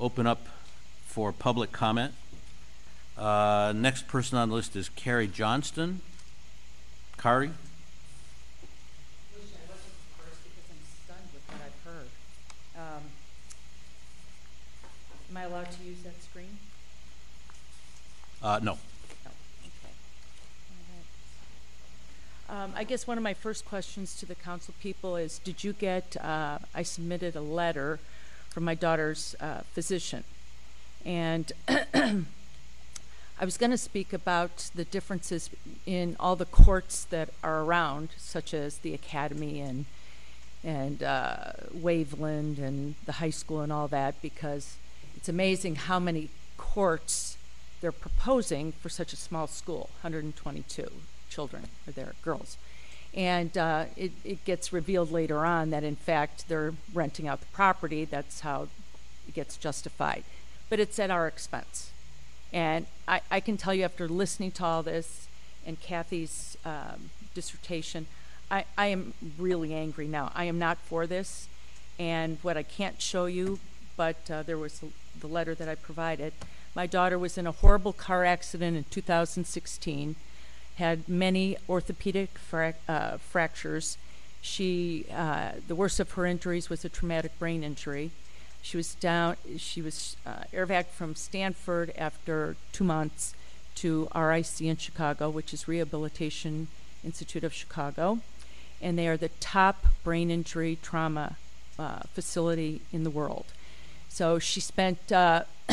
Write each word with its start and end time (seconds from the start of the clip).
open 0.00 0.26
up 0.26 0.46
for 1.06 1.30
public 1.32 1.72
comment. 1.72 2.14
Uh, 3.16 3.72
Next 3.76 4.08
person 4.08 4.38
on 4.38 4.48
the 4.48 4.54
list 4.54 4.74
is 4.74 4.88
Carrie 4.88 5.28
Johnston. 5.28 6.00
Kari? 7.18 7.48
I 7.48 7.50
wasn't 9.38 9.92
first 10.16 10.42
because 10.42 10.64
I'm 10.70 10.78
stunned 11.04 11.28
with 11.34 11.42
what 11.48 11.60
I've 11.66 11.80
heard. 11.84 12.08
Um, 12.76 13.02
Am 15.30 15.36
I 15.36 15.42
allowed 15.42 15.70
to 15.70 15.82
use 15.84 16.00
that 16.02 16.20
screen? 16.22 16.58
Uh, 18.42 18.58
No. 18.62 18.78
No, 19.24 19.30
okay. 19.66 19.92
Um, 22.48 22.72
I 22.74 22.84
guess 22.84 23.06
one 23.06 23.18
of 23.18 23.22
my 23.22 23.34
first 23.34 23.66
questions 23.66 24.16
to 24.18 24.24
the 24.24 24.34
council 24.34 24.72
people 24.80 25.16
is, 25.16 25.38
did 25.40 25.62
you 25.62 25.74
get, 25.74 26.16
uh, 26.24 26.58
I 26.74 26.82
submitted 26.84 27.36
a 27.36 27.42
letter 27.42 28.00
from 28.50 28.64
my 28.64 28.74
daughter's 28.74 29.34
uh, 29.40 29.62
physician. 29.72 30.24
And 31.04 31.52
I 31.68 32.24
was 33.44 33.56
going 33.56 33.70
to 33.70 33.78
speak 33.78 34.12
about 34.12 34.70
the 34.74 34.84
differences 34.84 35.48
in 35.86 36.16
all 36.20 36.36
the 36.36 36.44
courts 36.44 37.04
that 37.04 37.30
are 37.42 37.62
around, 37.62 38.10
such 38.18 38.52
as 38.52 38.78
the 38.78 38.92
academy 38.92 39.60
and 39.60 39.86
and 40.62 41.02
uh, 41.02 41.52
Waveland 41.74 42.58
and 42.58 42.94
the 43.06 43.12
high 43.12 43.30
school 43.30 43.62
and 43.62 43.72
all 43.72 43.88
that, 43.88 44.20
because 44.20 44.76
it's 45.16 45.28
amazing 45.28 45.76
how 45.76 45.98
many 45.98 46.28
courts 46.58 47.38
they're 47.80 47.92
proposing 47.92 48.72
for 48.72 48.90
such 48.90 49.14
a 49.14 49.16
small 49.16 49.46
school 49.46 49.88
122 50.02 50.86
children 51.30 51.68
are 51.88 51.92
there, 51.92 52.12
girls. 52.22 52.58
And 53.14 53.56
uh, 53.58 53.86
it, 53.96 54.12
it 54.24 54.44
gets 54.44 54.72
revealed 54.72 55.10
later 55.10 55.44
on 55.44 55.70
that, 55.70 55.82
in 55.82 55.96
fact, 55.96 56.48
they're 56.48 56.74
renting 56.94 57.26
out 57.26 57.40
the 57.40 57.46
property. 57.46 58.04
That's 58.04 58.40
how 58.40 58.68
it 59.26 59.34
gets 59.34 59.56
justified. 59.56 60.22
But 60.68 60.78
it's 60.78 60.98
at 60.98 61.10
our 61.10 61.26
expense. 61.26 61.90
And 62.52 62.86
I, 63.08 63.20
I 63.30 63.40
can 63.40 63.56
tell 63.56 63.74
you 63.74 63.84
after 63.84 64.08
listening 64.08 64.52
to 64.52 64.64
all 64.64 64.82
this 64.82 65.26
and 65.66 65.80
Kathy's 65.80 66.56
um, 66.64 67.10
dissertation, 67.34 68.06
I, 68.50 68.64
I 68.76 68.86
am 68.86 69.14
really 69.38 69.74
angry 69.74 70.08
now. 70.08 70.32
I 70.34 70.44
am 70.44 70.58
not 70.58 70.78
for 70.78 71.06
this. 71.06 71.48
And 71.98 72.38
what 72.42 72.56
I 72.56 72.62
can't 72.62 73.00
show 73.00 73.26
you, 73.26 73.58
but 73.96 74.30
uh, 74.30 74.42
there 74.42 74.58
was 74.58 74.82
the 75.18 75.26
letter 75.26 75.54
that 75.54 75.68
I 75.68 75.74
provided. 75.74 76.32
My 76.74 76.86
daughter 76.86 77.18
was 77.18 77.36
in 77.36 77.46
a 77.46 77.52
horrible 77.52 77.92
car 77.92 78.24
accident 78.24 78.76
in 78.76 78.84
2016, 78.84 80.16
had 80.80 81.08
many 81.08 81.56
orthopedic 81.68 82.30
frac- 82.34 82.82
uh, 82.88 83.18
fractures. 83.18 83.96
She, 84.40 85.06
uh, 85.14 85.52
the 85.68 85.74
worst 85.74 86.00
of 86.00 86.10
her 86.12 86.26
injuries 86.26 86.68
was 86.68 86.84
a 86.84 86.88
traumatic 86.88 87.38
brain 87.38 87.62
injury. 87.62 88.10
She 88.62 88.76
was 88.76 88.94
down. 88.94 89.36
She 89.56 89.80
was 89.80 90.16
uh, 90.26 90.44
from 90.92 91.14
Stanford 91.14 91.92
after 91.96 92.56
two 92.72 92.84
months 92.84 93.34
to 93.76 94.08
RIC 94.14 94.60
in 94.60 94.76
Chicago, 94.76 95.30
which 95.30 95.54
is 95.54 95.68
Rehabilitation 95.68 96.68
Institute 97.04 97.44
of 97.44 97.52
Chicago, 97.52 98.20
and 98.82 98.98
they 98.98 99.08
are 99.08 99.16
the 99.16 99.30
top 99.40 99.86
brain 100.04 100.30
injury 100.30 100.78
trauma 100.82 101.36
uh, 101.78 102.00
facility 102.12 102.82
in 102.92 103.04
the 103.04 103.10
world. 103.10 103.46
So 104.08 104.38
she 104.38 104.60
spent 104.60 105.12
uh, 105.12 105.44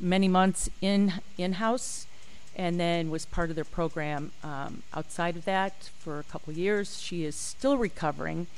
many 0.00 0.28
months 0.28 0.70
in 0.80 1.14
in 1.36 1.54
house, 1.54 2.06
and 2.60 2.78
then 2.78 3.08
was 3.08 3.24
part 3.24 3.48
of 3.48 3.56
their 3.56 3.64
program 3.64 4.32
um, 4.44 4.82
outside 4.92 5.34
of 5.34 5.46
that 5.46 5.88
for 5.98 6.18
a 6.18 6.24
couple 6.24 6.52
years. 6.52 7.00
She 7.00 7.24
is 7.24 7.34
still 7.34 7.78
recovering, 7.78 8.48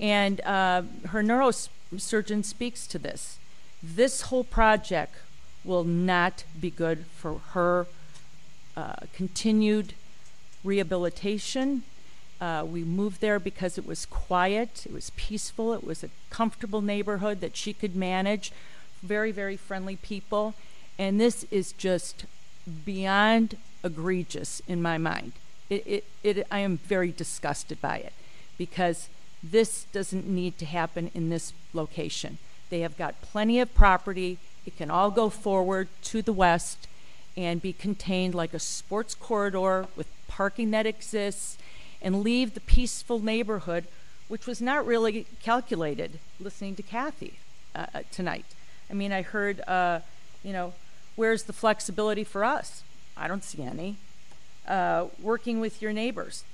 and 0.00 0.40
uh, 0.40 0.80
her 1.08 1.22
neurosurgeon 1.22 2.42
speaks 2.42 2.86
to 2.86 2.98
this. 2.98 3.38
This 3.82 4.22
whole 4.22 4.44
project 4.44 5.16
will 5.62 5.84
not 5.84 6.44
be 6.58 6.70
good 6.70 7.04
for 7.18 7.40
her 7.50 7.86
uh, 8.78 8.94
continued 9.12 9.92
rehabilitation. 10.64 11.82
Uh, 12.40 12.64
we 12.66 12.82
moved 12.82 13.20
there 13.20 13.38
because 13.38 13.76
it 13.76 13.86
was 13.86 14.06
quiet, 14.06 14.86
it 14.86 14.92
was 14.92 15.10
peaceful, 15.16 15.74
it 15.74 15.84
was 15.84 16.02
a 16.02 16.08
comfortable 16.30 16.80
neighborhood 16.80 17.42
that 17.42 17.58
she 17.58 17.74
could 17.74 17.94
manage. 17.94 18.52
Very, 19.02 19.32
very 19.32 19.58
friendly 19.58 19.96
people. 19.96 20.54
And 20.98 21.20
this 21.20 21.44
is 21.50 21.72
just 21.72 22.24
beyond 22.84 23.56
egregious 23.82 24.62
in 24.66 24.80
my 24.80 24.98
mind. 24.98 25.32
It, 25.70 25.86
it, 25.86 26.04
it, 26.22 26.46
I 26.50 26.60
am 26.60 26.78
very 26.78 27.12
disgusted 27.12 27.80
by 27.80 27.98
it 27.98 28.12
because 28.58 29.08
this 29.42 29.84
doesn't 29.92 30.26
need 30.26 30.58
to 30.58 30.66
happen 30.66 31.10
in 31.14 31.28
this 31.28 31.52
location. 31.72 32.38
They 32.70 32.80
have 32.80 32.96
got 32.96 33.20
plenty 33.20 33.60
of 33.60 33.74
property. 33.74 34.38
It 34.66 34.76
can 34.76 34.90
all 34.90 35.10
go 35.10 35.28
forward 35.28 35.88
to 36.04 36.22
the 36.22 36.32
west 36.32 36.86
and 37.36 37.60
be 37.60 37.72
contained 37.72 38.34
like 38.34 38.54
a 38.54 38.58
sports 38.58 39.14
corridor 39.14 39.86
with 39.96 40.06
parking 40.28 40.70
that 40.70 40.86
exists 40.86 41.58
and 42.00 42.22
leave 42.22 42.54
the 42.54 42.60
peaceful 42.60 43.18
neighborhood, 43.18 43.84
which 44.28 44.46
was 44.46 44.60
not 44.60 44.86
really 44.86 45.26
calculated 45.42 46.18
listening 46.40 46.74
to 46.76 46.82
Kathy 46.82 47.34
uh, 47.74 47.86
uh, 47.94 48.02
tonight. 48.10 48.44
I 48.90 48.94
mean, 48.94 49.12
I 49.12 49.22
heard, 49.22 49.60
uh, 49.66 50.00
you 50.42 50.52
know, 50.52 50.74
where's 51.16 51.44
the 51.44 51.52
flexibility 51.52 52.24
for 52.24 52.44
us? 52.44 52.82
I 53.16 53.28
don't 53.28 53.44
see 53.44 53.62
any. 53.62 53.96
Uh, 54.66 55.06
working 55.20 55.60
with 55.60 55.82
your 55.82 55.92
neighbors. 55.92 56.44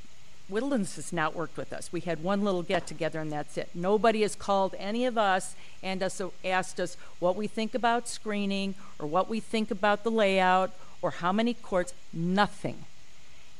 Woodlands 0.48 0.97
has 0.97 1.12
not 1.12 1.37
worked 1.37 1.56
with 1.56 1.72
us. 1.72 1.93
We 1.93 2.00
had 2.00 2.22
one 2.22 2.43
little 2.43 2.62
get 2.62 2.87
together 2.87 3.20
and 3.20 3.31
that's 3.31 3.56
it. 3.56 3.70
Nobody 3.75 4.22
has 4.22 4.34
called 4.34 4.75
any 4.78 5.06
of 5.06 5.16
us 5.16 5.54
and 5.82 6.03
us, 6.03 6.20
asked 6.44 6.81
us 6.81 6.97
what 7.20 7.37
we 7.37 7.47
think 7.47 7.75
about 7.75 8.09
screening 8.09 8.75
or 8.99 9.06
what 9.06 9.28
we 9.28 9.38
think 9.38 9.70
about 9.70 10.03
the 10.03 10.10
layout 10.10 10.72
or 11.00 11.12
how 11.12 11.32
many 11.32 11.54
courts. 11.54 11.94
Nothing. 12.12 12.84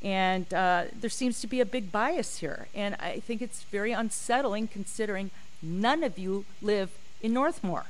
And 0.03 0.53
uh, 0.53 0.85
there 0.99 1.11
seems 1.11 1.41
to 1.41 1.47
be 1.47 1.61
a 1.61 1.67
big 1.67 1.93
bias 1.93 2.39
here. 2.39 2.67
And 2.75 2.97
I 2.97 3.21
think 3.21 3.41
it's 3.41 3.63
very 3.63 3.93
unsettling 3.93 4.67
considering 4.67 5.31
none 5.63 6.03
of 6.03 6.19
you 6.19 6.45
live 6.61 6.91
in 7.23 7.33
Northmore, 7.33 7.85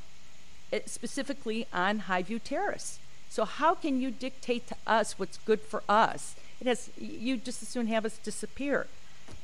specifically 0.86 1.66
on 1.72 2.02
Highview 2.02 2.40
Terrace. 2.42 2.98
So, 3.30 3.44
how 3.44 3.76
can 3.76 4.00
you 4.00 4.10
dictate 4.10 4.66
to 4.66 4.76
us 4.88 5.16
what's 5.16 5.38
good 5.38 5.60
for 5.60 5.84
us? 5.88 6.34
It 6.60 6.66
has, 6.66 6.90
you 6.98 7.36
just 7.36 7.62
as 7.62 7.68
soon 7.68 7.86
have 7.86 8.04
us 8.04 8.18
disappear. 8.18 8.88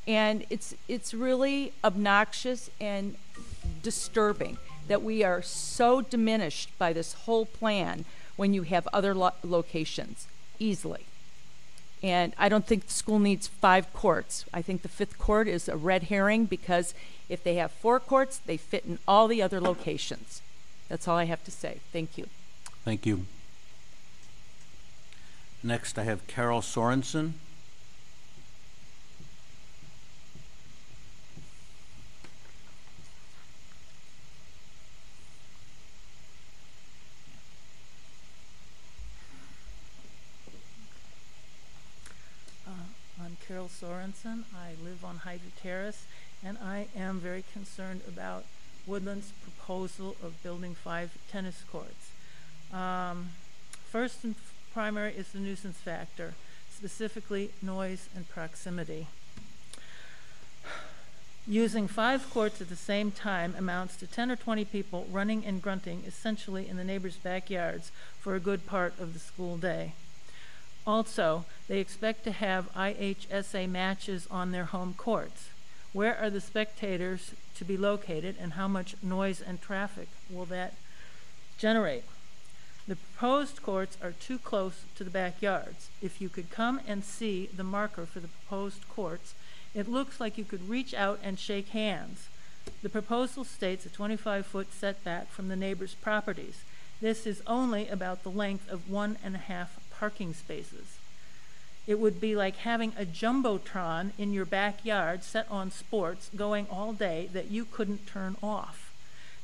And 0.09 0.45
it's, 0.51 0.75
it's 0.89 1.15
really 1.15 1.73
obnoxious 1.85 2.69
and 2.81 3.15
disturbing 3.83 4.59
that 4.89 5.03
we 5.03 5.23
are 5.23 5.41
so 5.41 6.01
diminished 6.01 6.77
by 6.79 6.93
this 6.93 7.13
whole 7.13 7.47
plan 7.47 8.05
when 8.35 8.53
you 8.53 8.63
have 8.63 8.89
other 8.93 9.15
lo- 9.15 9.31
locations 9.45 10.27
easily. 10.59 11.07
And 12.03 12.35
I 12.37 12.49
don't 12.49 12.67
think 12.67 12.87
the 12.87 12.93
school 12.93 13.21
needs 13.21 13.47
five 13.47 13.93
courts. 13.93 14.45
I 14.53 14.63
think 14.63 14.83
the 14.83 14.89
fifth 14.89 15.17
court 15.17 15.47
is 15.49 15.69
a 15.69 15.77
red 15.77 16.05
herring 16.05 16.45
because 16.45 16.93
if 17.29 17.43
they 17.43 17.55
have 17.55 17.71
four 17.71 18.01
courts, 18.01 18.39
they 18.39 18.57
fit 18.57 18.85
in 18.85 18.99
all 19.07 19.29
the 19.29 19.43
other 19.43 19.61
locations. 19.61 20.43
That's 20.89 21.07
all 21.09 21.17
I 21.17 21.25
have 21.25 21.45
to 21.45 21.51
say. 21.51 21.79
Thank 21.93 22.19
you. 22.19 22.27
Thank 22.85 23.07
you. 23.07 23.27
Next, 25.62 25.99
I 25.99 26.05
have 26.05 26.27
Carol 26.27 26.61
Sorensen. 26.61 27.33
Uh, 42.67 42.71
I'm 43.21 43.37
Carol 43.49 43.69
Sorensen. 43.69 44.44
I 44.55 44.75
live 44.84 45.05
on 45.05 45.17
Hydra 45.17 45.41
Terrace, 45.61 46.05
and 46.44 46.59
I 46.62 46.87
am 46.94 47.19
very 47.19 47.43
concerned 47.53 48.03
about 48.06 48.44
Woodland's 48.87 49.33
proposal 49.43 50.17
of 50.23 50.41
building 50.44 50.77
five 50.77 51.17
tennis 51.28 51.65
courts. 51.73 52.12
Um, 52.73 53.31
first 53.91 54.23
and 54.23 54.37
primary 54.76 55.14
is 55.14 55.28
the 55.28 55.38
nuisance 55.38 55.78
factor, 55.78 56.34
specifically 56.70 57.49
noise 57.62 58.11
and 58.14 58.28
proximity. 58.28 59.06
Using 61.46 61.88
five 61.88 62.28
courts 62.28 62.61
at 62.61 62.69
the 62.69 62.76
same 62.76 63.11
time 63.11 63.55
amounts 63.56 63.96
to 63.96 64.06
10 64.06 64.31
or 64.31 64.37
20 64.37 64.67
people 64.67 65.06
running 65.11 65.46
and 65.46 65.62
grunting 65.62 66.02
essentially 66.06 66.69
in 66.69 66.76
the 66.76 66.84
neighbors' 66.84 67.17
backyards 67.17 67.90
for 68.20 68.34
a 68.34 68.38
good 68.38 68.67
part 68.67 68.93
of 69.00 69.14
the 69.14 69.19
school 69.19 69.56
day. 69.56 69.94
Also, 70.87 71.46
they 71.69 71.79
expect 71.79 72.22
to 72.25 72.32
have 72.32 72.70
IHSA 72.75 73.67
matches 73.70 74.29
on 74.31 74.52
their 74.52 74.67
home 74.67 74.93
courts. 74.93 75.49
Where 75.94 76.19
are 76.19 76.29
the 76.29 76.43
spectators 76.43 77.31
to 77.55 77.64
be 77.64 77.79
located 77.79 78.37
and 78.38 78.52
how 78.52 78.69
much 78.69 78.94
noise 79.02 79.40
and 79.40 79.58
traffic 79.58 80.08
will 80.29 80.44
that 80.44 80.75
generate? 81.56 82.05
The 82.88 82.97
proposed 82.97 83.62
courts 83.62 83.99
are 84.00 84.12
too 84.12 84.38
close 84.38 84.85
to 84.94 85.03
the 85.03 85.11
backyards. 85.11 85.88
If 86.00 86.21
you 86.21 86.29
could 86.29 86.50
come 86.50 86.81
and 86.87 87.05
see 87.05 87.47
the 87.47 87.65
marker 87.65 88.06
for 88.06 88.21
the 88.21 88.29
proposed 88.29 88.88
courts, 88.88 89.35
it 89.75 89.88
looks 89.88 90.21
like 90.21 90.38
you 90.38 90.44
could 90.44 90.69
reach 90.69 90.94
out 90.94 91.19
and 91.23 91.38
shake 91.38 91.71
hands. 91.71 92.29
The 92.83 92.88
proposal 92.88 93.44
states 93.44 93.87
a 93.87 93.88
25 93.88 94.47
foot 94.47 94.73
setback 94.73 95.31
from 95.31 95.49
the 95.49 95.56
neighbors' 95.56 95.94
properties. 95.94 96.62
This 97.00 97.27
is 97.27 97.43
only 97.47 97.88
about 97.88 98.23
the 98.23 98.31
length 98.31 98.71
of 98.71 98.89
one 98.89 99.19
and 99.23 99.35
a 99.35 99.39
half 99.39 99.79
parking 99.91 100.32
spaces. 100.32 100.99
It 101.87 101.99
would 101.99 102.21
be 102.21 102.35
like 102.35 102.56
having 102.56 102.93
a 102.99 103.05
jumbotron 103.05 104.12
in 104.19 104.32
your 104.32 104.44
backyard 104.44 105.23
set 105.23 105.47
on 105.50 105.71
sports 105.71 106.31
going 106.35 106.67
all 106.71 106.93
day 106.93 107.29
that 107.32 107.50
you 107.50 107.65
couldn't 107.65 108.06
turn 108.06 108.37
off. 108.43 108.86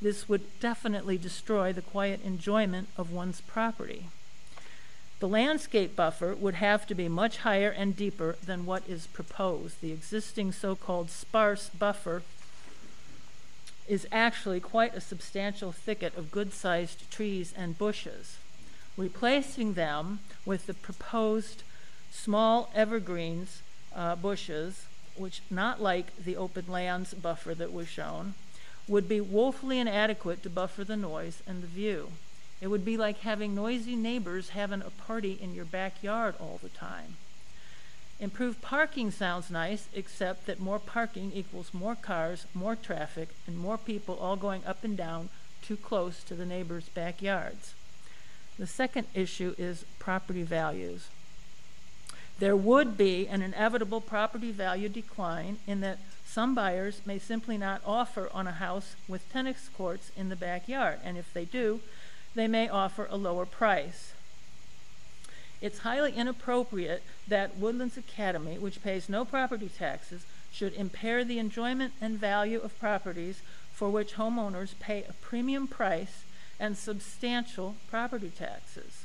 This 0.02 0.28
would 0.28 0.58
definitely 0.58 1.16
destroy 1.16 1.72
the 1.72 1.80
quiet 1.80 2.20
enjoyment 2.24 2.88
of 2.96 3.12
one's 3.12 3.40
property. 3.40 4.06
The 5.20 5.28
landscape 5.28 5.94
buffer 5.94 6.34
would 6.34 6.56
have 6.56 6.88
to 6.88 6.94
be 6.96 7.08
much 7.08 7.38
higher 7.38 7.70
and 7.70 7.94
deeper 7.94 8.34
than 8.44 8.66
what 8.66 8.82
is 8.88 9.06
proposed. 9.06 9.80
The 9.80 9.92
existing 9.92 10.50
so-called 10.50 11.08
sparse 11.08 11.68
buffer 11.68 12.24
is 13.86 14.08
actually 14.10 14.58
quite 14.58 14.96
a 14.96 15.00
substantial 15.00 15.70
thicket 15.70 16.16
of 16.16 16.32
good-sized 16.32 17.08
trees 17.08 17.54
and 17.56 17.78
bushes. 17.78 18.38
Replacing 18.96 19.74
them 19.74 20.18
with 20.44 20.66
the 20.66 20.74
proposed 20.74 21.62
small 22.10 22.70
evergreens 22.74 23.62
uh, 23.94 24.16
bushes, 24.16 24.86
which 25.14 25.42
not 25.48 25.80
like 25.80 26.16
the 26.16 26.36
open 26.36 26.64
lands 26.66 27.14
buffer 27.14 27.54
that 27.54 27.72
was 27.72 27.86
shown, 27.86 28.34
would 28.88 29.08
be 29.08 29.20
woefully 29.20 29.78
inadequate 29.78 30.42
to 30.42 30.50
buffer 30.50 30.84
the 30.84 30.96
noise 30.96 31.42
and 31.46 31.62
the 31.62 31.66
view. 31.66 32.12
It 32.60 32.68
would 32.68 32.84
be 32.84 32.96
like 32.96 33.20
having 33.20 33.54
noisy 33.54 33.96
neighbors 33.96 34.50
having 34.50 34.82
a 34.82 34.90
party 34.90 35.38
in 35.40 35.54
your 35.54 35.64
backyard 35.64 36.34
all 36.38 36.60
the 36.62 36.68
time. 36.68 37.16
Improved 38.20 38.62
parking 38.62 39.10
sounds 39.10 39.50
nice, 39.50 39.88
except 39.92 40.46
that 40.46 40.60
more 40.60 40.78
parking 40.78 41.32
equals 41.34 41.74
more 41.74 41.96
cars, 41.96 42.46
more 42.54 42.76
traffic, 42.76 43.30
and 43.48 43.58
more 43.58 43.76
people 43.76 44.16
all 44.16 44.36
going 44.36 44.64
up 44.64 44.84
and 44.84 44.96
down 44.96 45.28
too 45.60 45.76
close 45.76 46.22
to 46.22 46.34
the 46.34 46.46
neighbors' 46.46 46.88
backyards. 46.94 47.74
The 48.58 48.66
second 48.66 49.08
issue 49.14 49.56
is 49.58 49.84
property 49.98 50.44
values. 50.44 51.08
There 52.38 52.56
would 52.56 52.96
be 52.96 53.26
an 53.26 53.42
inevitable 53.42 54.00
property 54.00 54.52
value 54.52 54.88
decline 54.88 55.58
in 55.66 55.80
that 55.80 55.98
some 56.32 56.54
buyers 56.54 57.02
may 57.04 57.18
simply 57.18 57.58
not 57.58 57.82
offer 57.84 58.30
on 58.32 58.46
a 58.46 58.52
house 58.52 58.96
with 59.06 59.30
tennis 59.30 59.68
courts 59.76 60.10
in 60.16 60.30
the 60.30 60.36
backyard, 60.36 60.98
and 61.04 61.18
if 61.18 61.30
they 61.34 61.44
do, 61.44 61.80
they 62.34 62.48
may 62.48 62.70
offer 62.70 63.06
a 63.10 63.18
lower 63.18 63.44
price. 63.44 64.14
It's 65.60 65.80
highly 65.80 66.14
inappropriate 66.14 67.02
that 67.28 67.58
Woodlands 67.58 67.98
Academy, 67.98 68.56
which 68.56 68.82
pays 68.82 69.10
no 69.10 69.26
property 69.26 69.68
taxes, 69.68 70.24
should 70.50 70.72
impair 70.72 71.22
the 71.22 71.38
enjoyment 71.38 71.92
and 72.00 72.18
value 72.18 72.60
of 72.60 72.78
properties 72.80 73.42
for 73.74 73.90
which 73.90 74.14
homeowners 74.14 74.78
pay 74.80 75.04
a 75.04 75.12
premium 75.12 75.66
price 75.66 76.24
and 76.58 76.78
substantial 76.78 77.76
property 77.90 78.32
taxes. 78.34 79.04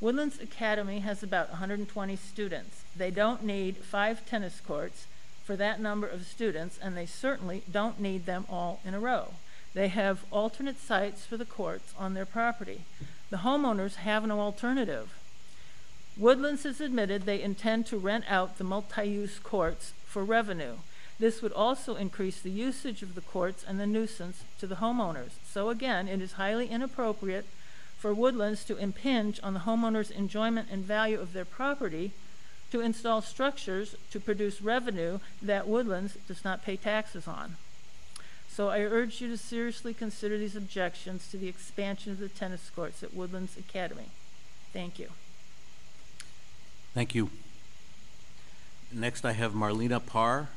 Woodlands 0.00 0.40
Academy 0.40 0.98
has 0.98 1.22
about 1.22 1.50
120 1.50 2.16
students. 2.16 2.82
They 2.96 3.12
don't 3.12 3.44
need 3.44 3.76
five 3.76 4.26
tennis 4.26 4.60
courts 4.60 5.06
for 5.44 5.56
that 5.56 5.80
number 5.80 6.06
of 6.06 6.26
students, 6.26 6.78
and 6.82 6.96
they 6.96 7.06
certainly 7.06 7.62
don't 7.70 8.00
need 8.00 8.26
them 8.26 8.46
all 8.48 8.80
in 8.84 8.94
a 8.94 9.00
row. 9.00 9.34
They 9.74 9.88
have 9.88 10.24
alternate 10.30 10.80
sites 10.80 11.26
for 11.26 11.36
the 11.36 11.44
courts 11.44 11.92
on 11.98 12.14
their 12.14 12.24
property. 12.24 12.82
The 13.30 13.38
homeowners 13.38 13.96
have 13.96 14.26
no 14.26 14.40
alternative. 14.40 15.12
Woodlands 16.16 16.62
has 16.62 16.80
admitted 16.80 17.22
they 17.22 17.42
intend 17.42 17.86
to 17.86 17.98
rent 17.98 18.24
out 18.28 18.56
the 18.56 18.64
multi-use 18.64 19.38
courts 19.40 19.92
for 20.06 20.24
revenue. 20.24 20.76
This 21.18 21.42
would 21.42 21.52
also 21.52 21.96
increase 21.96 22.40
the 22.40 22.50
usage 22.50 23.02
of 23.02 23.14
the 23.14 23.20
courts 23.20 23.64
and 23.66 23.78
the 23.78 23.86
nuisance 23.86 24.44
to 24.60 24.66
the 24.66 24.76
homeowners. 24.76 25.32
So 25.44 25.68
again, 25.70 26.08
it 26.08 26.20
is 26.20 26.32
highly 26.32 26.68
inappropriate 26.68 27.46
for 27.98 28.14
Woodlands 28.14 28.64
to 28.64 28.76
impinge 28.76 29.40
on 29.42 29.54
the 29.54 29.60
homeowner's 29.60 30.10
enjoyment 30.10 30.68
and 30.70 30.84
value 30.84 31.20
of 31.20 31.32
their 31.32 31.44
property 31.44 32.12
to 32.74 32.80
install 32.80 33.22
structures 33.22 33.94
to 34.10 34.18
produce 34.18 34.60
revenue 34.60 35.20
that 35.40 35.68
Woodlands 35.68 36.16
does 36.26 36.44
not 36.44 36.64
pay 36.64 36.76
taxes 36.76 37.28
on. 37.28 37.54
So 38.50 38.68
I 38.68 38.80
urge 38.80 39.20
you 39.20 39.28
to 39.28 39.36
seriously 39.36 39.94
consider 39.94 40.36
these 40.38 40.56
objections 40.56 41.30
to 41.30 41.36
the 41.36 41.46
expansion 41.46 42.10
of 42.10 42.18
the 42.18 42.28
tennis 42.28 42.72
courts 42.74 43.04
at 43.04 43.14
Woodlands 43.14 43.56
Academy. 43.56 44.06
Thank 44.72 44.98
you. 44.98 45.10
Thank 46.94 47.14
you. 47.14 47.30
Next, 48.92 49.24
I 49.24 49.32
have 49.32 49.52
Marlena 49.52 50.04
Parr. 50.04 50.48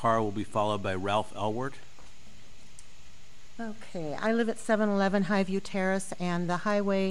Parr 0.00 0.22
will 0.22 0.30
be 0.30 0.44
followed 0.44 0.82
by 0.82 0.94
Ralph 0.94 1.30
Elwart. 1.36 1.74
Okay, 3.60 4.16
I 4.18 4.32
live 4.32 4.48
at 4.48 4.58
711 4.58 5.24
Highview 5.24 5.60
Terrace, 5.62 6.14
and 6.18 6.48
the 6.48 6.56
highway 6.56 7.10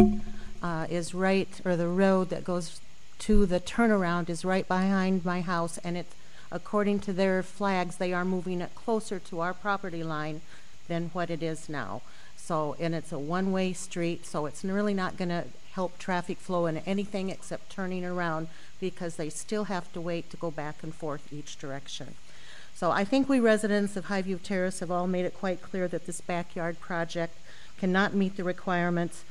uh, 0.64 0.88
is 0.90 1.14
right, 1.14 1.62
or 1.64 1.76
the 1.76 1.88
road 1.88 2.30
that 2.30 2.44
goes 2.44 2.82
to 3.20 3.46
the 3.46 3.60
turnaround 3.60 4.28
is 4.28 4.44
right 4.44 4.68
behind 4.68 5.24
my 5.24 5.42
house, 5.42 5.78
and 5.84 5.98
it's, 5.98 6.16
according 6.52 7.02
to 7.02 7.14
their 7.14 7.44
flags, 7.44 7.98
they 7.98 8.12
are 8.12 8.26
moving 8.26 8.60
it 8.60 8.74
closer 8.74 9.20
to 9.20 9.40
our 9.40 9.54
property 9.54 10.04
line 10.04 10.42
than 10.88 11.12
what 11.14 11.30
it 11.30 11.44
is 11.44 11.70
now. 11.70 12.02
So, 12.38 12.76
and 12.80 12.96
it's 12.96 13.12
a 13.12 13.20
one-way 13.20 13.74
street, 13.74 14.26
so 14.26 14.48
it's 14.48 14.64
really 14.64 14.96
not 14.96 15.16
going 15.16 15.30
to 15.30 15.44
help 15.74 16.00
traffic 16.00 16.40
flow 16.40 16.66
in 16.66 16.78
anything 16.78 17.30
except 17.30 17.70
turning 17.70 18.04
around 18.04 18.48
because 18.80 19.18
they 19.18 19.30
still 19.30 19.66
have 19.66 19.94
to 19.94 20.02
wait 20.02 20.32
to 20.32 20.38
go 20.38 20.50
back 20.50 20.82
and 20.82 20.96
forth 20.96 21.32
each 21.32 21.60
direction. 21.60 22.16
So 22.80 22.92
I 22.92 23.04
think 23.04 23.28
we 23.28 23.42
residents 23.42 23.98
of 23.98 24.06
Highview 24.06 24.42
Terrace 24.42 24.80
have 24.80 24.90
all 24.90 25.06
made 25.06 25.26
it 25.26 25.34
quite 25.34 25.62
clear 25.62 25.90
that 25.90 26.06
this 26.06 26.22
backyard 26.22 26.80
project 26.80 27.36
cannot 27.78 28.14
meet 28.14 28.38
the 28.38 28.44
requirements 28.46 29.26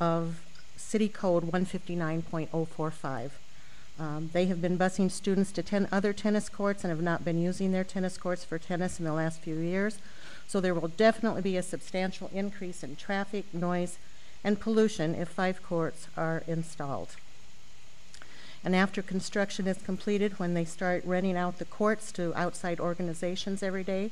of 0.00 0.40
City 0.78 1.10
Code 1.10 1.52
159.045. 1.52 3.30
Um, 4.00 4.30
they 4.32 4.46
have 4.46 4.62
been 4.62 4.78
busing 4.78 5.10
students 5.10 5.52
to 5.52 5.62
10 5.62 5.86
other 5.92 6.14
tennis 6.14 6.48
courts 6.48 6.82
and 6.82 6.90
have 6.90 7.02
not 7.02 7.26
been 7.26 7.36
using 7.36 7.72
their 7.72 7.84
tennis 7.84 8.16
courts 8.16 8.42
for 8.42 8.58
tennis 8.58 8.98
in 8.98 9.04
the 9.04 9.12
last 9.12 9.42
few 9.42 9.58
years. 9.58 9.98
So 10.48 10.58
there 10.58 10.72
will 10.72 10.88
definitely 10.88 11.42
be 11.42 11.58
a 11.58 11.62
substantial 11.62 12.30
increase 12.32 12.82
in 12.82 12.96
traffic, 12.96 13.52
noise, 13.52 13.98
and 14.42 14.58
pollution 14.58 15.14
if 15.14 15.28
five 15.28 15.62
courts 15.62 16.08
are 16.16 16.42
installed. 16.46 17.16
And 18.64 18.74
after 18.74 19.02
construction 19.02 19.66
is 19.66 19.78
completed, 19.82 20.38
when 20.38 20.54
they 20.54 20.64
start 20.64 21.04
renting 21.04 21.36
out 21.36 21.58
the 21.58 21.66
courts 21.66 22.10
to 22.12 22.32
outside 22.34 22.80
organizations 22.80 23.62
every 23.62 23.84
day, 23.84 24.10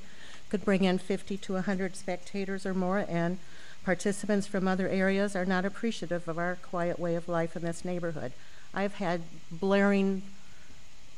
could 0.50 0.64
bring 0.64 0.84
in 0.84 0.98
50 0.98 1.38
to 1.38 1.54
100 1.54 1.96
spectators 1.96 2.66
or 2.66 2.74
more, 2.74 3.06
and 3.08 3.38
participants 3.84 4.46
from 4.46 4.68
other 4.68 4.88
areas 4.88 5.34
are 5.34 5.46
not 5.46 5.64
appreciative 5.64 6.28
of 6.28 6.38
our 6.38 6.56
quiet 6.56 6.98
way 6.98 7.14
of 7.14 7.28
life 7.28 7.56
in 7.56 7.62
this 7.62 7.84
neighborhood. 7.84 8.32
I've 8.74 8.94
had 8.94 9.22
blaring 9.50 10.22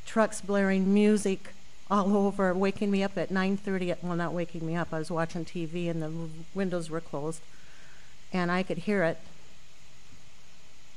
trucks 0.07 0.41
blaring 0.41 0.93
music 0.93 1.55
all 1.91 2.17
over, 2.27 2.55
waking 2.55 2.91
me 2.91 3.03
up 3.03 3.19
at 3.19 3.31
9:30. 3.31 3.91
At, 3.91 4.05
well, 4.05 4.17
not 4.17 4.33
waking 4.33 4.67
me 4.67 4.77
up. 4.77 4.89
I 4.93 4.99
was 4.99 5.11
watching 5.11 5.45
TV 5.45 5.91
and 5.91 6.03
the 6.03 6.13
windows 6.55 6.89
were 6.89 7.01
closed, 7.01 7.43
and 8.33 8.51
I 8.51 8.63
could 8.63 8.79
hear 8.79 9.03
it 9.03 9.19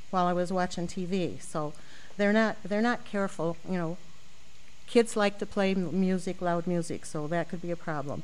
while 0.10 0.28
I 0.28 0.34
was 0.34 0.54
watching 0.54 0.88
TV. 0.88 1.42
So 1.42 1.74
they're 2.18 2.34
not 2.34 2.58
they're 2.64 2.82
not 2.82 3.06
careful. 3.06 3.58
You 3.68 3.78
know, 3.78 3.98
kids 4.88 5.16
like 5.16 5.40
to 5.40 5.46
play 5.46 5.74
music, 5.74 6.42
loud 6.42 6.68
music, 6.68 7.06
so 7.06 7.28
that 7.28 7.50
could 7.50 7.62
be 7.62 7.72
a 7.72 7.76
problem. 7.76 8.24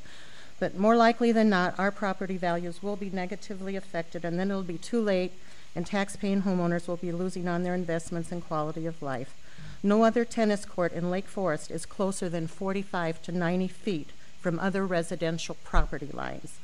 But 0.60 0.76
more 0.76 0.96
likely 0.96 1.32
than 1.32 1.50
not, 1.50 1.78
our 1.78 1.90
property 1.90 2.36
values 2.36 2.82
will 2.82 2.96
be 2.96 3.10
negatively 3.10 3.76
affected, 3.76 4.24
and 4.24 4.38
then 4.38 4.50
it'll 4.50 4.62
be 4.62 4.78
too 4.78 5.00
late, 5.00 5.32
and 5.74 5.84
tax-paying 5.84 6.42
homeowners 6.42 6.86
will 6.86 6.96
be 6.96 7.12
losing 7.12 7.48
on 7.48 7.64
their 7.64 7.74
investments 7.74 8.30
and 8.30 8.46
quality 8.46 8.86
of 8.86 9.02
life. 9.02 9.34
No 9.82 10.04
other 10.04 10.24
tennis 10.24 10.64
court 10.64 10.92
in 10.92 11.10
Lake 11.10 11.26
Forest 11.26 11.70
is 11.70 11.84
closer 11.84 12.28
than 12.28 12.46
45 12.46 13.20
to 13.22 13.32
90 13.32 13.68
feet 13.68 14.10
from 14.40 14.58
other 14.58 14.86
residential 14.86 15.56
property 15.64 16.08
lines. 16.12 16.58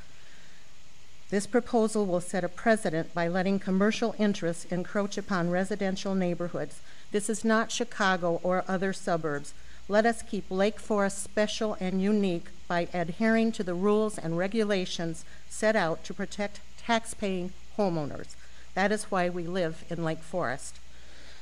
This 1.30 1.46
proposal 1.46 2.06
will 2.06 2.20
set 2.20 2.44
a 2.44 2.49
precedent 2.49 3.14
by 3.14 3.28
letting 3.28 3.58
commercial 3.58 4.14
interests 4.18 4.64
encroach 4.66 5.16
upon 5.18 5.50
residential 5.50 6.14
neighborhoods 6.14 6.80
this 7.12 7.28
is 7.28 7.44
not 7.44 7.72
Chicago 7.72 8.40
or 8.42 8.64
other 8.68 8.92
suburbs. 8.92 9.52
Let 9.88 10.06
us 10.06 10.22
keep 10.22 10.50
Lake 10.50 10.78
Forest 10.78 11.22
special 11.22 11.76
and 11.80 12.00
unique 12.00 12.46
by 12.68 12.86
adhering 12.94 13.50
to 13.52 13.64
the 13.64 13.74
rules 13.74 14.16
and 14.16 14.38
regulations 14.38 15.24
set 15.48 15.74
out 15.74 16.04
to 16.04 16.14
protect 16.14 16.60
tax-paying 16.78 17.52
homeowners. 17.76 18.36
That 18.74 18.92
is 18.92 19.04
why 19.04 19.28
we 19.28 19.48
live 19.48 19.84
in 19.90 20.04
Lake 20.04 20.22
Forest. 20.22 20.78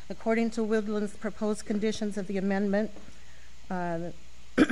According 0.08 0.50
to 0.52 0.64
Woodland's 0.64 1.14
proposed 1.16 1.66
conditions 1.66 2.16
of 2.16 2.26
the 2.26 2.38
amendment, 2.38 2.90
uh, 3.70 4.12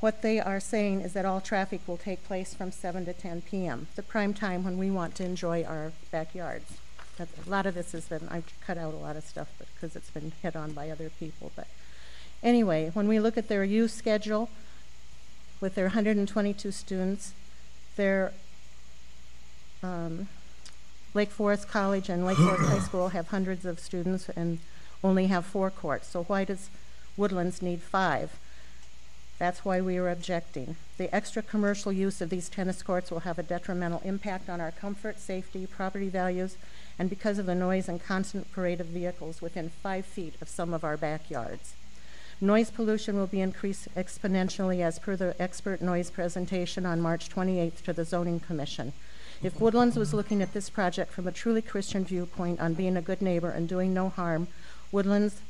what 0.00 0.22
they 0.22 0.40
are 0.40 0.58
saying 0.58 1.02
is 1.02 1.12
that 1.12 1.24
all 1.24 1.40
traffic 1.40 1.80
will 1.86 1.96
take 1.96 2.24
place 2.24 2.52
from 2.52 2.72
7 2.72 3.04
to 3.04 3.12
10 3.12 3.42
p.m., 3.42 3.86
the 3.94 4.02
prime 4.02 4.34
time 4.34 4.64
when 4.64 4.76
we 4.76 4.90
want 4.90 5.14
to 5.14 5.24
enjoy 5.24 5.62
our 5.62 5.92
backyards. 6.10 6.78
A 7.18 7.26
lot 7.46 7.66
of 7.66 7.74
this 7.74 7.92
has 7.92 8.06
been, 8.08 8.28
I've 8.30 8.52
cut 8.60 8.76
out 8.76 8.92
a 8.92 8.98
lot 8.98 9.16
of 9.16 9.24
stuff 9.24 9.48
because 9.58 9.96
it's 9.96 10.10
been 10.10 10.32
hit 10.42 10.54
on 10.54 10.72
by 10.72 10.90
other 10.90 11.10
people, 11.10 11.50
but 11.56 11.66
anyway, 12.42 12.90
when 12.92 13.08
we 13.08 13.18
look 13.18 13.38
at 13.38 13.48
their 13.48 13.64
use 13.64 13.92
schedule 13.92 14.50
with 15.60 15.74
their 15.74 15.86
122 15.86 16.70
students, 16.70 17.32
their 17.96 18.32
um, 19.82 20.28
Lake 21.14 21.30
Forest 21.30 21.68
College 21.68 22.08
and 22.08 22.26
Lake 22.26 22.36
Forest 22.36 22.68
High 22.68 22.78
School 22.80 23.08
have 23.08 23.28
hundreds 23.28 23.64
of 23.64 23.80
students 23.80 24.28
and 24.36 24.58
only 25.02 25.28
have 25.28 25.46
four 25.46 25.70
courts. 25.70 26.08
So 26.08 26.24
why 26.24 26.44
does 26.44 26.68
Woodlands 27.16 27.62
need 27.62 27.80
five? 27.80 28.38
That's 29.38 29.64
why 29.64 29.80
we 29.80 29.98
are 29.98 30.10
objecting. 30.10 30.76
The 30.96 31.14
extra 31.14 31.42
commercial 31.42 31.92
use 31.92 32.20
of 32.20 32.30
these 32.30 32.48
tennis 32.48 32.82
courts 32.82 33.10
will 33.10 33.20
have 33.20 33.38
a 33.38 33.42
detrimental 33.42 34.00
impact 34.04 34.48
on 34.48 34.60
our 34.60 34.70
comfort, 34.70 35.18
safety, 35.18 35.66
property 35.66 36.08
values, 36.08 36.56
and 36.98 37.10
because 37.10 37.38
of 37.38 37.46
the 37.46 37.54
noise 37.54 37.88
and 37.88 38.02
constant 38.02 38.50
parade 38.52 38.80
of 38.80 38.86
vehicles 38.86 39.42
within 39.42 39.70
five 39.70 40.06
feet 40.06 40.34
of 40.40 40.48
some 40.48 40.72
of 40.72 40.84
our 40.84 40.96
backyards. 40.96 41.74
Noise 42.40 42.70
pollution 42.70 43.16
will 43.16 43.26
be 43.26 43.40
increased 43.40 43.88
exponentially 43.94 44.80
as 44.80 44.98
per 44.98 45.16
the 45.16 45.34
expert 45.40 45.80
noise 45.80 46.10
presentation 46.10 46.84
on 46.84 47.00
March 47.00 47.30
28th 47.30 47.82
to 47.82 47.92
the 47.92 48.04
Zoning 48.04 48.40
Commission. 48.40 48.92
If 49.42 49.60
Woodlands 49.60 49.96
was 49.96 50.14
looking 50.14 50.42
at 50.42 50.52
this 50.52 50.70
project 50.70 51.12
from 51.12 51.26
a 51.26 51.32
truly 51.32 51.62
Christian 51.62 52.04
viewpoint 52.04 52.60
on 52.60 52.74
being 52.74 52.96
a 52.96 53.02
good 53.02 53.22
neighbor 53.22 53.50
and 53.50 53.68
doing 53.68 53.92
no 53.92 54.08
harm, 54.10 54.48
Woodlands 54.92 55.40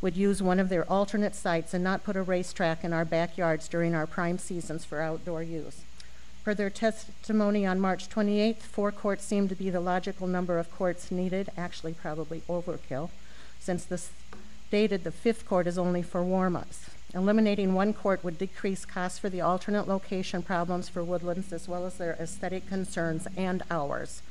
would 0.00 0.16
use 0.16 0.42
one 0.42 0.60
of 0.60 0.68
their 0.68 0.90
alternate 0.90 1.34
sites 1.34 1.72
and 1.72 1.82
not 1.82 2.04
put 2.04 2.16
a 2.16 2.22
racetrack 2.22 2.84
in 2.84 2.92
our 2.92 3.04
backyards 3.04 3.68
during 3.68 3.94
our 3.94 4.06
prime 4.06 4.38
seasons 4.38 4.84
for 4.84 5.00
outdoor 5.00 5.42
use. 5.42 5.82
Per 6.46 6.54
their 6.54 6.70
testimony 6.70 7.66
on 7.66 7.80
March 7.80 8.08
28th, 8.08 8.58
four 8.58 8.92
courts 8.92 9.24
seemed 9.24 9.48
to 9.48 9.56
be 9.56 9.68
the 9.68 9.80
logical 9.80 10.28
number 10.28 10.60
of 10.60 10.70
courts 10.70 11.10
needed, 11.10 11.50
actually 11.56 11.92
probably 11.92 12.42
overkill, 12.48 13.10
since 13.58 13.84
the 13.84 14.00
stated 14.68 15.02
the 15.02 15.10
fifth 15.10 15.44
court 15.44 15.66
is 15.66 15.76
only 15.76 16.02
for 16.02 16.22
warm-ups. 16.22 16.88
Eliminating 17.12 17.74
one 17.74 17.92
court 17.92 18.22
would 18.22 18.38
decrease 18.38 18.84
costs 18.84 19.18
for 19.18 19.28
the 19.28 19.40
alternate 19.40 19.88
location 19.88 20.40
problems 20.40 20.88
for 20.88 21.02
Woodlands 21.02 21.52
as 21.52 21.66
well 21.66 21.84
as 21.84 21.98
their 21.98 22.12
aesthetic 22.12 22.68
concerns 22.68 23.26
and 23.36 23.64
ours. 23.68 24.22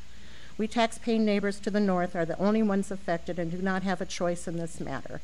We 0.58 0.70
tax-paying 0.70 1.26
neighbors 1.26 1.60
to 1.60 1.70
the 1.70 1.82
north 1.82 2.16
are 2.16 2.26
the 2.26 2.40
only 2.40 2.64
ones 2.64 2.92
affected 2.92 3.40
and 3.40 3.52
do 3.52 3.62
not 3.62 3.84
have 3.84 4.00
a 4.00 4.06
choice 4.06 4.48
in 4.48 4.56
this 4.56 4.80
matter. 4.80 5.20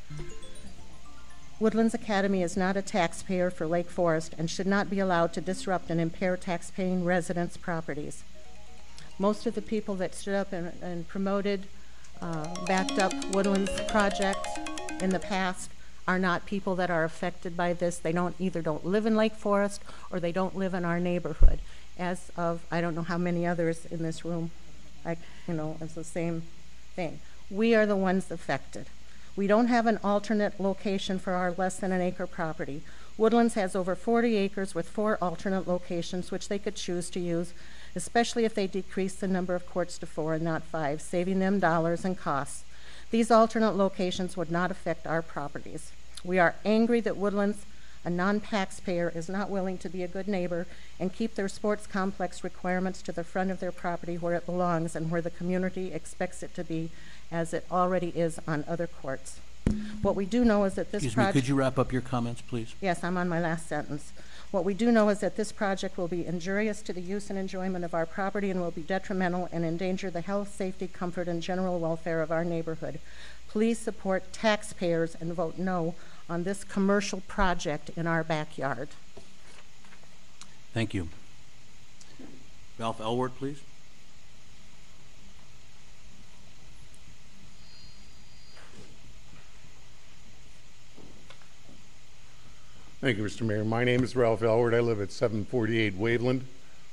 Woodlands 1.62 1.94
Academy 1.94 2.42
is 2.42 2.58
not 2.58 2.76
a 2.76 2.82
taxpayer 2.82 3.52
for 3.52 3.68
Lake 3.68 3.88
Forest 3.88 4.34
and 4.36 4.50
should 4.50 4.66
not 4.66 4.90
be 4.90 4.98
allowed 4.98 5.32
to 5.34 5.42
disrupt 5.42 5.92
and 5.92 6.02
impair 6.02 6.36
tax-paying 6.36 7.06
residents' 7.06 7.56
properties. 7.56 8.24
Most 9.20 9.46
of 9.46 9.54
the 9.54 9.62
people 9.62 9.94
that 9.98 10.16
stood 10.16 10.34
up 10.34 10.52
and, 10.52 10.74
and 10.82 11.08
promoted, 11.08 11.68
uh, 12.20 12.48
backed 12.66 12.98
up 12.98 13.14
Woodlands 13.36 13.70
project 13.90 14.48
in 15.02 15.12
the 15.12 15.20
past 15.20 15.70
are 16.08 16.18
not 16.18 16.48
people 16.48 16.76
that 16.78 16.90
are 16.90 17.04
affected 17.04 17.56
by 17.56 17.74
this. 17.74 18.00
They 18.00 18.12
don't, 18.12 18.34
either 18.40 18.64
don't 18.64 18.84
live 18.84 19.06
in 19.06 19.16
Lake 19.16 19.36
Forest 19.36 19.84
or 20.10 20.20
they 20.20 20.32
don't 20.32 20.58
live 20.58 20.74
in 20.74 20.84
our 20.84 21.00
neighborhood. 21.00 21.60
As 21.96 22.32
of, 22.36 22.66
I 22.72 22.82
don't 22.82 22.96
know 22.96 23.04
how 23.04 23.20
many 23.20 23.46
others 23.46 23.86
in 23.86 24.02
this 24.02 24.26
room, 24.26 24.50
I, 25.06 25.16
you 25.48 25.54
know, 25.54 25.78
it's 25.80 25.94
the 25.94 26.04
same 26.04 26.42
thing. 26.96 27.20
We 27.52 27.76
are 27.76 27.86
the 27.86 27.96
ones 27.96 28.32
affected. 28.32 28.88
We 29.36 29.48
don't 29.48 29.68
have 29.68 29.88
an 29.88 30.00
alternate 30.04 30.60
location 30.60 31.18
for 31.18 31.34
our 31.34 31.52
less 31.52 31.78
than 31.78 31.92
an 31.92 32.02
acre 32.02 32.28
property. 32.28 32.82
Woodlands 33.18 33.54
has 33.54 33.76
over 33.76 33.96
40 33.96 34.36
acres 34.36 34.76
with 34.76 34.90
four 34.90 35.18
alternate 35.22 35.68
locations 35.68 36.32
which 36.32 36.50
they 36.50 36.60
could 36.60 36.76
choose 36.76 37.10
to 37.12 37.20
use, 37.20 37.54
especially 37.96 38.46
if 38.46 38.54
they 38.54 38.68
decrease 38.68 39.16
the 39.16 39.28
number 39.28 39.56
of 39.56 39.66
courts 39.66 39.98
to 40.00 40.06
four 40.06 40.34
and 40.34 40.44
not 40.44 40.64
five, 40.64 41.02
saving 41.02 41.40
them 41.40 41.60
dollars 41.60 42.04
and 42.04 42.18
costs. 42.18 42.66
These 43.10 43.32
alternate 43.32 43.76
locations 43.76 44.36
would 44.36 44.52
not 44.52 44.72
affect 44.72 45.06
our 45.06 45.22
properties. 45.22 45.92
We 46.24 46.40
are 46.40 46.56
angry 46.66 47.00
that 47.02 47.18
Woodlands, 47.18 47.66
a 48.04 48.10
non-taxpayer, 48.10 49.12
is 49.16 49.30
not 49.30 49.50
willing 49.50 49.78
to 49.80 49.90
be 49.90 50.04
a 50.04 50.08
good 50.08 50.28
neighbor 50.28 50.68
and 51.00 51.14
keep 51.14 51.36
their 51.36 51.48
sports 51.48 51.88
complex 51.88 52.44
requirements 52.44 53.02
to 53.02 53.12
the 53.12 53.24
front 53.24 53.52
of 53.52 53.60
their 53.60 53.72
property 53.72 54.18
where 54.18 54.36
it 54.36 54.46
belongs 54.46 54.96
and 54.96 55.12
where 55.12 55.22
the 55.22 55.30
community 55.30 55.94
expects 55.94 56.42
it 56.44 56.54
to 56.56 56.64
be, 56.64 56.90
as 57.32 57.54
it 57.54 57.66
already 57.72 58.10
is 58.10 58.40
on 58.48 58.66
other 58.68 58.88
courts. 58.88 59.40
What 60.02 60.16
we 60.16 60.26
do 60.26 60.44
know 60.44 60.64
is 60.64 60.74
that 60.74 60.92
this 60.92 61.04
Excuse 61.04 61.16
me, 61.18 61.24
project. 61.24 61.34
could 61.36 61.48
you 61.48 61.56
wrap 61.56 61.78
up 61.78 61.92
your 61.92 62.02
comments, 62.02 62.42
please? 62.42 62.74
Yes, 62.82 63.04
I'm 63.04 63.18
on 63.18 63.30
my 63.30 63.40
last 63.40 63.68
sentence. 63.68 64.12
What 64.50 64.66
we 64.66 64.74
do 64.74 64.92
know 64.92 65.08
is 65.10 65.20
that 65.20 65.38
this 65.38 65.52
project 65.52 65.98
will 65.98 66.10
be 66.10 66.26
injurious 66.26 66.82
to 66.82 66.94
the 66.94 67.00
use 67.00 67.30
and 67.30 67.40
enjoyment 67.40 67.86
of 67.86 67.94
our 67.94 68.06
property 68.06 68.50
and 68.50 68.60
will 68.60 68.72
be 68.72 68.82
detrimental 68.82 69.48
and 69.52 69.64
endanger 69.64 70.10
the 70.10 70.22
health, 70.22 70.54
safety, 70.54 70.88
comfort, 70.88 71.28
and 71.30 71.42
general 71.42 71.80
welfare 71.80 72.22
of 72.22 72.32
our 72.32 72.44
neighborhood. 72.44 73.00
Please 73.48 73.80
support 73.80 74.34
taxpayers 74.34 75.16
and 75.22 75.34
vote 75.34 75.58
no 75.58 75.96
on 76.32 76.44
this 76.44 76.64
commercial 76.64 77.20
project 77.28 77.92
in 77.98 78.08
our 78.08 78.24
backyard. 78.24 78.88
Thank 80.74 80.94
you. 80.94 81.10
Ralph 82.80 83.02
Elwart, 83.02 83.36
please. 83.38 83.62
Thank 93.02 93.18
you, 93.18 93.26
Mr. 93.26 93.42
Mayor. 93.42 93.66
My 93.66 93.84
name 93.84 94.02
is 94.02 94.16
Ralph 94.16 94.42
Elward. 94.42 94.74
I 94.74 94.80
live 94.80 95.02
at 95.02 95.12
748 95.12 96.00
Waveland. 96.00 96.44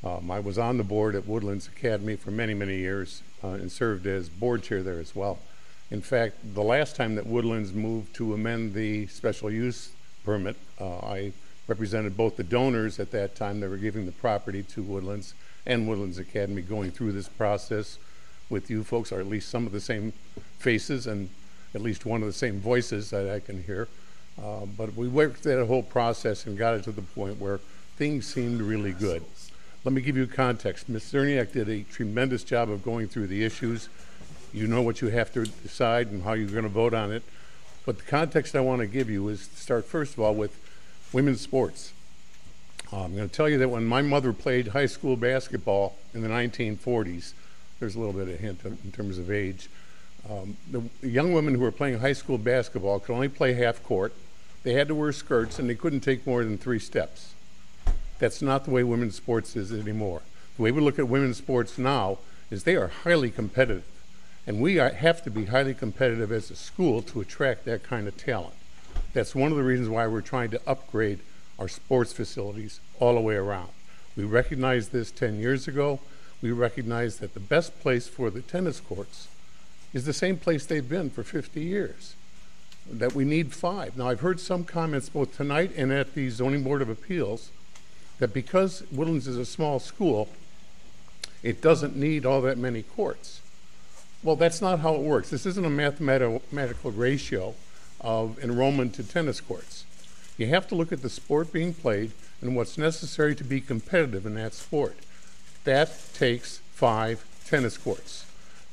Um, 0.02 0.32
I 0.32 0.40
was 0.40 0.58
on 0.58 0.78
the 0.78 0.84
board 0.84 1.14
at 1.14 1.28
Woodlands 1.28 1.68
Academy 1.68 2.16
for 2.16 2.32
many, 2.32 2.54
many 2.54 2.78
years 2.78 3.22
uh, 3.44 3.48
and 3.48 3.70
served 3.70 4.06
as 4.08 4.28
board 4.28 4.64
chair 4.64 4.82
there 4.82 4.98
as 4.98 5.14
well. 5.14 5.38
In 5.90 6.02
fact, 6.02 6.36
the 6.54 6.62
last 6.62 6.96
time 6.96 7.14
that 7.14 7.26
Woodlands 7.26 7.72
moved 7.72 8.14
to 8.16 8.34
amend 8.34 8.74
the 8.74 9.06
special 9.06 9.50
use 9.50 9.90
permit, 10.24 10.56
uh, 10.80 10.98
I 10.98 11.32
represented 11.66 12.16
both 12.16 12.36
the 12.36 12.44
donors 12.44 13.00
at 13.00 13.10
that 13.12 13.34
time 13.34 13.60
that 13.60 13.70
were 13.70 13.78
giving 13.78 14.04
the 14.06 14.12
property 14.12 14.62
to 14.62 14.82
Woodlands 14.82 15.34
and 15.66 15.88
Woodlands 15.88 16.18
Academy 16.18 16.62
going 16.62 16.90
through 16.90 17.12
this 17.12 17.28
process 17.28 17.98
with 18.50 18.70
you 18.70 18.84
folks, 18.84 19.12
or 19.12 19.20
at 19.20 19.26
least 19.26 19.48
some 19.50 19.66
of 19.66 19.72
the 19.72 19.80
same 19.80 20.12
faces 20.58 21.06
and 21.06 21.28
at 21.74 21.80
least 21.80 22.06
one 22.06 22.22
of 22.22 22.26
the 22.26 22.32
same 22.32 22.60
voices 22.60 23.10
that 23.10 23.28
I 23.28 23.40
can 23.40 23.62
hear. 23.62 23.88
Uh, 24.42 24.66
but 24.66 24.94
we 24.94 25.08
worked 25.08 25.42
that 25.42 25.64
whole 25.66 25.82
process 25.82 26.46
and 26.46 26.56
got 26.56 26.74
it 26.74 26.84
to 26.84 26.92
the 26.92 27.02
point 27.02 27.40
where 27.40 27.60
things 27.96 28.26
seemed 28.26 28.60
really 28.60 28.92
good. 28.92 29.24
Let 29.84 29.92
me 29.92 30.00
give 30.00 30.16
you 30.16 30.26
context. 30.26 30.88
Ms. 30.88 31.12
Czerniak 31.12 31.52
did 31.52 31.68
a 31.68 31.82
tremendous 31.84 32.44
job 32.44 32.70
of 32.70 32.82
going 32.82 33.08
through 33.08 33.26
the 33.26 33.44
issues. 33.44 33.88
You 34.52 34.66
know 34.66 34.82
what 34.82 35.00
you 35.00 35.08
have 35.08 35.32
to 35.34 35.44
decide 35.44 36.08
and 36.08 36.22
how 36.22 36.32
you're 36.32 36.48
going 36.48 36.62
to 36.62 36.68
vote 36.68 36.94
on 36.94 37.12
it. 37.12 37.22
But 37.84 37.98
the 37.98 38.04
context 38.04 38.54
I 38.54 38.60
want 38.60 38.80
to 38.80 38.86
give 38.86 39.08
you 39.08 39.28
is 39.28 39.48
to 39.48 39.56
start, 39.56 39.86
first 39.86 40.14
of 40.14 40.20
all, 40.20 40.34
with 40.34 40.58
women's 41.12 41.40
sports. 41.40 41.92
Uh, 42.92 43.04
I'm 43.04 43.14
going 43.14 43.28
to 43.28 43.34
tell 43.34 43.48
you 43.48 43.58
that 43.58 43.68
when 43.68 43.84
my 43.84 44.02
mother 44.02 44.32
played 44.32 44.68
high 44.68 44.86
school 44.86 45.16
basketball 45.16 45.96
in 46.14 46.22
the 46.22 46.28
1940s, 46.28 47.32
there's 47.80 47.94
a 47.94 47.98
little 47.98 48.14
bit 48.14 48.28
of 48.28 48.40
hint 48.40 48.60
in 48.64 48.92
terms 48.92 49.18
of 49.18 49.30
age. 49.30 49.68
Um, 50.28 50.56
the 50.70 50.82
young 51.06 51.32
women 51.32 51.54
who 51.54 51.60
were 51.60 51.72
playing 51.72 52.00
high 52.00 52.12
school 52.12 52.38
basketball 52.38 53.00
could 53.00 53.14
only 53.14 53.28
play 53.28 53.54
half 53.54 53.82
court. 53.82 54.12
They 54.62 54.74
had 54.74 54.88
to 54.88 54.94
wear 54.94 55.12
skirts 55.12 55.58
and 55.58 55.68
they 55.68 55.74
couldn't 55.74 56.00
take 56.00 56.26
more 56.26 56.44
than 56.44 56.58
three 56.58 56.78
steps. 56.78 57.34
That's 58.18 58.42
not 58.42 58.64
the 58.64 58.70
way 58.70 58.82
women's 58.82 59.14
sports 59.14 59.54
is 59.54 59.72
anymore. 59.72 60.22
The 60.56 60.62
way 60.62 60.72
we 60.72 60.80
look 60.80 60.98
at 60.98 61.08
women's 61.08 61.36
sports 61.36 61.78
now 61.78 62.18
is 62.50 62.64
they 62.64 62.76
are 62.76 62.88
highly 62.88 63.30
competitive. 63.30 63.84
And 64.48 64.62
we 64.62 64.78
are, 64.78 64.88
have 64.88 65.22
to 65.24 65.30
be 65.30 65.44
highly 65.44 65.74
competitive 65.74 66.32
as 66.32 66.50
a 66.50 66.56
school 66.56 67.02
to 67.02 67.20
attract 67.20 67.66
that 67.66 67.82
kind 67.82 68.08
of 68.08 68.16
talent. 68.16 68.54
That's 69.12 69.34
one 69.34 69.50
of 69.50 69.58
the 69.58 69.62
reasons 69.62 69.90
why 69.90 70.06
we're 70.06 70.22
trying 70.22 70.48
to 70.52 70.60
upgrade 70.66 71.18
our 71.58 71.68
sports 71.68 72.14
facilities 72.14 72.80
all 72.98 73.14
the 73.14 73.20
way 73.20 73.34
around. 73.34 73.68
We 74.16 74.24
recognized 74.24 74.90
this 74.90 75.10
10 75.10 75.38
years 75.38 75.68
ago. 75.68 76.00
We 76.40 76.50
recognized 76.50 77.20
that 77.20 77.34
the 77.34 77.40
best 77.40 77.78
place 77.80 78.08
for 78.08 78.30
the 78.30 78.40
tennis 78.40 78.80
courts 78.80 79.28
is 79.92 80.06
the 80.06 80.14
same 80.14 80.38
place 80.38 80.64
they've 80.64 80.88
been 80.88 81.10
for 81.10 81.22
50 81.22 81.60
years, 81.60 82.14
that 82.90 83.14
we 83.14 83.26
need 83.26 83.52
five. 83.52 83.98
Now, 83.98 84.08
I've 84.08 84.20
heard 84.20 84.40
some 84.40 84.64
comments 84.64 85.10
both 85.10 85.36
tonight 85.36 85.72
and 85.76 85.92
at 85.92 86.14
the 86.14 86.30
Zoning 86.30 86.62
Board 86.62 86.80
of 86.80 86.88
Appeals 86.88 87.50
that 88.18 88.32
because 88.32 88.82
Woodlands 88.90 89.28
is 89.28 89.36
a 89.36 89.44
small 89.44 89.78
school, 89.78 90.30
it 91.42 91.60
doesn't 91.60 91.96
need 91.96 92.24
all 92.24 92.40
that 92.40 92.56
many 92.56 92.82
courts. 92.82 93.42
Well, 94.22 94.36
that's 94.36 94.60
not 94.60 94.80
how 94.80 94.94
it 94.94 95.00
works. 95.00 95.30
This 95.30 95.46
isn't 95.46 95.64
a 95.64 95.70
mathematical 95.70 96.90
ratio 96.90 97.54
of 98.00 98.42
enrollment 98.42 98.94
to 98.94 99.04
tennis 99.04 99.40
courts. 99.40 99.84
You 100.36 100.48
have 100.48 100.66
to 100.68 100.74
look 100.74 100.92
at 100.92 101.02
the 101.02 101.10
sport 101.10 101.52
being 101.52 101.72
played 101.72 102.12
and 102.40 102.56
what's 102.56 102.76
necessary 102.76 103.36
to 103.36 103.44
be 103.44 103.60
competitive 103.60 104.26
in 104.26 104.34
that 104.34 104.54
sport. 104.54 104.96
That 105.64 105.90
takes 106.14 106.60
five 106.72 107.24
tennis 107.46 107.76
courts. 107.78 108.24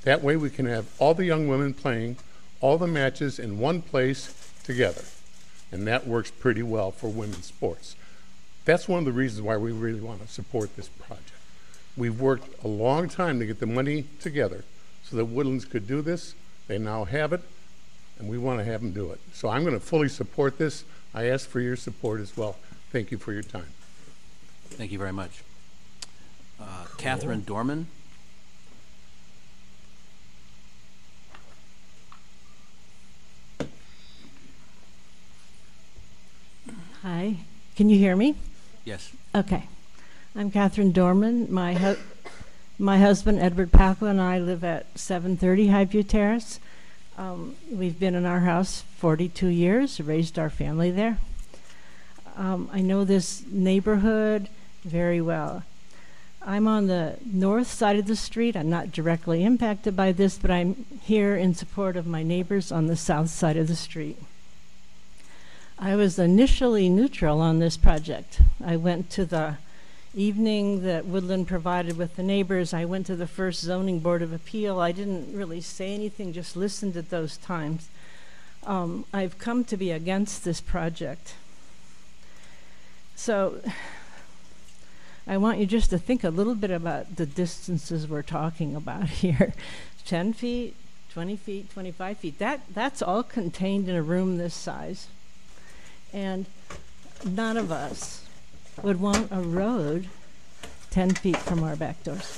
That 0.04 0.24
way 0.24 0.36
we 0.36 0.50
can 0.50 0.66
have 0.66 0.88
all 1.00 1.14
the 1.14 1.26
young 1.26 1.48
women 1.48 1.74
playing 1.74 2.18
all 2.60 2.78
the 2.78 2.88
matches 2.88 3.38
in 3.38 3.60
one 3.60 3.82
place 3.82 4.52
together. 4.64 5.04
And 5.72 5.88
that 5.88 6.08
works 6.08 6.32
pretty 6.32 6.64
well 6.64 6.92
for 6.92 7.10
women's 7.10 7.46
sports. 7.46 7.96
That's 8.66 8.88
one 8.88 9.00
of 9.00 9.06
the 9.06 9.12
reasons 9.12 9.44
why 9.44 9.58
we 9.58 9.72
really 9.72 10.02
want 10.02 10.22
to 10.22 10.28
support 10.28 10.76
this 10.76 10.88
project. 10.88 11.32
We've 11.96 12.20
worked 12.20 12.64
a 12.64 12.68
long 12.68 13.10
time 13.10 13.40
to 13.40 13.46
get 13.46 13.60
the 13.60 13.68
money 13.68 14.06
together 14.20 14.64
so 15.10 15.16
that 15.18 15.26
Woodlands 15.26 15.66
could 15.66 15.88
do 15.88 16.02
this. 16.02 16.34
They 16.68 16.78
now 16.78 17.06
have 17.06 17.32
it, 17.34 17.42
and 18.20 18.28
we 18.28 18.38
want 18.38 18.60
to 18.60 18.66
have 18.66 18.82
them 18.82 18.92
do 18.92 19.12
it. 19.12 19.20
So 19.34 19.50
I'm 19.50 19.62
going 19.64 19.76
to 19.76 19.80
fully 19.80 20.10
support 20.10 20.58
this. 20.58 20.84
I 21.14 21.26
ask 21.26 21.48
for 21.48 21.60
your 21.60 21.76
support 21.76 22.20
as 22.20 22.36
well. 22.36 22.56
Thank 22.92 23.12
you 23.12 23.18
for 23.18 23.32
your 23.32 23.44
time. 23.44 23.68
Thank 24.70 24.92
you 24.92 24.98
very 24.98 25.14
much. 25.14 25.44
Uh, 26.60 26.86
Catherine 26.98 27.44
Dorman? 27.44 27.88
Hi, 37.04 37.36
can 37.76 37.90
you 37.90 37.98
hear 37.98 38.16
me? 38.16 38.36
Yes. 38.84 39.12
Okay. 39.34 39.68
I'm 40.36 40.52
Catherine 40.52 40.92
Dorman. 40.92 41.52
My 41.54 41.76
hu- 41.76 41.98
my 42.78 43.00
husband 43.00 43.40
Edward 43.40 43.72
Pacwa 43.72 44.10
and 44.10 44.22
I 44.22 44.38
live 44.38 44.64
at 44.64 44.86
730 45.00 45.68
Highview 45.68 46.08
Terrace. 46.08 46.60
Um, 47.18 47.56
we've 47.72 47.98
been 47.98 48.16
in 48.16 48.26
our 48.26 48.42
house 48.42 48.84
42 48.98 49.48
years, 49.48 50.02
raised 50.02 50.38
our 50.38 50.50
family 50.50 50.92
there. 50.92 51.18
Um, 52.36 52.70
I 52.74 52.82
know 52.82 53.06
this 53.06 53.46
neighborhood 53.50 54.50
very 54.84 55.22
well. 55.22 55.64
I'm 56.42 56.68
on 56.68 56.88
the 56.88 57.18
north 57.26 57.68
side 57.68 57.98
of 57.98 58.08
the 58.08 58.16
street. 58.16 58.58
I'm 58.58 58.70
not 58.70 58.92
directly 58.92 59.46
impacted 59.46 59.96
by 59.96 60.12
this, 60.12 60.38
but 60.38 60.52
I'm 60.52 60.86
here 61.02 61.36
in 61.36 61.56
support 61.56 61.96
of 61.96 62.06
my 62.06 62.24
neighbors 62.24 62.72
on 62.72 62.88
the 62.88 62.98
south 62.98 63.30
side 63.30 63.56
of 63.56 63.70
the 63.70 63.76
street. 63.76 64.22
I 65.80 65.96
was 65.96 66.20
initially 66.20 66.90
neutral 66.90 67.40
on 67.40 67.60
this 67.60 67.78
project. 67.78 68.42
I 68.64 68.76
went 68.76 69.10
to 69.12 69.26
the 69.26 69.58
evening 70.16 70.84
that 70.84 71.06
Woodland 71.06 71.48
provided 71.48 71.98
with 71.98 72.16
the 72.16 72.24
neighbors. 72.24 72.74
I 72.74 72.86
went 72.86 73.06
to 73.08 73.16
the 73.18 73.28
first 73.28 73.62
zoning 73.62 74.00
board 74.00 74.22
of 74.22 74.32
appeal. 74.32 74.80
I 74.80 74.94
didn't 74.94 75.36
really 75.36 75.60
say 75.60 75.94
anything, 75.94 76.32
just 76.32 76.56
listened 76.56 76.96
at 76.96 77.10
those 77.10 77.36
times. 77.38 77.90
Um, 78.66 79.06
I've 79.14 79.38
come 79.38 79.66
to 79.66 79.78
be 79.78 79.92
against 79.92 80.46
this 80.46 80.62
project. 80.62 81.36
So 83.16 83.62
I 85.28 85.38
want 85.38 85.60
you 85.60 85.66
just 85.66 85.90
to 85.90 85.98
think 85.98 86.24
a 86.24 86.30
little 86.30 86.56
bit 86.56 86.72
about 86.72 87.18
the 87.18 87.26
distances 87.26 88.08
we're 88.08 88.22
talking 88.22 88.76
about 88.76 89.10
here 89.22 89.54
10 90.06 90.34
feet, 90.34 90.76
20 91.12 91.36
feet, 91.36 91.72
25 91.72 92.18
feet. 92.18 92.40
That, 92.40 92.62
that's 92.74 93.02
all 93.02 93.24
contained 93.24 93.90
in 93.90 93.96
a 93.96 94.02
room 94.02 94.38
this 94.38 94.54
size. 94.54 95.08
And 96.14 96.46
none 97.26 97.58
of 97.58 97.72
us 97.72 98.25
would 98.82 99.00
want 99.00 99.32
a 99.32 99.42
road 99.42 100.08
10 100.92 101.16
feet 101.16 101.38
from 101.38 101.64
our 101.64 101.76
back 101.76 102.04
doors 102.04 102.38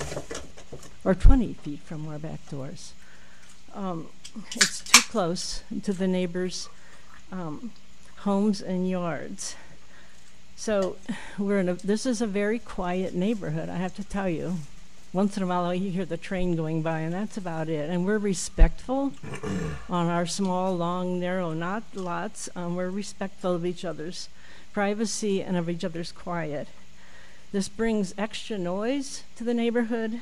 or 1.04 1.16
20 1.16 1.54
feet 1.54 1.80
from 1.80 2.08
our 2.08 2.20
back 2.20 2.48
doors. 2.50 2.94
Um, 3.74 4.08
it's 4.56 4.82
too 4.82 5.02
close 5.10 5.64
to 5.84 5.94
the 5.94 6.08
neighbors' 6.08 6.70
um, 7.32 7.72
homes 8.18 8.62
and 8.62 8.90
yards. 8.90 9.56
So 10.56 10.98
we're 11.38 11.60
in 11.60 11.70
a, 11.70 11.74
this 11.76 12.06
is 12.06 12.22
a 12.22 12.28
very 12.28 12.60
quiet 12.60 13.14
neighborhood, 13.14 13.70
I 13.70 13.76
have 13.76 13.96
to 13.96 14.04
tell 14.04 14.28
you. 14.28 14.58
Once 15.14 15.38
in 15.38 15.44
a 15.44 15.48
while, 15.48 15.74
you 15.74 15.90
hear 15.90 16.06
the 16.06 16.18
train 16.18 16.56
going 16.56 16.82
by, 16.82 17.00
and 17.00 17.14
that's 17.14 17.38
about 17.38 17.70
it. 17.70 17.90
And 17.90 18.06
we're 18.06 18.18
respectful 18.18 19.14
on 19.90 20.08
our 20.08 20.26
small, 20.26 20.76
long, 20.76 21.20
narrow, 21.20 21.54
not 21.54 21.84
lots. 21.94 22.50
Um, 22.56 22.76
we're 22.76 22.90
respectful 22.90 23.54
of 23.54 23.66
each 23.66 23.86
other's 23.86 24.28
privacy 24.78 25.42
and 25.42 25.58
of 25.58 25.68
each 25.68 25.84
other's 25.84 26.12
quiet. 26.12 26.68
This 27.52 27.68
brings 27.68 28.14
extra 28.16 28.60
noise 28.60 29.24
to 29.36 29.44
the 29.44 29.56
neighborhood. 29.56 30.22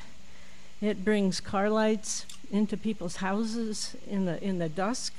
It 0.80 1.04
brings 1.04 1.42
car 1.42 1.70
lights 1.70 2.26
into 2.50 2.78
people's 2.78 3.18
houses 3.18 3.98
in 4.10 4.24
the 4.24 4.42
in 4.42 4.60
the 4.60 4.70
dusk. 4.70 5.14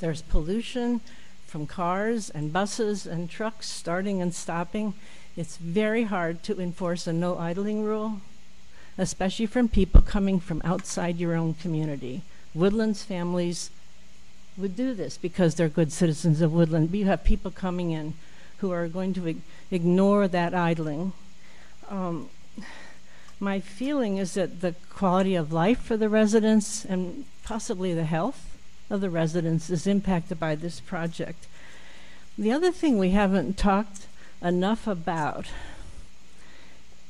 There's 0.00 0.20
pollution 0.20 1.00
from 1.46 1.66
cars 1.66 2.28
and 2.28 2.52
buses 2.52 3.06
and 3.06 3.30
trucks 3.30 3.70
starting 3.70 4.20
and 4.20 4.34
stopping. 4.34 4.92
It's 5.34 5.56
very 5.56 6.04
hard 6.04 6.42
to 6.42 6.60
enforce 6.60 7.06
a 7.06 7.14
no 7.14 7.38
idling 7.38 7.84
rule, 7.84 8.20
especially 8.98 9.46
from 9.46 9.66
people 9.66 10.02
coming 10.02 10.40
from 10.40 10.60
outside 10.62 11.16
your 11.16 11.34
own 11.34 11.54
community. 11.54 12.20
Woodlands 12.52 13.02
families 13.02 13.70
would 14.58 14.76
do 14.76 14.92
this 14.92 15.16
because 15.16 15.54
they're 15.54 15.70
good 15.70 15.90
citizens 15.90 16.42
of 16.42 16.52
Woodland. 16.52 16.90
But 16.90 17.00
you 17.00 17.06
have 17.06 17.24
people 17.24 17.50
coming 17.50 17.92
in 17.92 18.12
who 18.58 18.72
are 18.72 18.88
going 18.88 19.12
to 19.14 19.26
ig- 19.26 19.42
ignore 19.70 20.28
that 20.28 20.54
idling. 20.54 21.12
Um, 21.88 22.30
my 23.38 23.60
feeling 23.60 24.16
is 24.16 24.34
that 24.34 24.60
the 24.60 24.74
quality 24.88 25.34
of 25.34 25.52
life 25.52 25.80
for 25.80 25.96
the 25.96 26.08
residents 26.08 26.84
and 26.84 27.26
possibly 27.44 27.92
the 27.92 28.04
health 28.04 28.56
of 28.88 29.00
the 29.00 29.10
residents 29.10 29.68
is 29.68 29.86
impacted 29.86 30.40
by 30.40 30.54
this 30.54 30.80
project. 30.80 31.46
The 32.38 32.52
other 32.52 32.72
thing 32.72 32.98
we 32.98 33.10
haven't 33.10 33.58
talked 33.58 34.06
enough 34.42 34.86
about 34.86 35.46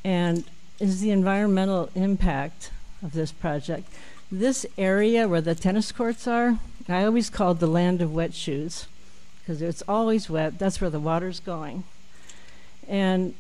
and 0.05 0.45
is 0.79 1.01
the 1.01 1.11
environmental 1.11 1.91
impact 1.95 2.71
of 3.03 3.13
this 3.13 3.33
project. 3.33 3.89
This 4.31 4.67
area 4.77 5.29
where 5.29 5.41
the 5.41 5.55
tennis 5.55 5.93
courts 5.93 6.27
are, 6.27 6.59
I 6.89 7.05
always 7.05 7.31
called 7.31 7.61
the 7.61 7.67
land 7.67 8.03
of 8.03 8.15
wet 8.15 8.35
shoes 8.35 8.87
because 9.47 9.63
it's 9.63 9.83
always 9.87 10.29
wet. 10.29 10.59
That's 10.59 10.81
where 10.81 10.91
the 10.91 10.99
water's 10.99 11.39
going. 11.39 11.85
And 12.89 13.35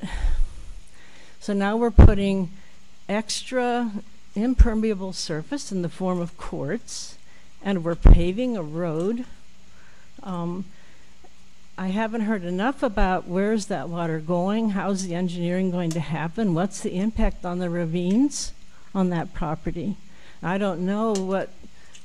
so 1.41 1.53
now 1.53 1.77
we're 1.77 1.91
putting 1.91 2.51
extra 3.09 3.91
impermeable 4.37 5.13
surface 5.13 5.73
in 5.73 5.83
the 5.83 5.89
form 5.89 6.21
of 6.21 6.39
quartz, 6.39 7.19
and 7.61 7.83
we're 7.83 7.97
paving 7.97 8.57
a 8.57 8.63
road. 8.63 9.25
Um, 10.23 10.67
I 11.77 11.89
haven't 11.89 12.21
heard 12.21 12.45
enough 12.45 12.85
about 12.85 13.27
where's 13.27 13.67
that 13.67 13.89
water 13.89 14.21
going, 14.21 14.71
how's 14.71 15.05
the 15.05 15.15
engineering 15.17 15.73
going 15.73 15.91
to 15.91 16.01
happen, 16.01 16.55
what's 16.55 16.81
the 16.81 16.97
impact 16.97 17.45
on 17.45 17.59
the 17.59 17.69
ravines 17.69 18.53
on 18.95 19.11
that 19.11 19.35
property. 19.35 19.97
I 20.41 20.57
don't 20.57 20.87
know 20.87 21.13
what 21.13 21.51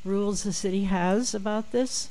rules 0.03 0.41
the 0.41 0.53
city 0.53 0.85
has 0.85 1.35
about 1.35 1.71
this, 1.71 2.09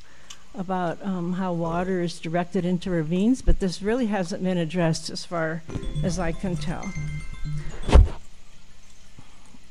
about 0.54 0.98
um, 1.04 1.34
how 1.34 1.52
water 1.52 2.02
is 2.02 2.18
directed 2.18 2.64
into 2.64 2.90
ravines, 2.90 3.42
but 3.42 3.60
this 3.60 3.82
really 3.82 4.06
hasn't 4.06 4.42
been 4.42 4.58
addressed 4.58 5.10
as 5.10 5.24
far 5.24 5.62
as 6.02 6.18
I 6.18 6.32
can 6.32 6.56
tell. 6.56 6.92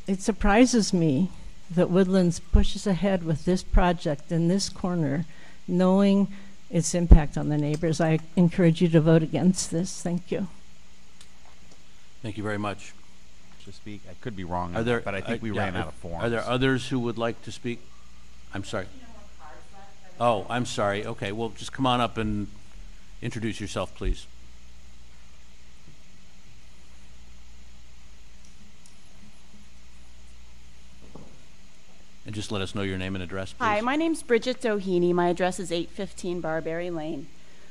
It 0.08 0.22
surprises 0.22 0.94
me 0.94 1.30
that 1.70 1.90
Woodlands 1.90 2.40
pushes 2.40 2.88
ahead 2.88 3.24
with 3.24 3.46
this 3.46 3.62
project 3.62 4.32
in 4.32 4.48
this 4.48 4.70
corner, 4.70 5.26
knowing 5.68 6.28
its 6.70 6.96
impact 6.96 7.38
on 7.38 7.50
the 7.50 7.58
neighbors. 7.58 8.02
I 8.02 8.20
encourage 8.36 8.82
you 8.82 8.88
to 8.90 9.02
vote 9.02 9.22
against 9.22 9.70
this. 9.70 10.02
Thank 10.02 10.32
you. 10.32 10.48
Thank 12.24 12.38
you 12.38 12.44
very 12.44 12.58
much. 12.58 12.94
to 13.66 13.72
speak. 13.72 14.02
I 14.10 14.14
could 14.22 14.36
be 14.36 14.44
wrong, 14.44 14.74
there? 14.74 15.02
but 15.02 15.14
I 15.14 15.22
think 15.22 15.42
uh, 15.42 15.44
we 15.44 15.52
yeah, 15.52 15.66
ran 15.66 15.76
are- 15.76 15.80
out 15.82 15.88
of 15.90 15.94
forms. 15.96 16.24
Are 16.24 16.30
there 16.30 16.44
others 16.44 16.88
who 16.90 17.00
would 17.02 17.18
like 17.18 17.42
to 17.44 17.52
speak? 17.52 17.80
I'm 18.54 18.64
sorry. 18.64 18.88
Oh, 20.20 20.46
I'm 20.50 20.66
sorry. 20.66 21.06
Okay, 21.06 21.32
well, 21.32 21.50
just 21.50 21.72
come 21.72 21.86
on 21.86 22.02
up 22.02 22.18
and 22.18 22.48
introduce 23.22 23.60
yourself, 23.62 23.96
please. 23.96 24.26
And 32.26 32.36
just 32.36 32.52
let 32.52 32.62
us 32.62 32.76
know 32.76 32.82
your 32.82 32.98
name 32.98 33.16
and 33.16 33.24
address, 33.24 33.54
please. 33.54 33.66
Hi, 33.66 33.82
my 33.82 33.96
name's 33.96 34.22
Bridget 34.24 34.62
Doheny. 34.62 35.14
My 35.14 35.30
address 35.30 35.60
is 35.60 35.72
815 35.72 36.42
Barberry 36.42 36.90
Lane. 36.90 37.28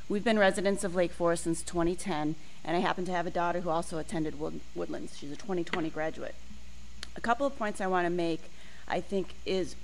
We've 0.09 0.25
been 0.25 0.39
residents 0.39 0.85
of 0.85 0.95
Lake 0.95 1.13
Forest 1.13 1.45
since 1.45 1.63
2010, 1.63 2.35
and 2.65 2.77
I 2.77 2.81
happen 2.81 3.05
to 3.05 3.13
have 3.13 3.27
a 3.27 3.31
daughter 3.31 3.61
who 3.61 3.69
also 3.69 3.99
attended 3.99 4.41
Wood- 4.41 4.61
Woodlands. 4.75 5.17
She's 5.19 5.31
a 5.31 5.37
2020 5.37 5.91
graduate. 5.91 6.35
A 7.15 7.21
couple 7.21 7.47
of 7.47 7.59
points 7.59 7.81
I 7.81 7.87
want 7.87 8.07
to 8.07 8.11
make, 8.11 8.41
I 8.89 9.01
think, 9.01 9.35
is 9.45 9.77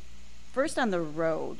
first 0.52 0.78
on 0.78 0.90
the 0.90 1.00
road. 1.00 1.58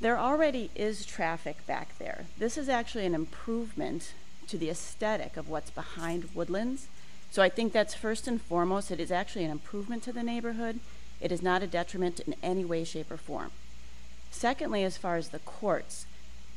There 0.00 0.18
already 0.18 0.70
is 0.74 1.04
traffic 1.04 1.66
back 1.66 1.98
there. 1.98 2.24
This 2.38 2.56
is 2.56 2.70
actually 2.70 3.04
an 3.04 3.14
improvement 3.14 4.14
to 4.48 4.56
the 4.56 4.70
aesthetic 4.70 5.36
of 5.36 5.50
what's 5.50 5.70
behind 5.70 6.30
Woodlands. 6.34 6.88
So 7.30 7.42
I 7.42 7.50
think 7.50 7.72
that's 7.72 7.94
first 7.94 8.26
and 8.26 8.40
foremost, 8.40 8.90
it 8.90 8.98
is 8.98 9.12
actually 9.12 9.44
an 9.44 9.50
improvement 9.50 10.02
to 10.04 10.12
the 10.12 10.22
neighborhood. 10.22 10.80
It 11.20 11.30
is 11.30 11.42
not 11.42 11.62
a 11.62 11.66
detriment 11.66 12.18
in 12.20 12.34
any 12.42 12.64
way, 12.64 12.82
shape, 12.82 13.10
or 13.10 13.18
form. 13.18 13.50
Secondly, 14.30 14.84
as 14.84 14.96
far 14.96 15.16
as 15.16 15.28
the 15.28 15.38
courts, 15.40 16.06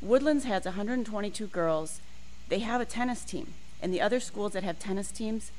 Woodlands 0.01 0.45
has 0.45 0.63
122 0.63 1.47
girls. 1.47 1.99
They 2.47 2.59
have 2.59 2.79
a 2.79 2.85
tennis 2.85 3.25
team. 3.25 3.55
And 3.81 3.93
the 3.93 4.01
other 4.01 4.21
schools 4.21 4.53
that 4.53 4.63
have 4.63 4.79
tennis 4.79 5.11
teams, 5.11 5.51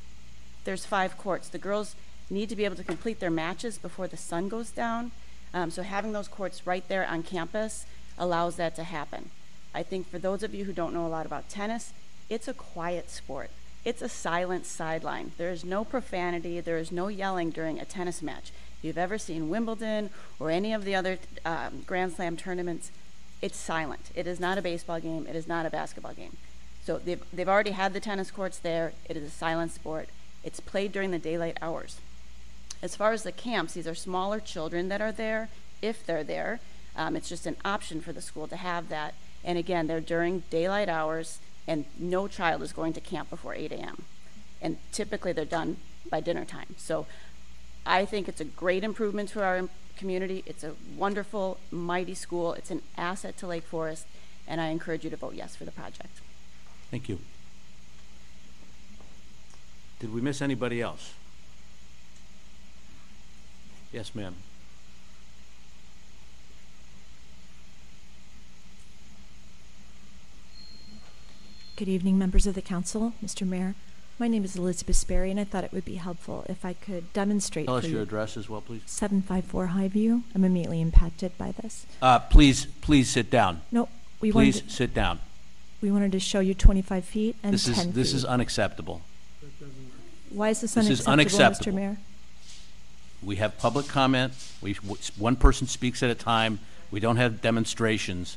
there's 0.65 0.87
five 0.87 1.19
courts. 1.19 1.49
The 1.49 1.59
girls 1.59 1.97
need 2.31 2.49
to 2.49 2.57
be 2.57 2.65
able 2.65 2.77
to 2.77 2.85
complete 2.85 3.21
their 3.21 3.31
matches 3.31 3.77
before 3.77 4.09
the 4.09 4.17
sun 4.17 4.49
goes 4.49 4.71
down. 4.71 5.13
Um, 5.55 5.71
so 5.71 5.83
having 5.83 6.13
those 6.13 6.29
courts 6.29 6.67
right 6.67 6.87
there 6.89 7.07
on 7.07 7.23
campus 7.23 7.87
allows 8.19 8.57
that 8.57 8.75
to 8.77 8.85
happen. 8.85 9.31
I 9.73 9.83
think 9.83 10.11
for 10.11 10.19
those 10.19 10.43
of 10.43 10.55
you 10.55 10.65
who 10.65 10.73
don't 10.73 10.93
know 10.93 11.07
a 11.07 11.09
lot 11.09 11.27
about 11.27 11.49
tennis, 11.49 11.93
it's 12.29 12.49
a 12.49 12.55
quiet 12.55 13.09
sport. 13.09 13.51
It's 13.85 14.03
a 14.03 14.09
silent 14.09 14.67
sideline. 14.67 15.33
There 15.39 15.51
is 15.51 15.65
no 15.65 15.85
profanity, 15.85 16.61
there 16.61 16.79
is 16.79 16.91
no 16.91 17.09
yelling 17.09 17.51
during 17.51 17.79
a 17.79 17.85
tennis 17.85 18.21
match. 18.21 18.51
If 18.79 18.85
you've 18.85 18.99
ever 18.99 19.17
seen 19.17 19.49
Wimbledon 19.49 20.11
or 20.41 20.51
any 20.51 20.73
of 20.73 20.85
the 20.85 20.95
other 20.95 21.19
um, 21.45 21.85
Grand 21.87 22.13
Slam 22.13 22.37
tournaments, 22.37 22.91
it's 23.41 23.59
silent. 23.59 24.11
It 24.15 24.27
is 24.27 24.41
not 24.41 24.59
a 24.59 24.63
baseball 24.63 25.01
game. 25.01 25.27
It 25.27 25.37
is 25.37 25.47
not 25.47 25.67
a 25.67 25.71
basketball 25.71 26.15
game. 26.15 26.37
So 26.85 26.99
they've, 26.99 27.23
they've 27.33 27.49
already 27.49 27.73
had 27.73 27.93
the 27.93 28.01
tennis 28.01 28.31
courts 28.31 28.59
there. 28.59 28.93
It 29.09 29.17
is 29.17 29.25
a 29.25 29.31
silent 29.31 29.73
sport. 29.73 30.09
It's 30.43 30.61
played 30.61 30.93
during 30.93 31.11
the 31.11 31.19
daylight 31.19 31.59
hours. 31.63 32.01
As 32.83 32.97
far 32.97 33.13
as 33.13 33.23
the 33.23 33.33
camps, 33.33 33.75
these 33.75 33.87
are 33.87 33.95
smaller 33.95 34.41
children 34.41 34.89
that 34.89 35.01
are 35.01 35.13
there, 35.13 35.49
if 35.81 36.05
they're 36.05 36.25
there. 36.25 36.61
Um, 36.97 37.17
it's 37.17 37.29
just 37.29 37.47
an 37.47 37.57
option 37.65 38.01
for 38.01 38.13
the 38.13 38.23
school 38.23 38.47
to 38.49 38.57
have 38.57 38.89
that. 38.89 39.15
And 39.43 39.59
again, 39.59 39.87
they're 39.87 40.01
during 40.01 40.45
daylight 40.51 40.89
hours, 40.89 41.39
and 41.67 41.85
no 41.99 42.29
child 42.29 42.63
is 42.63 42.73
going 42.73 42.93
to 42.95 43.01
camp 43.01 43.31
before 43.31 43.55
8 43.55 43.73
a.m. 43.73 44.05
And 44.63 44.79
typically 44.93 45.33
they're 45.33 45.45
done 45.45 45.77
by 46.11 46.21
dinner 46.21 46.45
time. 46.45 46.75
So 46.79 47.07
I 47.85 48.05
think 48.05 48.29
it's 48.29 48.41
a 48.41 48.45
great 48.45 48.85
improvement 48.85 49.31
to 49.31 49.43
our 49.43 49.69
community. 49.97 50.43
It's 50.47 50.65
a 50.65 50.73
wonderful, 50.97 51.59
mighty 51.71 52.15
school. 52.15 52.55
It's 52.55 52.71
an 52.71 52.83
asset 52.97 53.37
to 53.39 53.47
Lake 53.47 53.65
Forest, 53.65 54.07
and 54.49 54.61
I 54.61 54.69
encourage 54.69 55.05
you 55.05 55.11
to 55.11 55.17
vote 55.17 55.35
yes 55.35 55.57
for 55.57 55.65
the 55.65 55.71
project. 55.71 56.21
Thank 56.91 57.09
you. 57.09 57.19
Did 60.01 60.13
we 60.13 60.21
miss 60.21 60.43
anybody 60.43 60.81
else? 60.81 61.15
Yes, 63.95 64.13
ma'am. 64.13 64.35
Good 71.77 71.89
evening, 71.89 72.19
members 72.19 72.47
of 72.47 72.55
the 72.55 72.63
council, 72.63 73.13
Mr. 73.25 73.47
Mayor. 73.47 73.75
My 74.19 74.27
name 74.27 74.45
is 74.45 74.57
Elizabeth 74.57 74.97
Sperry, 74.97 75.31
and 75.31 75.39
I 75.39 75.45
thought 75.45 75.63
it 75.65 75.73
would 75.73 75.85
be 75.85 75.95
helpful 75.97 76.45
if 76.49 76.65
I 76.65 76.73
could 76.73 77.13
demonstrate 77.13 77.67
Tell 77.67 77.77
us 77.77 77.87
your 77.87 78.03
address 78.03 78.37
as 78.37 78.49
well, 78.49 78.61
please. 78.61 78.83
754 78.87 79.69
Highview. 79.69 80.23
I'm 80.35 80.45
immediately 80.45 80.81
impacted 80.81 81.37
by 81.39 81.53
this. 81.53 81.87
Uh, 82.03 82.19
please, 82.19 82.67
please 82.81 83.11
sit 83.11 83.31
down. 83.31 83.63
No, 83.71 83.89
we 84.21 84.33
Please 84.33 84.57
wanted, 84.63 84.71
sit 84.73 84.95
down. 84.95 85.21
we 85.81 85.91
wanted 85.93 86.11
to 86.13 86.21
show 86.21 86.41
you 86.41 86.55
25 86.55 87.05
feet 87.05 87.37
and 87.45 87.55
This 87.55 87.65
10 87.67 87.73
is, 87.75 87.83
feet. 87.85 87.95
this 87.95 88.13
is 88.13 88.25
unacceptable. 88.25 89.03
Why 90.31 90.49
is 90.51 90.61
this 90.61 90.75
this 90.75 90.91
is 90.91 91.07
unacceptable, 91.07 91.13
unacceptable. 91.13 91.73
Mr. 91.73 91.75
Mayor? 91.77 91.97
We 93.25 93.37
have 93.37 93.59
public 93.59 93.89
comment. 93.89 94.33
We, 94.61 94.75
one 95.19 95.37
person 95.37 95.67
speaks 95.67 96.03
at 96.03 96.11
a 96.11 96.15
time. 96.15 96.59
We 96.91 97.01
don't 97.01 97.17
have 97.17 97.41
demonstrations. 97.41 98.37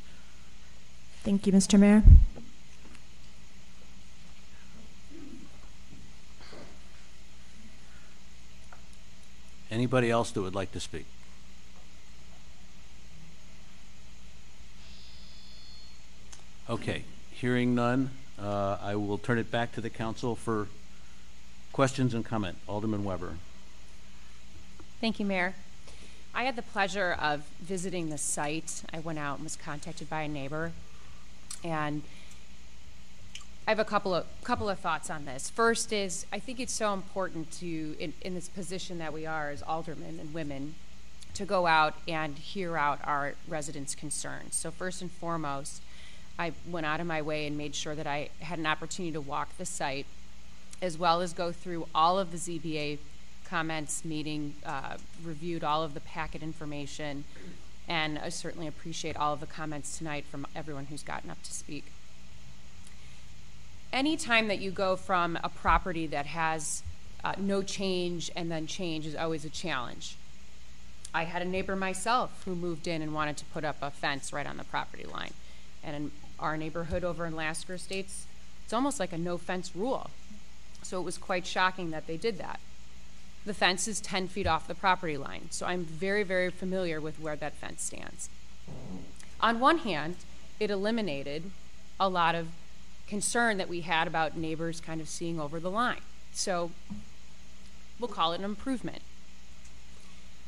Thank 1.22 1.46
you, 1.46 1.52
Mr. 1.52 1.78
Mayor. 1.78 2.02
Anybody 9.70 10.10
else 10.10 10.30
that 10.30 10.40
would 10.40 10.54
like 10.54 10.72
to 10.72 10.80
speak? 10.80 11.04
Okay, 16.70 17.04
hearing 17.30 17.74
none, 17.74 18.10
uh, 18.38 18.78
I 18.80 18.96
will 18.96 19.18
turn 19.18 19.38
it 19.38 19.50
back 19.50 19.72
to 19.72 19.80
the 19.80 19.90
council 19.90 20.36
for 20.36 20.68
questions 21.72 22.14
and 22.14 22.24
comment. 22.24 22.58
Alderman 22.66 23.04
Weber. 23.04 23.36
Thank 25.00 25.20
you, 25.20 25.26
Mayor. 25.26 25.54
I 26.34 26.42
had 26.42 26.56
the 26.56 26.62
pleasure 26.62 27.16
of 27.20 27.44
visiting 27.60 28.10
the 28.10 28.18
site. 28.18 28.82
I 28.92 28.98
went 28.98 29.20
out 29.20 29.36
and 29.36 29.44
was 29.44 29.54
contacted 29.54 30.10
by 30.10 30.22
a 30.22 30.28
neighbor, 30.28 30.72
and 31.62 32.02
I 33.68 33.70
have 33.70 33.78
a 33.78 33.84
couple 33.84 34.12
of 34.12 34.26
couple 34.42 34.68
of 34.68 34.80
thoughts 34.80 35.08
on 35.08 35.24
this. 35.24 35.50
First 35.50 35.92
is 35.92 36.26
I 36.32 36.40
think 36.40 36.58
it's 36.58 36.72
so 36.72 36.92
important 36.94 37.52
to 37.60 37.94
in, 38.00 38.12
in 38.22 38.34
this 38.34 38.48
position 38.48 38.98
that 38.98 39.12
we 39.12 39.24
are 39.24 39.50
as 39.50 39.62
aldermen 39.62 40.18
and 40.18 40.34
women 40.34 40.74
to 41.34 41.44
go 41.44 41.68
out 41.68 41.94
and 42.08 42.36
hear 42.36 42.76
out 42.76 42.98
our 43.04 43.34
residents' 43.46 43.94
concerns. 43.94 44.56
So 44.56 44.72
first 44.72 45.00
and 45.00 45.12
foremost, 45.12 45.80
I 46.40 46.54
went 46.68 46.86
out 46.86 46.98
of 46.98 47.06
my 47.06 47.22
way 47.22 47.46
and 47.46 47.56
made 47.56 47.76
sure 47.76 47.94
that 47.94 48.08
I 48.08 48.30
had 48.40 48.58
an 48.58 48.66
opportunity 48.66 49.12
to 49.12 49.20
walk 49.20 49.56
the 49.58 49.66
site, 49.66 50.06
as 50.82 50.98
well 50.98 51.20
as 51.20 51.32
go 51.32 51.52
through 51.52 51.86
all 51.94 52.18
of 52.18 52.32
the 52.32 52.36
ZBA 52.36 52.98
comments, 53.48 54.04
meeting, 54.04 54.54
uh, 54.64 54.96
reviewed 55.24 55.64
all 55.64 55.82
of 55.82 55.94
the 55.94 56.00
packet 56.00 56.42
information, 56.42 57.24
and 57.88 58.18
I 58.18 58.28
certainly 58.28 58.66
appreciate 58.66 59.16
all 59.16 59.32
of 59.32 59.40
the 59.40 59.46
comments 59.46 59.96
tonight 59.96 60.24
from 60.26 60.46
everyone 60.54 60.86
who's 60.86 61.02
gotten 61.02 61.30
up 61.30 61.42
to 61.42 61.52
speak. 61.52 61.84
Anytime 63.92 64.48
that 64.48 64.58
you 64.58 64.70
go 64.70 64.96
from 64.96 65.38
a 65.42 65.48
property 65.48 66.06
that 66.08 66.26
has 66.26 66.82
uh, 67.24 67.34
no 67.38 67.62
change 67.62 68.30
and 68.36 68.50
then 68.50 68.66
change 68.66 69.06
is 69.06 69.16
always 69.16 69.44
a 69.44 69.50
challenge. 69.50 70.16
I 71.14 71.24
had 71.24 71.40
a 71.40 71.46
neighbor 71.46 71.74
myself 71.74 72.42
who 72.44 72.54
moved 72.54 72.86
in 72.86 73.00
and 73.00 73.14
wanted 73.14 73.38
to 73.38 73.44
put 73.46 73.64
up 73.64 73.76
a 73.80 73.90
fence 73.90 74.32
right 74.32 74.46
on 74.46 74.58
the 74.58 74.64
property 74.64 75.04
line. 75.04 75.32
And 75.82 75.96
in 75.96 76.10
our 76.38 76.56
neighborhood 76.56 77.02
over 77.02 77.24
in 77.24 77.34
Lasker 77.34 77.74
Estates, 77.74 78.26
it's 78.64 78.72
almost 78.74 79.00
like 79.00 79.12
a 79.12 79.18
no 79.18 79.38
fence 79.38 79.74
rule. 79.74 80.10
So 80.82 81.00
it 81.00 81.04
was 81.04 81.16
quite 81.16 81.46
shocking 81.46 81.90
that 81.90 82.06
they 82.06 82.18
did 82.18 82.38
that. 82.38 82.60
The 83.44 83.54
fence 83.54 83.88
is 83.88 84.00
10 84.00 84.28
feet 84.28 84.46
off 84.46 84.68
the 84.68 84.74
property 84.74 85.16
line, 85.16 85.48
so 85.50 85.66
I'm 85.66 85.84
very, 85.84 86.22
very 86.22 86.50
familiar 86.50 87.00
with 87.00 87.18
where 87.18 87.36
that 87.36 87.54
fence 87.54 87.82
stands. 87.82 88.28
On 89.40 89.60
one 89.60 89.78
hand, 89.78 90.16
it 90.60 90.70
eliminated 90.70 91.50
a 91.98 92.08
lot 92.08 92.34
of 92.34 92.48
concern 93.06 93.56
that 93.56 93.68
we 93.68 93.80
had 93.80 94.06
about 94.06 94.36
neighbors 94.36 94.80
kind 94.80 95.00
of 95.00 95.08
seeing 95.08 95.40
over 95.40 95.58
the 95.58 95.70
line. 95.70 96.00
So 96.32 96.70
we'll 97.98 98.08
call 98.08 98.32
it 98.32 98.38
an 98.38 98.44
improvement. 98.44 99.02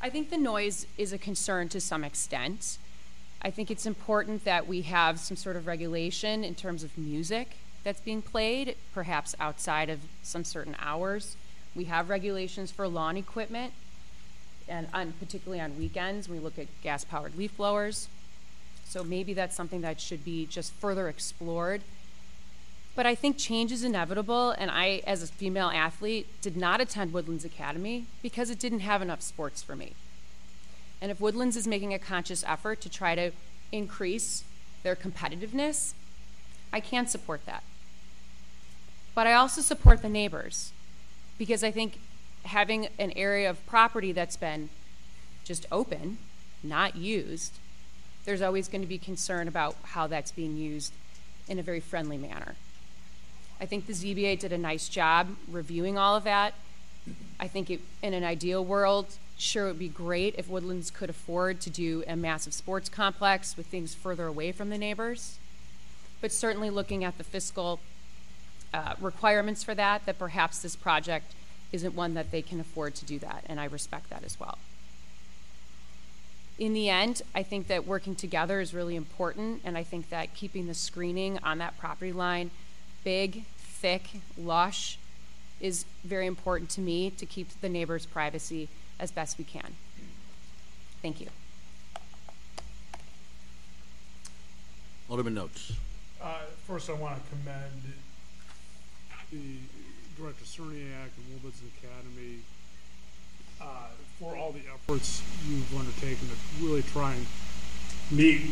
I 0.02 0.10
think 0.10 0.30
the 0.30 0.38
noise 0.38 0.86
is 0.96 1.12
a 1.12 1.18
concern 1.18 1.68
to 1.70 1.80
some 1.80 2.04
extent. 2.04 2.78
I 3.42 3.50
think 3.50 3.70
it's 3.70 3.86
important 3.86 4.44
that 4.44 4.66
we 4.66 4.82
have 4.82 5.18
some 5.18 5.36
sort 5.36 5.56
of 5.56 5.66
regulation 5.66 6.44
in 6.44 6.54
terms 6.54 6.84
of 6.84 6.96
music 6.98 7.56
that's 7.84 8.00
being 8.00 8.20
played, 8.20 8.76
perhaps 8.92 9.34
outside 9.40 9.88
of 9.88 10.00
some 10.22 10.44
certain 10.44 10.76
hours. 10.80 11.36
We 11.74 11.84
have 11.84 12.08
regulations 12.08 12.70
for 12.70 12.88
lawn 12.88 13.16
equipment, 13.16 13.72
and 14.68 14.88
on, 14.92 15.12
particularly 15.18 15.60
on 15.60 15.78
weekends, 15.78 16.28
we 16.28 16.38
look 16.38 16.58
at 16.58 16.66
gas 16.82 17.04
powered 17.04 17.36
leaf 17.36 17.56
blowers. 17.56 18.08
So 18.84 19.04
maybe 19.04 19.34
that's 19.34 19.54
something 19.54 19.82
that 19.82 20.00
should 20.00 20.24
be 20.24 20.46
just 20.46 20.72
further 20.72 21.08
explored. 21.08 21.82
But 22.96 23.06
I 23.06 23.14
think 23.14 23.38
change 23.38 23.70
is 23.70 23.84
inevitable, 23.84 24.50
and 24.50 24.70
I, 24.70 25.02
as 25.06 25.22
a 25.22 25.28
female 25.28 25.68
athlete, 25.68 26.26
did 26.42 26.56
not 26.56 26.80
attend 26.80 27.12
Woodlands 27.12 27.44
Academy 27.44 28.06
because 28.20 28.50
it 28.50 28.58
didn't 28.58 28.80
have 28.80 29.00
enough 29.00 29.22
sports 29.22 29.62
for 29.62 29.76
me. 29.76 29.92
And 31.00 31.10
if 31.10 31.20
Woodlands 31.20 31.56
is 31.56 31.68
making 31.68 31.94
a 31.94 31.98
conscious 31.98 32.44
effort 32.46 32.80
to 32.80 32.88
try 32.88 33.14
to 33.14 33.30
increase 33.70 34.42
their 34.82 34.96
competitiveness, 34.96 35.94
I 36.72 36.80
can 36.80 37.06
support 37.06 37.46
that. 37.46 37.62
But 39.14 39.26
I 39.26 39.34
also 39.34 39.60
support 39.60 40.02
the 40.02 40.08
neighbors 40.08 40.72
because 41.40 41.64
I 41.64 41.70
think 41.70 41.98
having 42.44 42.88
an 42.98 43.12
area 43.16 43.48
of 43.48 43.64
property 43.64 44.12
that's 44.12 44.36
been 44.36 44.68
just 45.42 45.64
open, 45.72 46.18
not 46.62 46.96
used, 46.96 47.54
there's 48.26 48.42
always 48.42 48.68
going 48.68 48.82
to 48.82 48.86
be 48.86 48.98
concern 48.98 49.48
about 49.48 49.74
how 49.82 50.06
that's 50.06 50.30
being 50.30 50.58
used 50.58 50.92
in 51.48 51.58
a 51.58 51.62
very 51.62 51.80
friendly 51.80 52.18
manner. 52.18 52.56
I 53.58 53.64
think 53.64 53.86
the 53.86 53.94
ZBA 53.94 54.38
did 54.38 54.52
a 54.52 54.58
nice 54.58 54.86
job 54.86 55.28
reviewing 55.50 55.96
all 55.96 56.14
of 56.14 56.24
that. 56.24 56.52
I 57.40 57.48
think 57.48 57.70
it, 57.70 57.80
in 58.02 58.12
an 58.12 58.22
ideal 58.22 58.62
world, 58.62 59.06
sure 59.38 59.64
it 59.64 59.68
would 59.68 59.78
be 59.78 59.88
great 59.88 60.34
if 60.36 60.46
Woodlands 60.46 60.90
could 60.90 61.08
afford 61.08 61.62
to 61.62 61.70
do 61.70 62.04
a 62.06 62.16
massive 62.16 62.52
sports 62.52 62.90
complex 62.90 63.56
with 63.56 63.64
things 63.64 63.94
further 63.94 64.26
away 64.26 64.52
from 64.52 64.68
the 64.68 64.76
neighbors. 64.76 65.38
But 66.20 66.32
certainly 66.32 66.68
looking 66.68 67.02
at 67.02 67.16
the 67.16 67.24
fiscal 67.24 67.80
uh, 68.72 68.94
requirements 69.00 69.62
for 69.62 69.74
that, 69.74 70.06
that 70.06 70.18
perhaps 70.18 70.60
this 70.60 70.76
project 70.76 71.32
isn't 71.72 71.94
one 71.94 72.14
that 72.14 72.30
they 72.30 72.42
can 72.42 72.60
afford 72.60 72.94
to 72.96 73.04
do 73.04 73.18
that, 73.18 73.44
and 73.46 73.60
I 73.60 73.64
respect 73.66 74.10
that 74.10 74.24
as 74.24 74.38
well. 74.38 74.58
In 76.58 76.74
the 76.74 76.90
end, 76.90 77.22
I 77.34 77.42
think 77.42 77.68
that 77.68 77.86
working 77.86 78.14
together 78.14 78.60
is 78.60 78.74
really 78.74 78.96
important, 78.96 79.62
and 79.64 79.78
I 79.78 79.82
think 79.82 80.10
that 80.10 80.34
keeping 80.34 80.66
the 80.66 80.74
screening 80.74 81.38
on 81.42 81.58
that 81.58 81.78
property 81.78 82.12
line 82.12 82.50
big, 83.02 83.44
thick, 83.56 84.10
lush 84.36 84.98
is 85.60 85.86
very 86.04 86.26
important 86.26 86.68
to 86.70 86.80
me 86.80 87.10
to 87.10 87.24
keep 87.24 87.48
the 87.60 87.68
neighbors' 87.68 88.04
privacy 88.04 88.68
as 88.98 89.10
best 89.10 89.38
we 89.38 89.44
can. 89.44 89.74
Thank 91.00 91.20
you. 91.20 91.28
Alderman 95.08 95.34
Notz. 95.34 95.72
Uh, 96.22 96.34
First, 96.66 96.90
I 96.90 96.92
want 96.92 97.16
to 97.16 97.30
commend 97.30 97.94
the 99.30 99.56
Director 100.16 100.44
Czerniak 100.44 101.10
and 101.16 101.24
Woodlands 101.32 101.62
Academy 101.78 102.38
uh, 103.60 103.88
for 104.18 104.36
all 104.36 104.52
the 104.52 104.60
efforts 104.72 105.22
you've 105.48 105.76
undertaken 105.76 106.28
to 106.28 106.64
really 106.64 106.82
try 106.82 107.14
and 107.14 107.26
meet 108.10 108.50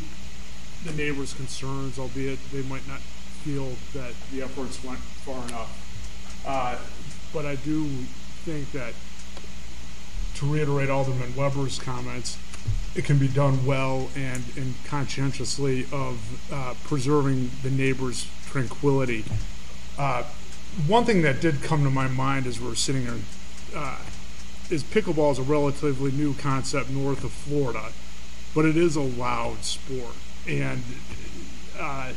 the 0.85 0.93
neighbors' 0.93 1.35
concerns, 1.35 1.99
albeit 1.99 2.39
they 2.53 2.63
might 2.63 2.87
not 2.87 3.01
feel 3.45 3.73
that 3.93 4.13
the 4.33 4.43
efforts 4.43 4.83
went 4.85 4.99
far 4.99 5.47
enough. 5.49 6.43
Uh, 6.47 6.77
But 7.33 7.45
I 7.45 7.57
do 7.57 7.85
think 8.45 8.73
that 8.73 8.95
to 10.37 10.47
reiterate 10.47 10.89
Alderman 10.89 11.35
Weber's 11.37 11.79
comments, 11.79 12.39
it 12.95 13.05
can 13.05 13.19
be 13.19 13.29
done 13.29 13.67
well 13.67 14.09
and, 14.17 14.45
and 14.57 14.75
conscientiously 14.85 15.87
of 15.93 16.19
uh, 16.53 16.75
preserving 16.85 17.51
the 17.63 17.71
neighbors' 17.71 18.27
tranquility. 18.47 19.25
Uh, 19.99 20.23
one 20.87 21.05
thing 21.05 21.23
that 21.23 21.41
did 21.41 21.63
come 21.63 21.85
to 21.85 21.91
my 21.91 22.09
mind 22.09 22.47
as 22.47 22.61
we're 22.61 22.75
sitting 22.75 23.03
here 23.03 23.19
uh, 23.75 23.99
is 24.71 24.85
pickleball 24.85 25.33
is 25.33 25.39
a 25.39 25.43
relatively 25.43 26.11
new 26.11 26.35
concept 26.35 26.91
north 26.91 27.25
of 27.25 27.33
Florida, 27.33 27.93
but 28.55 28.65
it 28.65 28.77
is 28.77 28.97
a 28.97 29.03
loud 29.03 29.65
sport, 29.65 30.15
and 30.47 30.83
uh, 31.79 32.13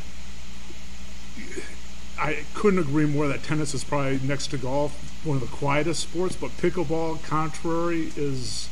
I 2.18 2.44
couldn't 2.54 2.78
agree 2.78 3.06
more 3.06 3.26
that 3.28 3.42
tennis 3.42 3.74
is 3.74 3.84
probably 3.84 4.20
next 4.20 4.48
to 4.48 4.58
golf 4.58 5.24
one 5.24 5.36
of 5.36 5.40
the 5.40 5.56
quietest 5.56 6.02
sports, 6.02 6.36
but 6.36 6.50
pickleball, 6.52 7.22
contrary, 7.22 8.12
is 8.16 8.68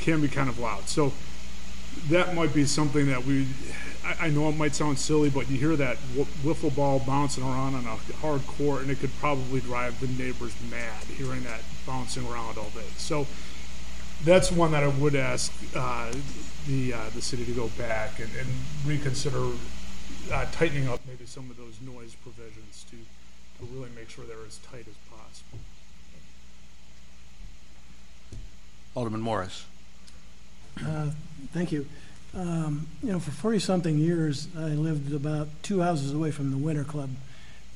can 0.00 0.20
be 0.20 0.28
kind 0.28 0.48
of 0.48 0.58
loud. 0.58 0.88
So 0.88 1.12
that 2.08 2.34
might 2.34 2.54
be 2.54 2.64
something 2.64 3.06
that 3.08 3.24
we. 3.24 3.46
I, 4.06 4.26
I 4.26 4.30
know 4.30 4.48
it 4.48 4.56
might 4.56 4.74
sound 4.74 4.98
silly, 4.98 5.30
but 5.30 5.50
you 5.50 5.58
hear 5.58 5.74
that 5.76 5.96
w- 6.14 6.26
wiffle 6.44 6.74
ball 6.74 7.00
bouncing 7.00 7.42
around 7.42 7.74
on 7.74 7.84
a 7.84 7.96
hard 8.16 8.46
court, 8.46 8.82
and 8.82 8.90
it 8.90 9.00
could 9.00 9.14
probably 9.18 9.60
drive 9.60 9.98
the 10.00 10.06
neighbors 10.22 10.54
mad 10.70 11.02
hearing 11.16 11.42
that 11.44 11.60
bouncing 11.86 12.26
around 12.26 12.58
all 12.58 12.70
day. 12.70 12.86
So 12.96 13.26
that's 14.24 14.52
one 14.52 14.70
that 14.72 14.84
I 14.84 14.88
would 14.88 15.14
ask 15.16 15.52
uh, 15.74 16.12
the 16.66 16.94
uh, 16.94 17.10
the 17.14 17.22
city 17.22 17.44
to 17.44 17.52
go 17.52 17.68
back 17.76 18.18
and, 18.20 18.30
and 18.36 18.48
reconsider 18.84 19.52
uh, 20.32 20.46
tightening 20.52 20.88
up 20.88 21.00
maybe 21.06 21.26
some 21.26 21.50
of 21.50 21.56
those 21.56 21.80
noise 21.80 22.14
provisions 22.14 22.86
to 22.90 22.96
to 22.96 23.72
really 23.72 23.90
make 23.96 24.08
sure 24.08 24.24
they're 24.24 24.46
as 24.46 24.58
tight 24.58 24.86
as 24.88 24.94
possible. 25.10 25.58
Alderman 28.94 29.20
Morris. 29.20 29.66
Uh, 30.84 31.10
Thank 31.52 31.72
you. 31.72 31.86
Um, 32.34 32.86
You 33.02 33.12
know, 33.12 33.20
for 33.20 33.30
40-something 33.30 33.98
years, 33.98 34.48
I 34.56 34.68
lived 34.68 35.12
about 35.12 35.48
two 35.62 35.80
houses 35.80 36.12
away 36.12 36.30
from 36.30 36.50
the 36.50 36.58
Winter 36.58 36.84
Club. 36.84 37.10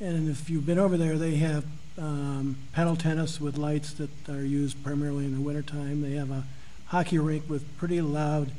And 0.00 0.28
if 0.28 0.48
you've 0.50 0.66
been 0.66 0.78
over 0.78 0.96
there, 0.96 1.18
they 1.18 1.36
have 1.36 1.64
um, 1.98 2.56
paddle 2.72 2.96
tennis 2.96 3.40
with 3.40 3.56
lights 3.58 3.92
that 3.94 4.10
are 4.28 4.44
used 4.44 4.82
primarily 4.82 5.24
in 5.24 5.34
the 5.34 5.40
wintertime. 5.40 6.00
They 6.02 6.12
have 6.12 6.30
a 6.30 6.44
hockey 6.86 7.18
rink 7.18 7.48
with 7.48 7.76
pretty 7.78 8.00
loud 8.00 8.50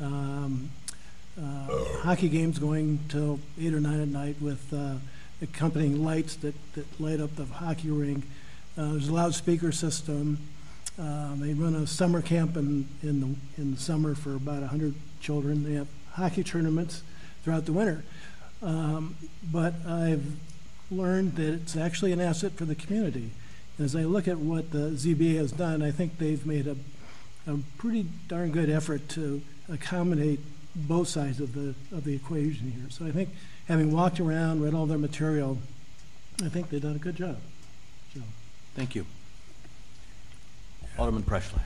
um, 0.00 0.70
uh, 1.38 1.84
hockey 2.00 2.28
games 2.28 2.58
going 2.58 3.00
till 3.08 3.38
eight 3.60 3.74
or 3.74 3.80
nine 3.80 4.00
at 4.00 4.08
night 4.08 4.36
with 4.40 4.72
uh, 4.72 4.94
accompanying 5.42 6.02
lights 6.02 6.36
that, 6.36 6.54
that 6.74 7.00
light 7.00 7.20
up 7.20 7.36
the 7.36 7.44
hockey 7.44 7.90
rink. 7.90 8.24
Uh, 8.76 8.92
There's 8.92 9.08
a 9.08 9.12
loudspeaker 9.12 9.72
system. 9.72 10.38
Um, 10.98 11.40
They 11.40 11.52
run 11.52 11.74
a 11.74 11.86
summer 11.86 12.22
camp 12.22 12.56
in, 12.56 12.88
in 13.02 13.20
the, 13.20 13.62
in 13.62 13.74
the 13.74 13.80
summer 13.80 14.14
for 14.14 14.34
about 14.34 14.60
100 14.60 14.94
children. 15.20 15.64
They 15.64 15.74
have 15.74 15.88
hockey 16.12 16.42
tournaments 16.44 17.02
throughout 17.42 17.66
the 17.66 17.72
winter. 17.72 18.04
Um, 18.62 19.16
But 19.50 19.74
I've 19.86 20.24
learned 20.90 21.36
that 21.36 21.54
it's 21.54 21.76
actually 21.76 22.12
an 22.12 22.20
asset 22.20 22.52
for 22.52 22.64
the 22.64 22.74
community. 22.74 23.30
As 23.78 23.94
I 23.94 24.04
look 24.04 24.26
at 24.26 24.38
what 24.38 24.70
the 24.70 24.90
ZBA 24.92 25.36
has 25.36 25.52
done, 25.52 25.82
I 25.82 25.90
think 25.90 26.18
they've 26.18 26.44
made 26.46 26.66
a, 26.66 26.76
a 27.46 27.58
pretty 27.76 28.06
darn 28.28 28.50
good 28.50 28.70
effort 28.70 29.08
to 29.10 29.42
accommodate 29.70 30.40
both 30.74 31.08
sides 31.08 31.40
of 31.40 31.52
the, 31.54 31.74
of 31.94 32.04
the 32.04 32.14
equation 32.14 32.70
here. 32.70 32.88
So 32.90 33.06
I 33.06 33.10
think, 33.10 33.30
having 33.68 33.92
walked 33.92 34.20
around, 34.20 34.62
read 34.62 34.74
all 34.74 34.86
their 34.86 34.98
material, 34.98 35.58
I 36.44 36.48
think 36.48 36.70
they've 36.70 36.80
done 36.82 36.96
a 36.96 36.98
good 36.98 37.16
job. 37.16 37.38
So, 38.14 38.20
Thank 38.74 38.94
you. 38.94 39.06
Alderman 40.98 41.22
Presley. 41.22 41.60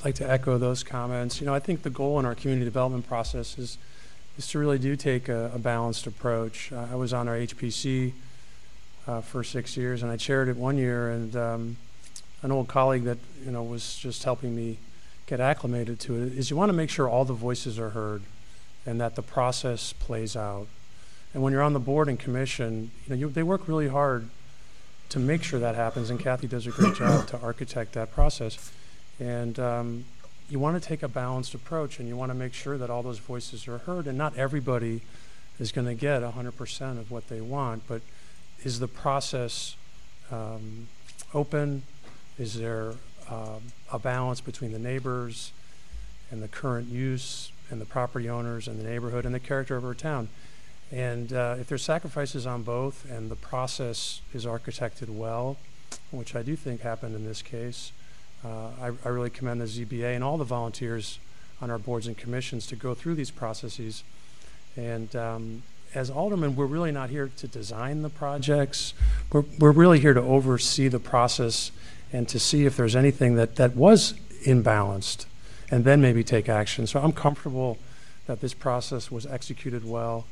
I'd 0.00 0.06
like 0.06 0.14
to 0.14 0.30
echo 0.30 0.56
those 0.56 0.82
comments. 0.82 1.40
You 1.40 1.46
know, 1.46 1.52
I 1.52 1.58
think 1.58 1.82
the 1.82 1.90
goal 1.90 2.18
in 2.18 2.24
our 2.24 2.34
community 2.34 2.64
development 2.64 3.06
process 3.06 3.58
is, 3.58 3.76
is 4.38 4.48
to 4.48 4.58
really 4.58 4.78
do 4.78 4.96
take 4.96 5.28
a, 5.28 5.50
a 5.54 5.58
balanced 5.58 6.06
approach. 6.06 6.72
Uh, 6.72 6.86
I 6.90 6.94
was 6.94 7.12
on 7.12 7.28
our 7.28 7.34
HPC 7.36 8.14
uh, 9.06 9.20
for 9.20 9.44
six 9.44 9.76
years, 9.76 10.02
and 10.02 10.10
I 10.10 10.16
chaired 10.16 10.48
it 10.48 10.56
one 10.56 10.78
year, 10.78 11.10
and 11.10 11.36
um, 11.36 11.76
an 12.40 12.50
old 12.50 12.66
colleague 12.66 13.04
that, 13.04 13.18
you 13.44 13.52
know, 13.52 13.62
was 13.62 13.98
just 13.98 14.24
helping 14.24 14.56
me 14.56 14.78
get 15.26 15.38
acclimated 15.38 16.00
to 16.00 16.14
it 16.14 16.32
is 16.32 16.48
you 16.48 16.56
want 16.56 16.70
to 16.70 16.76
make 16.76 16.88
sure 16.88 17.06
all 17.06 17.26
the 17.26 17.34
voices 17.34 17.78
are 17.78 17.90
heard 17.90 18.22
and 18.86 18.98
that 19.02 19.16
the 19.16 19.22
process 19.22 19.92
plays 19.92 20.34
out. 20.34 20.66
And 21.34 21.42
when 21.42 21.52
you're 21.52 21.62
on 21.62 21.74
the 21.74 21.78
board 21.78 22.08
and 22.08 22.18
commission, 22.18 22.90
you 23.06 23.10
know, 23.10 23.16
you, 23.16 23.28
they 23.28 23.42
work 23.42 23.68
really 23.68 23.88
hard 23.88 24.30
to 25.10 25.18
make 25.18 25.42
sure 25.42 25.60
that 25.60 25.74
happens, 25.74 26.08
and 26.08 26.18
Kathy 26.18 26.46
does 26.46 26.66
a 26.66 26.70
great 26.70 26.94
job 26.94 27.26
to 27.28 27.40
architect 27.40 27.92
that 27.92 28.12
process. 28.12 28.72
And 29.20 29.60
um, 29.60 30.04
you 30.48 30.58
want 30.58 30.82
to 30.82 30.88
take 30.88 31.02
a 31.02 31.08
balanced 31.08 31.54
approach, 31.54 32.00
and 32.00 32.08
you 32.08 32.16
want 32.16 32.30
to 32.30 32.34
make 32.34 32.54
sure 32.54 32.76
that 32.78 32.90
all 32.90 33.02
those 33.02 33.18
voices 33.18 33.68
are 33.68 33.78
heard, 33.78 34.06
and 34.06 34.18
not 34.18 34.36
everybody 34.36 35.02
is 35.60 35.70
going 35.70 35.86
to 35.86 35.94
get 35.94 36.22
100% 36.22 36.98
of 36.98 37.10
what 37.10 37.28
they 37.28 37.40
want, 37.40 37.86
but 37.86 38.00
is 38.64 38.80
the 38.80 38.88
process 38.88 39.76
um, 40.32 40.88
open? 41.34 41.82
Is 42.38 42.54
there 42.54 42.94
um, 43.28 43.62
a 43.92 43.98
balance 43.98 44.40
between 44.40 44.72
the 44.72 44.78
neighbors 44.78 45.52
and 46.30 46.42
the 46.42 46.48
current 46.48 46.88
use 46.88 47.52
and 47.70 47.80
the 47.80 47.84
property 47.84 48.28
owners 48.28 48.66
and 48.66 48.80
the 48.80 48.84
neighborhood 48.84 49.26
and 49.26 49.34
the 49.34 49.40
character 49.40 49.76
of 49.76 49.84
our 49.84 49.94
town? 49.94 50.28
And 50.90 51.32
uh, 51.32 51.56
if 51.60 51.68
there's 51.68 51.84
sacrifices 51.84 52.46
on 52.46 52.62
both 52.62 53.08
and 53.10 53.30
the 53.30 53.36
process 53.36 54.22
is 54.32 54.46
architected 54.46 55.08
well, 55.08 55.58
which 56.10 56.34
I 56.34 56.42
do 56.42 56.56
think 56.56 56.80
happened 56.80 57.14
in 57.14 57.24
this 57.24 57.42
case, 57.42 57.92
uh, 57.92 57.99
I, 58.48 58.90
I 59.04 59.08
really 59.08 59.30
commend 59.30 59.60
the 59.60 59.66
ZBA 59.66 60.14
and 60.14 60.24
all 60.24 60.38
the 60.38 60.44
volunteers 60.44 61.18
on 61.60 61.70
our 61.70 61.78
boards 61.78 62.06
and 62.06 62.16
commissions 62.16 62.66
to 62.68 62.76
go 62.76 62.94
through 62.94 63.14
these 63.14 63.30
processes. 63.30 64.02
And 64.76 65.14
um, 65.14 65.62
as 65.94 66.10
aldermen, 66.10 66.56
we're 66.56 66.66
really 66.66 66.92
not 66.92 67.10
here 67.10 67.30
to 67.36 67.48
design 67.48 68.02
the 68.02 68.08
projects. 68.08 68.94
We're, 69.32 69.44
we're 69.58 69.72
really 69.72 70.00
here 70.00 70.14
to 70.14 70.20
oversee 70.20 70.88
the 70.88 71.00
process 71.00 71.70
and 72.12 72.28
to 72.28 72.38
see 72.38 72.66
if 72.66 72.76
there's 72.76 72.96
anything 72.96 73.34
that, 73.36 73.56
that 73.56 73.76
was 73.76 74.14
imbalanced 74.46 75.26
and 75.70 75.84
then 75.84 76.00
maybe 76.00 76.24
take 76.24 76.48
action. 76.48 76.86
So 76.86 77.00
I'm 77.00 77.12
comfortable 77.12 77.78
that 78.26 78.40
this 78.40 78.54
process 78.54 79.10
was 79.10 79.26
executed 79.26 79.84
well 79.84 80.26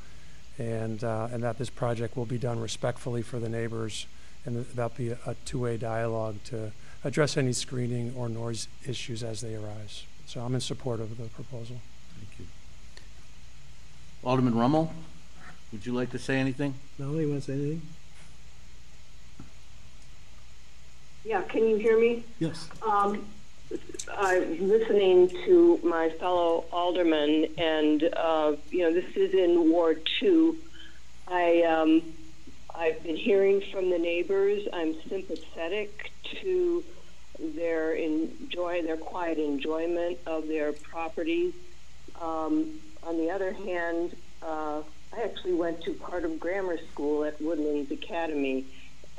and, 0.58 1.02
uh, 1.04 1.28
and 1.32 1.42
that 1.42 1.58
this 1.58 1.70
project 1.70 2.16
will 2.16 2.26
be 2.26 2.38
done 2.38 2.58
respectfully 2.58 3.22
for 3.22 3.38
the 3.38 3.48
neighbors 3.48 4.06
and 4.44 4.56
that 4.56 4.74
there'll 4.74 4.92
be 4.96 5.10
a, 5.10 5.18
a 5.26 5.34
two-way 5.44 5.76
dialogue 5.76 6.36
to 6.46 6.72
address 7.04 7.36
any 7.36 7.52
screening 7.52 8.14
or 8.16 8.28
noise 8.28 8.68
issues 8.86 9.22
as 9.22 9.40
they 9.40 9.54
arise. 9.54 10.04
So 10.26 10.40
I'm 10.40 10.54
in 10.54 10.60
support 10.60 11.00
of 11.00 11.16
the 11.16 11.24
proposal. 11.24 11.80
Thank 12.18 12.38
you. 12.38 12.46
Alderman 14.24 14.54
Rummel, 14.54 14.92
would 15.72 15.86
you 15.86 15.92
like 15.92 16.10
to 16.10 16.18
say 16.18 16.38
anything? 16.38 16.74
Melanie, 16.98 17.26
want 17.26 17.44
to 17.44 17.52
say 17.52 17.58
anything? 17.58 17.82
Yeah, 21.24 21.42
can 21.42 21.68
you 21.68 21.76
hear 21.76 21.98
me? 21.98 22.24
Yes. 22.38 22.68
Um, 22.86 23.26
I'm 24.16 24.68
listening 24.68 25.28
to 25.44 25.78
my 25.82 26.08
fellow 26.08 26.64
alderman, 26.72 27.48
and 27.58 28.02
uh, 28.16 28.54
you 28.70 28.78
know 28.78 28.92
this 28.94 29.14
is 29.14 29.34
in 29.34 29.70
Ward 29.70 30.08
Two. 30.18 30.56
I 31.26 31.62
um, 31.64 32.02
I've 32.74 33.02
been 33.02 33.16
hearing 33.16 33.60
from 33.72 33.90
the 33.90 33.98
neighbors. 33.98 34.66
I'm 34.72 34.94
sympathetic 35.08 36.12
to 36.40 36.84
their 37.38 37.94
enjoy 37.94 38.82
their 38.82 38.96
quiet 38.96 39.38
enjoyment 39.38 40.18
of 40.26 40.48
their 40.48 40.72
properties. 40.72 41.54
Um, 42.20 42.80
on 43.02 43.16
the 43.16 43.30
other 43.30 43.52
hand, 43.52 44.16
uh, 44.42 44.82
I 45.12 45.22
actually 45.22 45.54
went 45.54 45.82
to 45.84 45.92
part 45.94 46.24
of 46.24 46.40
grammar 46.40 46.78
school 46.92 47.24
at 47.24 47.40
Woodlands 47.40 47.90
Academy 47.92 48.66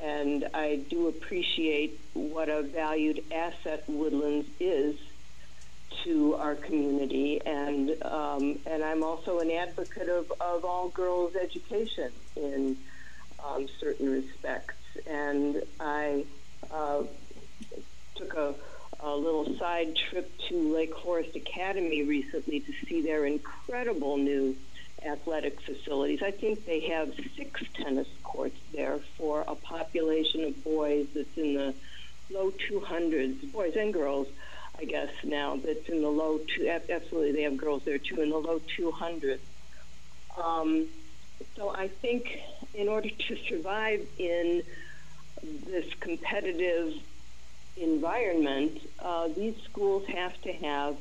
and 0.02 0.48
I 0.54 0.78
do 0.90 1.08
appreciate 1.08 2.00
what 2.14 2.50
a 2.50 2.62
valued 2.62 3.24
asset 3.32 3.84
Woodlands 3.88 4.48
is 4.60 4.96
to 6.04 6.36
our 6.36 6.56
community, 6.56 7.42
and 7.46 8.02
um, 8.04 8.60
and 8.66 8.84
I'm 8.84 9.04
also 9.04 9.40
an 9.40 9.52
advocate 9.52 10.08
of, 10.08 10.32
of 10.40 10.64
all 10.64 10.90
girls' 10.90 11.36
education 11.36 12.12
in 12.36 12.78
um, 13.44 13.68
certain 13.80 14.10
respects, 14.10 14.78
and 15.06 15.62
I 15.80 16.26
uh, 16.72 17.04
took 18.16 18.34
a, 18.34 18.56
a 19.00 19.16
little 19.16 19.58
side 19.58 19.94
trip 20.10 20.32
to 20.50 20.74
Lake 20.74 20.92
Forest 21.04 21.36
Academy 21.36 22.04
recently 22.04 22.60
to 22.60 22.72
see 22.88 23.02
their 23.02 23.26
incredible 23.26 24.18
new 24.18 24.56
athletic 25.06 25.58
facilities. 25.62 26.20
I 26.26 26.32
think 26.32 26.66
they 26.66 26.90
have 26.92 27.10
six 27.38 27.62
tennis 27.82 28.08
courts 28.24 28.58
there 28.74 29.00
for 29.18 29.42
a 29.48 29.56
population 29.56 30.44
of 30.44 30.64
boys 30.64 31.08
that's 31.16 31.38
in 31.38 31.54
the 31.54 31.74
low 32.32 32.52
200s, 32.70 33.52
boys 33.52 33.74
and 33.76 33.94
girls, 33.94 34.28
I 34.78 34.86
guess 34.86 35.10
now, 35.24 35.58
that's 35.64 35.88
in 35.88 36.02
the 36.02 36.10
low 36.10 36.40
two, 36.56 36.70
absolutely 36.70 37.32
they 37.34 37.44
have 37.44 37.58
girls 37.58 37.82
there 37.86 37.98
too, 37.98 38.22
in 38.22 38.30
the 38.30 38.38
low 38.38 38.62
200s. 38.80 39.40
Um, 40.42 40.88
so 41.56 41.74
I 41.76 41.90
think 42.02 42.26
in 42.74 42.88
order 42.88 43.10
to 43.10 43.36
survive 43.50 44.02
in 44.18 44.62
this 45.42 45.86
competitive 46.00 46.94
environment, 47.78 48.80
uh, 49.00 49.30
these 49.30 49.56
schools 49.64 50.06
have 50.08 50.40
to 50.42 50.52
have 50.54 50.98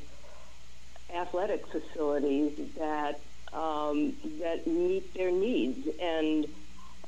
athletic 1.13 1.65
facilities 1.67 2.53
that 2.77 3.19
um, 3.53 4.13
that 4.39 4.67
meet 4.67 5.13
their 5.15 5.31
needs. 5.31 5.87
And 5.99 6.45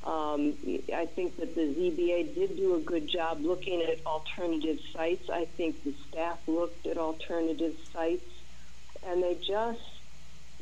um, 0.04 0.54
I 0.94 1.06
think 1.06 1.38
that 1.38 1.54
the 1.54 1.62
ZBA 1.62 2.34
did 2.34 2.58
do 2.58 2.76
a 2.76 2.80
good 2.80 3.08
job 3.08 3.42
looking 3.42 3.82
at 3.84 4.06
alternative 4.06 4.80
sites. 4.94 5.30
I 5.30 5.46
think 5.46 5.84
the 5.84 5.94
staff 6.10 6.40
looked 6.48 6.88
at 6.88 6.98
alternative 6.98 7.76
sites, 7.94 8.30
and 9.06 9.22
they 9.22 9.36
just 9.36 9.82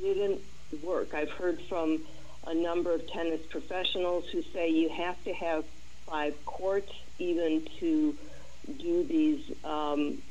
didn't 0.01 0.41
work. 0.84 1.13
I've 1.13 1.32
heard 1.32 1.62
from 1.69 2.03
a 2.45 2.53
number 2.53 2.93
of 2.93 3.08
tennis 3.08 3.41
professionals 3.49 4.25
who 4.32 4.43
say 4.53 4.69
you 4.69 4.89
have 4.89 5.21
to 5.23 5.34
have 5.34 5.63
five 6.09 6.33
courts 6.45 6.91
even 7.19 7.67
to 7.79 8.17
do 8.77 9.03
these 9.03 9.51
um, 9.63 10.21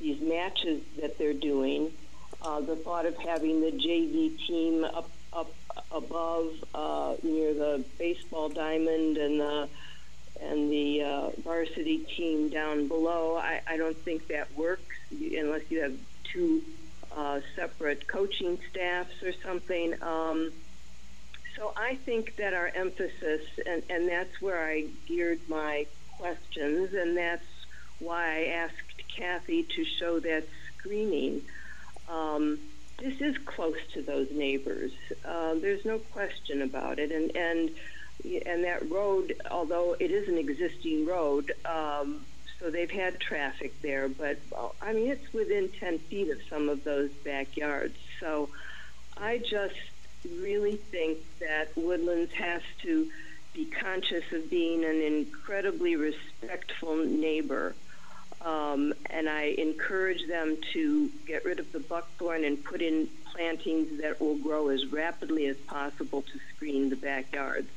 these 0.00 0.20
matches 0.20 0.82
that 1.00 1.18
they're 1.18 1.32
doing. 1.32 1.92
Uh, 2.40 2.60
the 2.60 2.74
thought 2.76 3.06
of 3.06 3.16
having 3.18 3.60
the 3.60 3.70
JV 3.70 4.36
team 4.46 4.84
up 4.84 5.08
up 5.32 5.54
above 5.90 6.52
uh, 6.74 7.14
near 7.22 7.54
the 7.54 7.84
baseball 7.98 8.48
diamond 8.48 9.16
and 9.16 9.40
the 9.40 9.68
and 10.40 10.72
the 10.72 11.02
uh, 11.02 11.30
varsity 11.44 11.98
team 11.98 12.48
down 12.48 12.88
below, 12.88 13.36
I, 13.36 13.60
I 13.66 13.76
don't 13.76 13.96
think 13.96 14.26
that 14.28 14.52
works 14.56 14.96
unless 15.10 15.70
you 15.70 15.82
have 15.82 15.94
two 16.24 16.62
uh, 17.16 17.40
separate 17.54 18.08
coaching 18.08 18.58
staffs 18.70 19.22
or 19.22 19.32
something. 19.44 19.94
Um, 20.02 20.52
so 21.56 21.72
I 21.76 21.96
think 21.96 22.36
that 22.36 22.54
our 22.54 22.70
emphasis, 22.74 23.42
and, 23.66 23.82
and 23.90 24.08
that's 24.08 24.40
where 24.40 24.64
I 24.64 24.86
geared 25.06 25.40
my 25.48 25.86
questions, 26.18 26.94
and 26.94 27.16
that's 27.16 27.44
why 27.98 28.38
I 28.38 28.44
asked 28.46 29.08
Kathy 29.14 29.64
to 29.64 29.84
show 29.84 30.20
that 30.20 30.44
screening. 30.78 31.42
Um, 32.08 32.58
this 32.98 33.20
is 33.20 33.36
close 33.38 33.78
to 33.94 34.02
those 34.02 34.30
neighbors. 34.30 34.92
Uh, 35.24 35.54
there's 35.54 35.84
no 35.84 35.98
question 35.98 36.62
about 36.62 36.98
it, 36.98 37.10
and 37.10 37.36
and 37.36 37.70
and 38.46 38.64
that 38.64 38.88
road, 38.90 39.34
although 39.50 39.96
it 39.98 40.10
is 40.10 40.28
an 40.28 40.38
existing 40.38 41.06
road, 41.06 41.52
um, 41.64 42.24
so 42.60 42.70
they've 42.70 42.90
had 42.90 43.18
traffic 43.18 43.80
there, 43.82 44.08
but 44.08 44.38
I 44.80 44.92
mean 44.92 45.08
it's 45.10 45.32
within 45.32 45.68
10 45.68 45.98
feet 45.98 46.30
of 46.30 46.38
some 46.48 46.68
of 46.68 46.84
those 46.84 47.10
backyards. 47.24 47.96
So 48.20 48.50
I 49.16 49.38
just 49.38 49.74
really 50.28 50.76
think 50.76 51.18
that 51.40 51.68
Woodlands 51.76 52.32
has 52.34 52.62
to 52.82 53.08
be 53.54 53.66
conscious 53.66 54.24
of 54.32 54.48
being 54.48 54.84
an 54.84 55.02
incredibly 55.02 55.96
respectful 55.96 56.96
neighbor. 56.96 57.74
Um, 58.40 58.92
and 59.08 59.28
I 59.28 59.54
encourage 59.58 60.26
them 60.26 60.56
to 60.72 61.10
get 61.26 61.44
rid 61.44 61.60
of 61.60 61.70
the 61.70 61.80
buckthorn 61.80 62.44
and 62.44 62.62
put 62.62 62.82
in 62.82 63.08
plantings 63.32 64.00
that 64.00 64.20
will 64.20 64.36
grow 64.36 64.68
as 64.68 64.86
rapidly 64.86 65.46
as 65.46 65.56
possible 65.56 66.22
to 66.22 66.40
screen 66.54 66.90
the 66.90 66.96
backyards. 66.96 67.70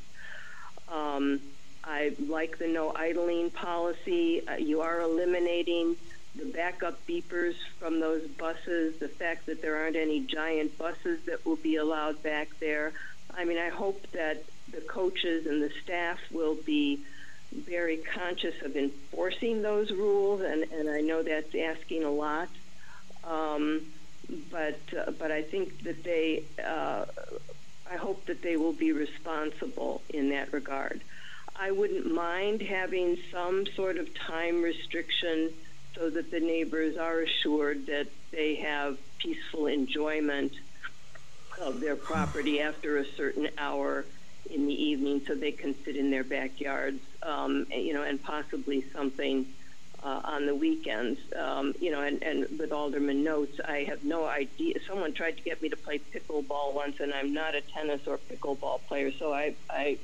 Um, 0.89 1.39
I 1.83 2.13
like 2.27 2.57
the 2.57 2.67
no 2.67 2.91
idling 2.95 3.51
policy. 3.51 4.47
Uh, 4.47 4.55
you 4.55 4.81
are 4.81 5.01
eliminating 5.01 5.97
the 6.37 6.45
backup 6.45 7.05
beepers 7.07 7.55
from 7.79 7.99
those 7.99 8.27
buses, 8.27 8.97
the 8.99 9.07
fact 9.07 9.45
that 9.45 9.61
there 9.61 9.77
aren't 9.77 9.95
any 9.95 10.19
giant 10.19 10.77
buses 10.77 11.21
that 11.25 11.45
will 11.45 11.55
be 11.55 11.75
allowed 11.77 12.21
back 12.23 12.49
there. 12.59 12.93
I 13.35 13.45
mean, 13.45 13.57
I 13.57 13.69
hope 13.69 14.05
that 14.11 14.43
the 14.71 14.81
coaches 14.81 15.45
and 15.45 15.61
the 15.61 15.71
staff 15.83 16.19
will 16.31 16.55
be 16.55 16.99
very 17.53 17.97
conscious 17.97 18.61
of 18.63 18.75
enforcing 18.75 19.61
those 19.61 19.91
rules, 19.91 20.41
and, 20.41 20.63
and 20.71 20.89
I 20.89 21.01
know 21.01 21.23
that's 21.23 21.55
asking 21.55 22.03
a 22.03 22.11
lot. 22.11 22.49
Um, 23.23 23.81
but 24.51 24.79
uh, 24.97 25.11
but 25.11 25.31
I 25.31 25.43
think 25.43 25.83
that 25.83 26.03
they, 26.03 26.43
uh, 26.63 27.05
I 27.89 27.95
hope 27.95 28.25
that 28.25 28.41
they 28.41 28.57
will 28.57 28.73
be 28.73 28.91
responsible 28.91 30.01
in 30.09 30.29
that 30.29 30.51
regard. 30.51 31.01
I 31.55 31.71
wouldn't 31.71 32.11
mind 32.11 32.61
having 32.61 33.17
some 33.31 33.65
sort 33.67 33.97
of 33.97 34.13
time 34.13 34.61
restriction 34.61 35.53
so 35.95 36.09
that 36.09 36.31
the 36.31 36.39
neighbors 36.39 36.95
are 36.97 37.21
assured 37.21 37.85
that 37.87 38.07
they 38.31 38.55
have 38.55 38.97
peaceful 39.17 39.67
enjoyment 39.67 40.51
of 41.61 41.79
their 41.79 41.95
property 41.95 42.59
after 42.59 42.97
a 42.97 43.05
certain 43.15 43.47
hour 43.57 44.05
in 44.49 44.67
the 44.67 44.73
evening 44.73 45.21
so 45.27 45.35
they 45.35 45.51
can 45.51 45.73
sit 45.85 45.95
in 45.95 46.11
their 46.11 46.23
backyards, 46.23 46.99
um, 47.23 47.65
you 47.71 47.93
know, 47.93 48.03
and 48.03 48.21
possibly 48.21 48.83
something 48.93 49.45
uh, 50.03 50.21
on 50.23 50.45
the 50.45 50.53
weekends. 50.53 51.19
Um, 51.39 51.73
you 51.79 51.91
know, 51.91 52.01
and, 52.01 52.21
and 52.21 52.59
with 52.59 52.71
Alderman 52.71 53.23
Notz, 53.23 53.59
I 53.67 53.85
have 53.89 54.03
no 54.03 54.25
idea. 54.25 54.75
Someone 54.87 55.13
tried 55.13 55.37
to 55.37 55.43
get 55.43 55.61
me 55.61 55.69
to 55.69 55.77
play 55.77 55.99
pickleball 56.13 56.73
once, 56.73 56.95
and 56.99 57.13
I'm 57.13 57.33
not 57.33 57.55
a 57.55 57.61
tennis 57.73 58.01
or 58.05 58.19
pickleball 58.19 58.81
player, 58.87 59.11
so 59.17 59.33
I, 59.33 59.55
I 59.69 59.97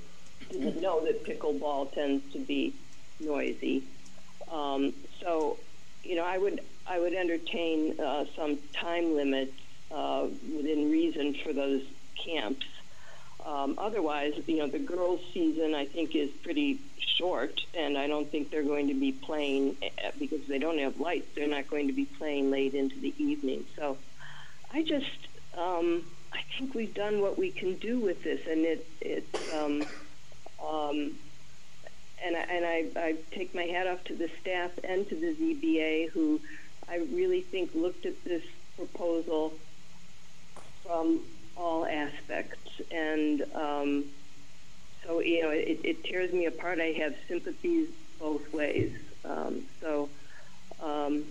didn't 0.50 0.82
know 0.82 1.06
that 1.06 1.26
pickleball 1.26 1.94
tends 1.94 2.24
to 2.34 2.40
be 2.40 2.76
noisy. 3.20 3.84
Um, 4.52 4.94
so, 5.22 5.60
you 6.04 6.16
know, 6.16 6.24
I 6.24 6.38
would 6.38 6.62
I 6.88 7.00
would 7.00 7.14
entertain 7.14 8.00
uh, 8.00 8.26
some 8.36 8.58
time 8.74 9.16
limits 9.16 9.54
uh, 9.92 10.28
within 10.56 10.92
reason 10.92 11.36
for 11.44 11.54
those 11.54 11.84
camps. 12.16 12.66
Um, 13.46 13.76
otherwise, 13.80 14.34
you 14.46 14.58
know, 14.58 14.68
the 14.68 14.80
girls' 14.80 15.22
season 15.34 15.74
I 15.74 15.86
think 15.86 16.16
is 16.16 16.30
pretty 16.44 16.80
short, 17.18 17.60
and 17.74 17.98
I 17.98 18.08
don't 18.08 18.30
think 18.30 18.52
they're 18.52 18.64
going 18.64 18.88
to 18.90 18.94
be 18.94 19.12
playing 19.12 19.78
eh, 19.82 20.12
because 20.20 20.46
they 20.48 20.60
don't 20.60 20.78
have 20.80 21.00
lights. 21.00 21.28
They're 21.36 21.48
not 21.48 21.68
going 21.68 21.88
to 21.88 21.94
be 21.94 22.06
playing 22.06 22.52
late 22.52 22.76
into 22.76 23.00
the 23.00 23.14
evening. 23.18 23.66
So, 23.76 23.98
I 24.72 24.84
just 24.84 25.28
um, 25.58 26.04
I 26.32 26.42
think 26.58 26.76
we've 26.76 26.94
done 26.94 27.22
what 27.22 27.38
we 27.38 27.52
can 27.52 27.76
do 27.76 28.00
with 28.00 28.24
this, 28.24 28.42
and 28.48 28.66
it 28.66 28.88
it's. 29.02 29.54
Um, 29.54 29.84
um, 30.64 31.14
and 32.24 32.36
I, 32.36 32.40
and 32.40 32.66
I, 32.66 32.86
I 33.00 33.16
take 33.32 33.54
my 33.56 33.64
hat 33.64 33.88
off 33.88 34.04
to 34.06 34.16
the 34.16 34.30
staff 34.42 34.72
and 34.84 35.08
to 35.10 35.16
the 35.16 35.34
ZBA 35.34 36.10
who 36.10 36.40
I 36.90 36.98
really 36.98 37.42
think 37.42 37.74
looked 37.74 38.06
at 38.06 38.24
this 38.24 38.44
proposal 38.76 39.54
from 40.86 41.22
all 41.58 41.86
aspects. 41.86 42.82
And 42.92 43.44
um, 43.54 44.06
so, 45.06 45.20
you 45.20 45.42
know, 45.42 45.50
it, 45.50 45.80
it 45.84 46.04
tears 46.04 46.34
me 46.34 46.46
apart. 46.46 46.80
I 46.80 46.92
have 46.92 47.16
sympathies 47.28 47.90
both 48.20 48.54
ways. 48.54 48.92
Um, 49.26 49.64
so, 49.80 50.10
um, 50.82 51.26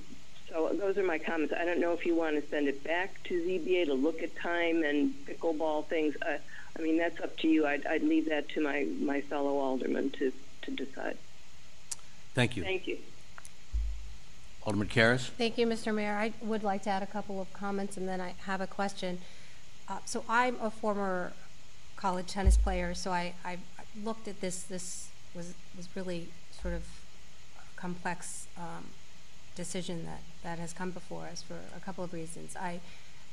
so 0.49 0.71
those 0.73 0.99
are 0.99 1.05
my 1.05 1.19
comments. 1.19 1.55
I 1.57 1.65
don't 1.65 1.81
know 1.81 1.93
if 1.93 2.05
you 2.05 2.15
want 2.15 2.43
to 2.43 2.51
send 2.51 2.69
it 2.69 2.83
back 2.83 3.23
to 3.25 3.35
ZBA 3.35 3.87
to 3.87 3.95
look 3.95 4.23
at 4.23 4.35
time 4.37 4.83
and 4.83 5.15
pickleball 5.27 5.87
things. 5.87 6.17
Uh, 6.23 6.39
I 6.79 6.83
mean, 6.83 6.99
that's 6.99 7.21
up 7.21 7.37
to 7.39 7.49
you. 7.49 7.67
I'd, 7.67 7.87
I'd 7.87 8.03
leave 8.03 8.29
that 8.29 8.49
to 8.51 8.61
my, 8.61 8.87
my 9.01 9.21
fellow 9.21 9.59
aldermen 9.59 10.11
to, 10.11 10.33
to 10.63 10.71
decide. 10.71 11.17
Thank 12.35 12.57
you. 12.57 12.63
Thank 12.63 12.87
you. 12.87 12.99
Alderman 14.65 14.89
Karas? 14.89 15.29
Thank 15.31 15.57
you, 15.59 15.67
Mr. 15.67 15.95
Mayor. 15.95 16.15
I 16.15 16.33
would 16.43 16.63
like 16.63 16.83
to 16.83 16.91
add 16.91 17.03
a 17.03 17.07
couple 17.07 17.41
of 17.41 17.53
comments 17.53 17.97
and 17.97 18.07
then 18.09 18.21
I 18.21 18.35
have 18.45 18.61
a 18.61 18.67
question. 18.67 19.19
Uh, 19.89 19.99
so 20.05 20.25
I'm 20.29 20.57
a 20.61 20.71
former 20.71 21.33
college 21.97 22.29
tennis 22.29 22.57
player, 22.57 22.95
so 22.95 23.11
I, 23.11 23.35
I 23.45 23.59
looked 24.05 24.29
at 24.29 24.41
this. 24.41 24.63
This 24.63 25.09
was, 25.35 25.55
was 25.77 25.89
really 25.95 26.29
sort 26.63 26.75
of 26.75 26.83
a 27.59 27.81
complex 27.81 28.47
um, 28.57 28.87
decision 29.57 30.05
that, 30.05 30.21
that 30.43 30.59
has 30.59 30.73
come 30.73 30.91
before 30.91 31.25
us 31.25 31.43
for 31.43 31.57
a 31.77 31.81
couple 31.81 32.05
of 32.05 32.13
reasons. 32.13 32.55
I 32.57 32.81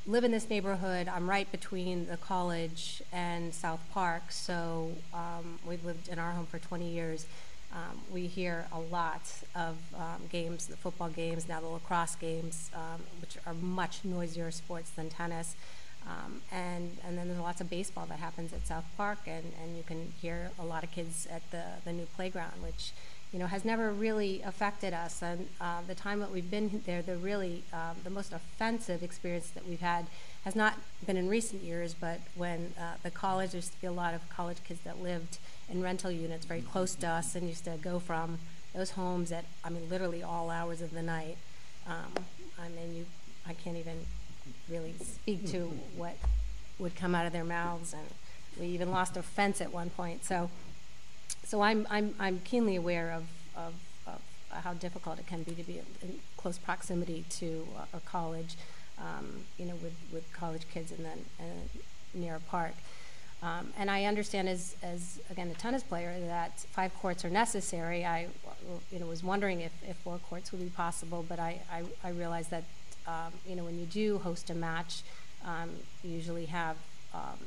live 0.07 0.23
in 0.23 0.31
this 0.31 0.49
neighborhood. 0.49 1.09
I'm 1.09 1.29
right 1.29 1.51
between 1.51 2.07
the 2.07 2.15
college 2.15 3.03
and 3.11 3.53
South 3.53 3.81
Park, 3.91 4.31
so 4.31 4.91
um, 5.13 5.59
we've 5.67 5.83
lived 5.83 6.07
in 6.07 6.17
our 6.17 6.31
home 6.31 6.45
for 6.45 6.59
20 6.59 6.89
years. 6.89 7.25
Um, 7.73 7.99
we 8.09 8.27
hear 8.27 8.65
a 8.71 8.79
lot 8.79 9.29
of 9.53 9.75
um, 9.93 10.21
games, 10.29 10.67
the 10.67 10.77
football 10.77 11.09
games, 11.09 11.49
now 11.49 11.59
the 11.59 11.67
lacrosse 11.67 12.15
games, 12.15 12.71
um, 12.73 13.01
which 13.19 13.37
are 13.45 13.53
much 13.53 14.05
noisier 14.05 14.49
sports 14.49 14.91
than 14.91 15.09
tennis. 15.09 15.57
Um, 16.05 16.39
and, 16.53 16.97
and 17.05 17.17
then 17.17 17.27
there's 17.27 17.41
lots 17.41 17.59
of 17.59 17.69
baseball 17.69 18.05
that 18.05 18.19
happens 18.19 18.53
at 18.53 18.65
South 18.65 18.85
Park, 18.95 19.19
and, 19.27 19.51
and 19.61 19.75
you 19.75 19.83
can 19.83 20.13
hear 20.21 20.51
a 20.57 20.63
lot 20.63 20.85
of 20.85 20.91
kids 20.91 21.27
at 21.29 21.41
the, 21.51 21.63
the 21.83 21.91
new 21.91 22.05
playground, 22.15 22.63
which 22.63 22.93
you 23.33 23.39
know, 23.39 23.45
has 23.47 23.65
never 23.65 23.91
really 23.91 24.41
affected 24.41 24.93
us. 24.93 25.21
And 25.21 25.47
uh, 25.59 25.81
the 25.85 25.95
time 25.95 26.19
that 26.19 26.31
we've 26.31 26.49
been 26.49 26.81
there, 26.85 27.01
the 27.01 27.17
really 27.17 27.63
um, 27.73 27.97
the 28.03 28.09
most 28.09 28.31
offensive 28.33 29.03
experience 29.03 29.49
that 29.49 29.67
we've 29.67 29.81
had 29.81 30.05
has 30.45 30.55
not 30.55 30.75
been 31.05 31.17
in 31.17 31.27
recent 31.27 31.61
years, 31.61 31.93
but 31.93 32.19
when 32.35 32.73
uh, 32.79 32.93
the 33.03 33.11
college, 33.11 33.51
there 33.51 33.57
used 33.57 33.73
to 33.73 33.81
be 33.81 33.87
a 33.87 33.91
lot 33.91 34.13
of 34.13 34.27
college 34.29 34.57
kids 34.63 34.79
that 34.81 35.01
lived 35.01 35.39
in 35.69 35.81
rental 35.81 36.09
units 36.09 36.45
very 36.45 36.61
close 36.61 36.95
to 36.95 37.07
us 37.07 37.35
and 37.35 37.47
used 37.47 37.65
to 37.65 37.77
go 37.81 37.99
from 37.99 38.39
those 38.73 38.91
homes 38.91 39.31
at, 39.31 39.43
I 39.63 39.69
mean, 39.69 39.89
literally 39.89 40.23
all 40.23 40.49
hours 40.49 40.81
of 40.81 40.91
the 40.91 41.01
night. 41.01 41.37
Um, 41.85 42.23
I 42.59 42.69
mean, 42.69 42.95
you, 42.95 43.05
I 43.45 43.53
can't 43.53 43.77
even 43.77 43.97
really 44.69 44.93
speak 45.01 45.47
to 45.47 45.71
what 45.95 46.15
would 46.79 46.95
come 46.95 47.13
out 47.13 47.25
of 47.25 47.33
their 47.33 47.43
mouths, 47.43 47.93
and 47.93 48.03
we 48.59 48.67
even 48.67 48.91
lost 48.91 49.17
a 49.17 49.21
fence 49.21 49.61
at 49.61 49.73
one 49.73 49.89
point. 49.89 50.23
So 50.23 50.49
so 51.47 51.61
I'm, 51.61 51.87
I'm, 51.89 52.13
I'm 52.19 52.39
keenly 52.39 52.75
aware 52.75 53.13
of, 53.13 53.23
of, 53.55 53.73
of 54.05 54.19
how 54.51 54.73
difficult 54.73 55.17
it 55.17 55.27
can 55.27 55.43
be 55.43 55.53
to 55.53 55.63
be 55.63 55.79
in 56.01 56.19
close 56.35 56.57
proximity 56.57 57.23
to 57.29 57.65
a, 57.93 57.99
college, 58.01 58.55
um, 58.99 59.45
you 59.57 59.65
know, 59.65 59.75
with, 59.75 59.93
with 60.11 60.31
college 60.33 60.63
kids 60.73 60.91
and 60.91 61.05
then 61.05 61.25
uh, 61.39 61.43
near 62.13 62.35
a 62.35 62.39
park. 62.41 62.73
Um, 63.41 63.71
and 63.77 63.89
I 63.89 64.05
understand 64.05 64.49
as, 64.49 64.75
as, 64.83 65.19
again, 65.29 65.49
a 65.49 65.53
tennis 65.53 65.83
player, 65.83 66.13
that 66.27 66.59
five 66.71 66.93
courts 66.99 67.23
are 67.23 67.29
necessary. 67.29 68.03
I, 68.03 68.27
you 68.91 68.99
know, 68.99 69.05
was 69.05 69.23
wondering 69.23 69.61
if, 69.61 69.71
if 69.87 69.95
four 69.97 70.17
courts 70.17 70.51
would 70.51 70.59
be 70.61 70.69
possible, 70.69 71.23
but 71.27 71.39
I, 71.39 71.61
I, 71.71 71.83
I 72.03 72.09
realize 72.09 72.49
that, 72.49 72.63
um, 73.07 73.31
you 73.47 73.55
know, 73.55 73.63
when 73.63 73.79
you 73.79 73.85
do 73.85 74.17
host 74.17 74.49
a 74.49 74.55
match, 74.55 75.01
um, 75.45 75.69
you 76.03 76.11
usually 76.11 76.47
have 76.47 76.75
um, 77.13 77.37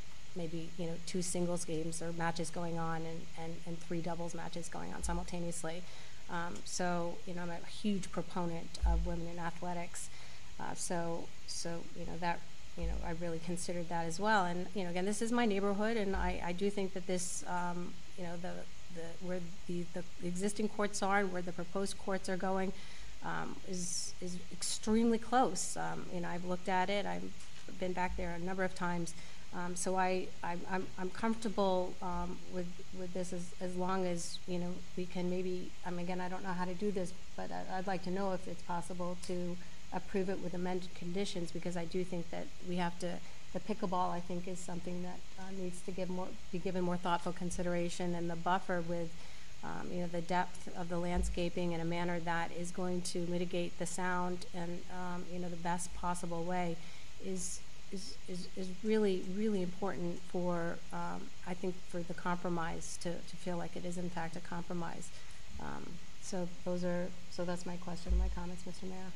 maybe, 0.41 0.71
you 0.79 0.87
know, 0.87 0.97
two 1.07 1.23
singles 1.23 1.65
games 1.65 2.01
or 2.03 2.13
matches 2.13 2.49
going 2.51 2.79
on 2.79 2.99
and, 3.11 3.21
and, 3.43 3.53
and 3.67 3.75
three 3.81 4.01
doubles 4.01 4.35
matches 4.35 4.69
going 4.69 4.93
on 4.95 5.03
simultaneously. 5.03 5.83
Um, 6.31 6.55
so, 6.65 7.15
you 7.27 7.35
know, 7.35 7.43
I'm 7.43 7.51
a 7.51 7.67
huge 7.83 8.11
proponent 8.11 8.79
of 8.87 9.07
women 9.07 9.27
in 9.33 9.39
athletics. 9.39 10.09
Uh, 10.59 10.75
so, 10.75 11.25
so, 11.47 11.71
you 11.99 12.07
know, 12.07 12.17
that 12.21 12.39
you 12.79 12.87
know, 12.87 12.95
I 13.05 13.13
really 13.21 13.41
considered 13.45 13.89
that 13.89 14.07
as 14.07 14.19
well. 14.19 14.45
And 14.45 14.67
you 14.75 14.85
know, 14.85 14.91
again, 14.91 15.05
this 15.05 15.21
is 15.21 15.33
my 15.33 15.45
neighborhood, 15.45 15.97
and 15.97 16.15
I, 16.17 16.41
I 16.45 16.53
do 16.53 16.71
think 16.71 16.95
that 16.95 17.07
this, 17.07 17.45
um, 17.47 17.93
you 18.17 18.25
know, 18.25 18.37
the, 18.41 18.53
the 18.95 19.27
where 19.27 19.41
the, 19.67 19.85
the 19.95 20.03
existing 20.25 20.69
courts 20.69 21.03
are 21.03 21.19
and 21.21 21.33
where 21.33 21.43
the 21.43 21.53
proposed 21.53 21.99
courts 21.99 22.29
are 22.29 22.37
going 22.37 22.73
um, 23.25 23.57
is 23.69 24.15
is 24.21 24.39
extremely 24.53 25.19
close. 25.19 25.77
Um, 25.77 26.07
you 26.15 26.21
know, 26.21 26.29
I've 26.29 26.45
looked 26.45 26.69
at 26.69 26.89
it. 26.89 27.07
I've 27.07 27.31
been 27.79 27.93
back 27.93 28.17
there 28.17 28.33
a 28.33 28.39
number 28.39 28.65
of 28.65 28.75
times. 28.75 29.15
Um, 29.53 29.75
so 29.75 29.97
I, 29.97 30.29
I, 30.45 30.57
I'm, 30.71 30.87
I'm 30.99 31.11
comfortable 31.11 31.93
um, 32.03 32.39
with, 32.53 32.69
with 32.99 33.13
this 33.15 33.33
as, 33.33 33.53
as 33.61 33.75
long 33.77 34.07
as, 34.07 34.39
you 34.47 34.59
know, 34.59 34.73
we 34.97 35.07
can 35.07 35.29
maybe, 35.29 35.71
mean, 35.91 35.99
again, 35.99 36.21
I 36.21 36.29
don't 36.29 36.45
know 36.45 36.53
how 36.53 36.65
to 36.65 36.75
do 36.75 36.93
this, 36.93 37.13
but 37.37 37.51
I, 37.51 37.79
I'd 37.79 37.87
like 37.87 38.05
to 38.05 38.11
know 38.11 38.33
if 38.33 38.47
it's 38.47 38.63
possible 38.63 39.17
to 39.27 39.57
approve 39.93 40.29
it 40.29 40.41
with 40.41 40.55
amended 40.55 40.95
conditions 40.95 41.51
because 41.51 41.77
I 41.77 41.85
do 41.85 42.05
think 42.05 42.31
that 42.31 42.47
we 42.69 42.77
have 42.77 42.97
to, 43.01 43.19
the 43.53 43.59
pickleball, 43.61 44.13
I 44.13 44.21
think, 44.21 44.47
is 44.47 44.61
something 44.61 45.03
that 45.03 45.19
uh, 45.41 45.51
needs 45.61 45.81
to 45.83 45.91
give 45.91 46.09
more, 46.09 46.29
be 46.53 46.59
given 46.59 46.85
more 46.85 46.97
thoughtful 46.97 47.33
consideration 47.33 48.15
and 48.15 48.31
the 48.31 48.37
buffer 48.37 48.83
with, 48.89 49.13
um, 49.65 49.91
you 49.93 50.03
know, 50.03 50.07
the 50.07 50.21
depth 50.21 50.69
of 50.79 50.89
the 50.89 50.97
landscaping 50.97 51.73
in 51.73 51.81
a 51.81 51.85
manner 51.85 52.21
that 52.21 52.53
is 52.53 52.71
going 52.71 53.03
to 53.03 53.27
mitigate 53.27 53.77
the 53.81 53.87
sound 53.87 54.47
and, 54.55 54.81
um, 54.93 55.25
you 55.33 55.41
know, 55.41 55.49
the 55.49 55.57
best 55.57 55.93
possible 55.97 56.45
way 56.45 56.77
is, 57.27 57.59
is, 57.93 58.17
is, 58.29 58.49
is 58.57 58.69
really, 58.85 59.25
really 59.37 59.63
important 59.63 60.21
for, 60.29 60.79
um, 60.93 61.21
I 61.47 61.55
think, 61.55 61.75
for 61.89 62.01
the 62.01 62.15
compromise 62.15 62.99
to, 63.03 63.13
to 63.13 63.37
feel 63.37 63.57
like 63.57 63.77
it 63.77 63.85
is 63.85 63.99
in 63.99 64.11
fact 64.11 64.37
a 64.37 64.41
compromise. 64.41 65.09
Um, 65.61 65.87
so 66.23 66.49
those 66.65 66.85
are, 66.85 67.09
so 67.31 67.45
that's 67.45 67.67
my 67.67 67.77
question, 67.77 68.17
my 68.19 68.29
comments, 68.29 68.63
Mr. 68.63 68.89
Mayor. 68.89 69.13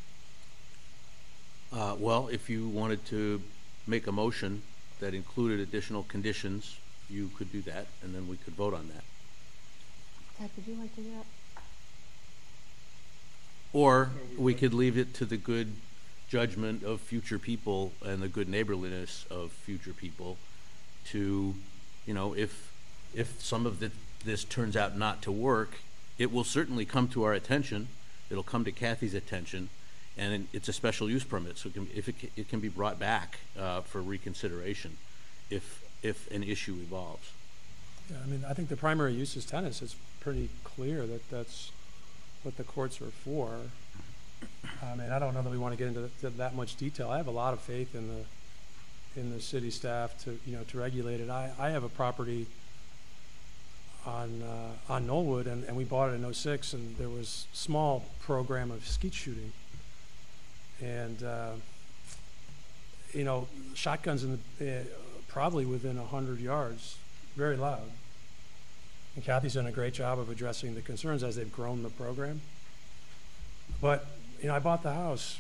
Uh, 1.73 1.97
Well, 1.99 2.29
if 2.29 2.51
you 2.51 2.69
wanted 2.69 3.05
to 3.07 3.41
make 3.87 4.07
a 4.07 4.13
motion 4.13 4.63
that 5.01 5.15
included 5.15 5.61
additional 5.61 6.05
conditions, 6.05 6.79
you 7.11 7.31
could 7.37 7.53
do 7.53 7.61
that, 7.63 7.87
and 8.03 8.15
then 8.15 8.29
we 8.29 8.37
could 8.37 8.55
vote 8.55 8.75
on 8.75 8.89
that. 8.89 9.05
Ted, 10.39 10.51
would 10.57 10.67
you 10.67 10.75
like 10.81 10.95
to 10.97 11.01
do 11.01 11.11
that? 11.11 11.27
Or 13.73 14.11
we 14.39 14.55
could 14.55 14.73
leave 14.73 14.97
it 14.97 15.15
to 15.15 15.25
the 15.25 15.37
good 15.37 15.73
judgment 16.29 16.83
of 16.83 17.01
future 17.01 17.39
people 17.39 17.93
and 18.05 18.23
the 18.23 18.29
good 18.29 18.49
neighborliness 18.49 19.27
of 19.31 19.53
future 19.53 19.93
people 19.93 20.37
to, 21.07 21.55
you 22.07 22.15
know, 22.15 22.35
if, 22.35 22.73
if 23.15 23.41
some 23.41 23.67
of 23.67 23.81
the, 23.81 23.91
this 24.25 24.45
turns 24.45 24.77
out 24.77 24.97
not 24.97 25.23
to 25.23 25.33
work, 25.33 25.75
it 26.19 26.33
will 26.33 26.45
certainly 26.45 26.85
come 26.85 27.09
to 27.09 27.25
our 27.25 27.33
attention. 27.33 27.89
It'll 28.31 28.43
come 28.43 28.65
to 28.65 28.73
Kathy's 28.73 29.15
attention, 29.15 29.69
and 30.17 30.49
it's 30.53 30.69
a 30.69 30.73
special 30.73 31.11
use 31.11 31.25
permit, 31.25 31.59
so 31.59 31.69
it 31.69 31.75
can, 31.75 31.89
if 31.95 32.09
it, 32.09 32.17
ca- 32.21 32.31
it 32.37 32.49
can 32.49 32.61
be 32.61 32.69
brought 32.69 32.99
back 32.99 33.41
uh, 33.59 33.83
for 33.83 34.01
reconsideration 34.01 34.97
if, 35.51 35.85
if 36.03 36.31
an 36.31 36.43
issue 36.43 36.75
evolves. 36.75 37.31
Yeah, 38.11 38.17
I 38.23 38.27
mean, 38.27 38.45
I 38.49 38.55
think 38.55 38.69
the 38.69 38.77
primary 38.77 39.13
use 39.13 39.37
is 39.37 39.45
tennis. 39.45 39.83
It's 39.83 39.97
pretty 40.21 40.49
clear 40.63 41.07
that 41.07 41.31
that's 41.31 41.71
what 42.43 42.57
the 42.57 42.65
courts 42.65 43.01
are 43.01 43.07
for. 43.07 43.59
I 44.83 44.97
mean, 44.97 45.11
I 45.11 45.19
don't 45.19 45.35
know 45.35 45.43
that 45.43 45.51
we 45.51 45.59
want 45.59 45.73
to 45.73 45.79
get 45.79 45.89
into 45.89 46.11
th- 46.21 46.35
that 46.37 46.55
much 46.55 46.77
detail. 46.77 47.09
I 47.11 47.17
have 47.17 47.27
a 47.27 47.33
lot 47.33 47.53
of 47.55 47.61
faith 47.61 47.95
in 47.95 48.09
the, 48.09 49.21
in 49.21 49.31
the 49.31 49.41
city 49.41 49.71
staff 49.71 50.17
to, 50.25 50.39
you 50.47 50.57
know, 50.57 50.63
to 50.65 50.79
regulate 50.79 51.21
it. 51.21 51.31
I, 51.31 51.51
I 51.59 51.71
have 51.71 51.85
a 51.85 51.89
property 51.89 52.47
on, 54.07 54.43
uh, 54.43 54.93
on 54.93 55.07
Knollwood, 55.07 55.47
and, 55.47 55.65
and 55.65 55.77
we 55.77 55.85
bought 55.85 56.11
it 56.11 56.15
in 56.15 56.35
'06, 56.35 56.75
and 56.75 56.97
there 56.99 57.09
was 57.09 57.47
small 57.53 58.05
program 58.21 58.71
of 58.71 58.87
skeet 58.87 59.15
shooting. 59.15 59.53
And, 60.83 61.23
uh, 61.23 61.53
you 63.13 63.25
know, 63.25 63.49
shotguns 63.75 64.25
in 64.25 64.39
the, 64.59 64.81
uh, 64.81 64.83
probably 65.29 65.65
within 65.65 65.97
a 65.99 66.05
hundred 66.05 66.41
yards, 66.41 66.99
very 67.37 67.57
loud. 67.57 67.91
And 69.15 69.25
Kathy's 69.25 69.55
done 69.55 69.67
a 69.67 69.73
great 69.73 69.95
job 69.95 70.19
of 70.19 70.29
addressing 70.29 70.75
the 70.75 70.83
concerns 70.83 71.23
as 71.23 71.37
they've 71.37 71.53
grown 71.53 71.83
the 71.83 71.89
program. 71.89 72.41
But, 73.81 74.07
you 74.41 74.49
know, 74.49 74.55
I 74.55 74.59
bought 74.59 74.83
the 74.83 74.93
house 74.93 75.39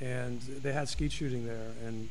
and 0.00 0.40
they 0.40 0.72
had 0.72 0.88
skeet 0.88 1.12
shooting 1.12 1.46
there 1.46 1.70
and 1.86 2.08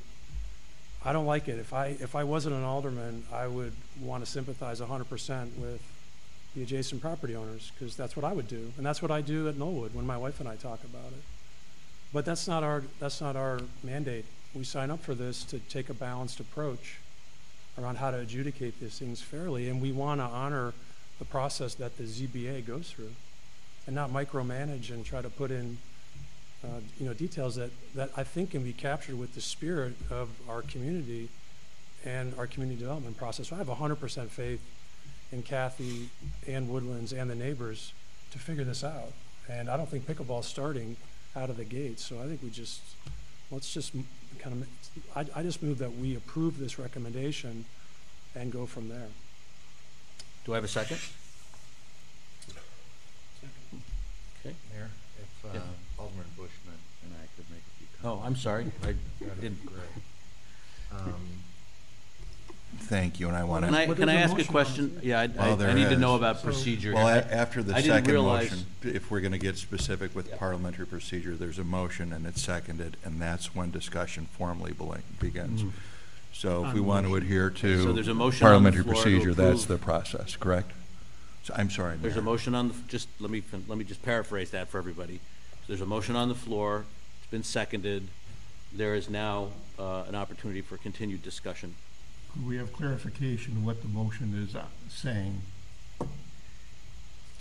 I 1.04 1.14
don't 1.14 1.26
like 1.26 1.48
it. 1.48 1.60
If 1.60 1.74
I, 1.74 1.88
if 2.00 2.16
I 2.16 2.24
wasn't 2.24 2.56
an 2.56 2.64
alderman, 2.64 3.24
I 3.34 3.48
would 3.48 3.74
want 4.00 4.24
to 4.24 4.30
sympathize 4.30 4.80
hundred 4.80 5.10
percent 5.10 5.58
with 5.58 5.82
the 6.56 6.64
adjacent 6.64 7.02
property 7.02 7.36
owners 7.36 7.72
because 7.74 7.96
that's 7.96 8.16
what 8.16 8.26
I 8.26 8.34
would 8.34 8.48
do. 8.48 8.72
And 8.78 8.86
that's 8.86 9.02
what 9.02 9.10
I 9.10 9.22
do 9.22 9.48
at 9.48 9.56
Knollwood 9.56 9.94
when 9.94 10.06
my 10.06 10.18
wife 10.18 10.40
and 10.40 10.48
I 10.48 10.56
talk 10.56 10.84
about 10.84 11.12
it. 11.12 11.24
But 12.14 12.26
that's 12.26 12.48
not 12.48 12.64
our, 12.64 12.84
that's 13.00 13.22
not 13.22 13.36
our 13.36 13.62
mandate. 13.84 14.26
We 14.54 14.64
sign 14.64 14.92
up 14.92 15.02
for 15.02 15.16
this 15.16 15.44
to 15.46 15.60
take 15.60 15.90
a 15.90 15.94
balanced 15.94 16.40
approach 16.40 16.98
around 17.80 17.98
how 17.98 18.12
to 18.12 18.20
adjudicate 18.20 18.80
these 18.80 19.00
things 19.00 19.22
fairly, 19.22 19.70
and 19.70 19.82
we 19.82 19.94
want 19.94 20.20
to 20.20 20.26
honor 20.26 20.74
the 21.20 21.26
process 21.26 21.74
that 21.76 21.98
the 21.98 22.04
ZBA 22.04 22.66
goes 22.66 22.92
through, 22.92 23.12
and 23.88 23.96
not 23.96 24.12
micromanage 24.12 24.92
and 24.92 25.06
try 25.06 25.22
to 25.22 25.30
put 25.30 25.52
in, 25.52 25.78
uh, 26.64 26.80
you 27.00 27.06
know, 27.06 27.14
details 27.14 27.56
that, 27.56 27.72
that 27.96 28.10
I 28.16 28.24
think 28.24 28.52
can 28.52 28.64
be 28.64 28.74
captured 28.74 29.18
with 29.18 29.34
the 29.34 29.42
spirit 29.42 29.96
of 30.10 30.30
our 30.48 30.62
community 30.62 31.30
and 32.06 32.34
our 32.38 32.48
community 32.48 32.80
development 32.80 33.18
process. 33.18 33.50
So 33.50 33.56
I 33.56 33.60
have 33.60 33.68
100% 33.68 34.30
faith 34.30 34.62
in 35.32 35.44
Kathy 35.44 36.10
and 36.48 36.70
Woodlands 36.70 37.14
and 37.14 37.30
the 37.30 37.36
neighbors 37.36 37.94
to 38.32 38.40
figure 38.40 38.64
this 38.64 38.84
out. 38.84 39.14
And 39.50 39.70
I 39.70 39.78
don't 39.78 39.90
think 39.90 40.06
pickleball's 40.06 40.48
starting 40.48 40.96
out 41.36 41.50
of 41.50 41.58
the 41.58 41.66
gate, 41.66 42.00
so 42.00 42.20
I 42.20 42.28
think 42.28 42.44
we 42.44 42.50
just, 42.50 42.82
let's 43.52 43.74
just 43.74 43.94
kind 44.40 44.62
of, 44.62 44.68
I, 45.16 45.40
I 45.40 45.44
just 45.44 45.64
move 45.64 45.78
that 45.80 45.96
we 45.96 46.16
approve 46.16 46.58
this 46.58 46.78
recommendation 46.78 47.66
and 48.36 48.52
go 48.52 48.66
from 48.66 48.90
there. 48.90 49.08
Do 50.46 50.54
I 50.54 50.56
have 50.56 50.64
a 50.64 50.70
second? 50.70 51.00
Okay. 54.46 54.56
Mayor, 54.74 54.90
if 55.20 55.46
uh, 55.46 55.54
Yeah. 55.54 55.60
Alderman 56.00 56.26
Bushman 56.36 56.78
and 57.04 57.14
I 57.14 57.26
could 57.36 57.50
make 57.50 57.62
a 57.62 57.78
few 57.78 57.88
Oh. 58.10 58.22
I'm 58.26 58.36
sorry, 58.36 58.66
I 58.84 58.86
That'd 58.86 58.98
be 59.20 59.42
didn't. 59.42 59.66
great. 59.66 59.82
Um, 60.94 61.14
Thank 62.84 63.20
you, 63.20 63.28
and 63.28 63.36
I 63.38 63.44
want 63.44 63.66
Can 63.66 63.76
I, 63.76 63.86
to. 63.86 63.96
can 63.96 64.10
I 64.10 64.16
ask 64.16 64.38
a 64.38 64.44
question? 64.46 65.00
Yeah, 65.04 65.20
I- 65.22 65.28
Well, 65.28 65.54
I, 65.54 65.56
there 65.56 65.70
I 65.70 65.74
need 65.74 65.90
to 65.90 65.98
know 65.98 66.14
is. 66.16 66.20
about 66.20 66.42
procedure. 66.44 66.94
Well, 66.94 67.06
I- 67.06 67.18
a- 67.18 67.32
after 67.32 67.62
the 67.62 67.74
I 67.74 67.82
didn't 67.82 67.96
second 67.98 68.12
realize- 68.12 68.50
motion, 68.52 68.66
if 68.84 69.12
we're 69.12 69.20
going 69.20 69.34
to 69.34 69.38
get 69.38 69.58
specific 69.58 70.16
with 70.16 70.32
parliamentary 70.38 70.86
procedure, 70.88 71.36
there's 71.36 71.60
a 71.60 71.64
motion 71.64 72.12
and 72.14 72.26
it's 72.26 72.42
seconded, 72.42 72.98
and 73.06 73.22
that's 73.22 73.54
when 73.54 73.72
discussion 73.72 74.26
formally 74.38 74.72
beli- 74.74 75.02
begins. 75.20 75.64
Mhm. 75.64 75.72
So 76.34 76.62
if 76.64 76.68
On 76.70 76.74
we 76.74 76.80
the 76.80 76.84
want 76.84 77.06
to 77.06 77.10
motion. 77.10 77.24
adhere 77.26 77.50
So 77.56 77.62
to 77.88 77.94
there's 77.94 78.08
a 78.08 78.14
motion 78.14 78.48
on 78.48 78.64
the 78.64 78.72
parliamentary 78.72 78.84
floor 78.84 78.96
to 78.96 79.02
procedure, 79.02 79.34
that's 79.34 79.64
approve. 79.66 79.80
the 79.80 79.86
process, 79.86 80.36
correct? 80.38 80.72
So, 81.44 81.54
I'm 81.58 81.70
sorry, 81.72 81.98
There's 81.98 82.14
a 82.14 82.22
Mayor. 82.22 82.26
motion 82.26 82.54
on 82.56 82.68
the, 82.70 82.76
just, 82.88 83.08
let 83.20 83.32
me, 83.32 83.42
fin- 83.42 83.66
let 83.68 83.78
me 83.78 83.84
just 83.84 84.04
paraphrase 84.04 84.52
that 84.52 84.70
for 84.70 84.78
everybody. 84.78 85.20
There's 85.68 85.82
a 85.82 85.86
motion 85.86 86.16
on 86.16 86.30
the 86.30 86.36
floor, 86.36 86.86
it's 87.22 87.32
been 87.32 87.44
seconded. 87.44 88.08
There 88.74 88.94
is 88.96 89.10
now 89.10 89.50
uh, 89.80 90.04
an 90.08 90.16
opportunity 90.16 90.62
for 90.62 90.78
continued 90.78 91.24
discussion. 91.24 91.76
Could 92.34 92.48
we 92.48 92.58
have 92.58 92.72
clarification 92.72 93.58
of 93.58 93.66
what 93.66 93.82
the 93.82 93.88
motion 93.88 94.48
is 94.48 94.56
uh, 94.56 94.64
saying? 94.88 95.42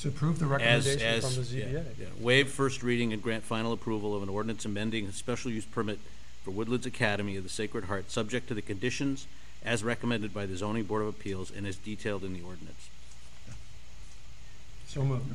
To 0.01 0.09
approve 0.09 0.39
the 0.39 0.47
As, 0.47 0.87
recommendation 0.87 1.07
as, 1.07 1.35
from 1.37 1.45
the 1.45 1.51
yeah, 1.59 1.65
ZBA. 1.67 1.85
yeah. 2.01 2.07
waive 2.19 2.49
first 2.49 2.83
reading 2.83 3.13
and 3.13 3.23
grant 3.23 3.45
final 3.45 3.73
approval 3.73 4.17
of 4.17 4.23
an 4.23 4.31
ordinance 4.31 4.65
amending 4.65 5.07
a 5.07 5.13
special 5.13 5.51
use 5.51 5.67
permit 5.67 5.99
for 6.43 6.53
Woodlands 6.53 6.87
Academy 6.87 7.37
of 7.37 7.43
the 7.43 7.51
Sacred 7.51 7.85
Heart, 7.85 8.11
subject 8.11 8.49
to 8.49 8.55
the 8.55 8.63
conditions 8.63 9.27
as 9.63 9.85
recommended 9.85 10.33
by 10.33 10.47
the 10.47 10.57
zoning 10.57 10.85
board 10.85 11.03
of 11.03 11.09
appeals 11.09 11.51
and 11.55 11.67
as 11.67 11.77
detailed 11.77 12.25
in 12.25 12.33
the 12.33 12.41
ordinance. 12.41 12.89
So 14.91 15.05
moved. 15.05 15.33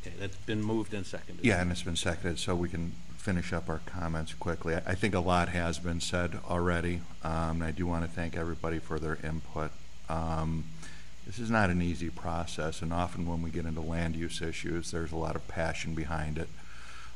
Okay, 0.00 0.14
that's 0.20 0.36
been 0.36 0.62
moved 0.62 0.94
and 0.94 1.04
seconded. 1.04 1.44
Yeah, 1.44 1.60
and 1.60 1.72
it's 1.72 1.82
been 1.82 1.96
seconded, 1.96 2.38
so 2.38 2.54
we 2.54 2.68
can 2.68 2.92
finish 3.16 3.52
up 3.52 3.68
our 3.68 3.80
comments 3.86 4.34
quickly. 4.34 4.76
I 4.76 4.82
I 4.86 4.94
think 4.94 5.16
a 5.16 5.20
lot 5.20 5.48
has 5.48 5.80
been 5.80 6.00
said 6.00 6.38
already. 6.48 7.00
Um, 7.24 7.60
and 7.60 7.64
I 7.64 7.72
do 7.72 7.88
want 7.88 8.04
to 8.04 8.10
thank 8.10 8.36
everybody 8.36 8.78
for 8.78 9.00
their 9.00 9.18
input. 9.24 9.72
Um, 10.08 10.62
this 11.26 11.40
is 11.40 11.50
not 11.50 11.70
an 11.70 11.82
easy 11.82 12.08
process, 12.08 12.82
and 12.82 12.92
often 12.92 13.26
when 13.26 13.42
we 13.42 13.50
get 13.50 13.66
into 13.66 13.80
land 13.80 14.14
use 14.14 14.40
issues, 14.40 14.92
there's 14.92 15.10
a 15.10 15.16
lot 15.16 15.34
of 15.34 15.48
passion 15.48 15.96
behind 15.96 16.38
it. 16.38 16.48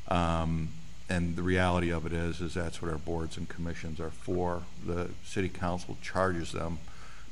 Um, 0.09 0.71
and 1.09 1.37
the 1.37 1.43
reality 1.43 1.91
of 1.91 2.07
it 2.07 2.13
is, 2.13 2.41
is 2.41 2.55
that's 2.55 2.83
what 2.83 2.91
our 2.91 2.99
boards 2.99 3.37
and 3.37 3.49
commissions 3.49 4.01
are 4.01 4.11
for. 4.11 4.63
The 4.85 5.11
city 5.23 5.49
council 5.49 5.97
charges 6.03 6.51
them 6.51 6.79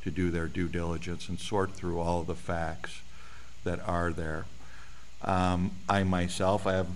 to 0.04 0.12
do 0.12 0.30
their 0.30 0.46
due 0.46 0.68
diligence 0.68 1.28
and 1.28 1.40
sort 1.40 1.72
through 1.72 1.98
all 1.98 2.20
of 2.20 2.28
the 2.28 2.36
facts 2.36 3.00
that 3.66 3.86
are 3.86 4.12
there. 4.12 4.46
Um, 5.22 5.72
I 5.88 6.02
myself, 6.02 6.66
I 6.66 6.72
have, 6.72 6.88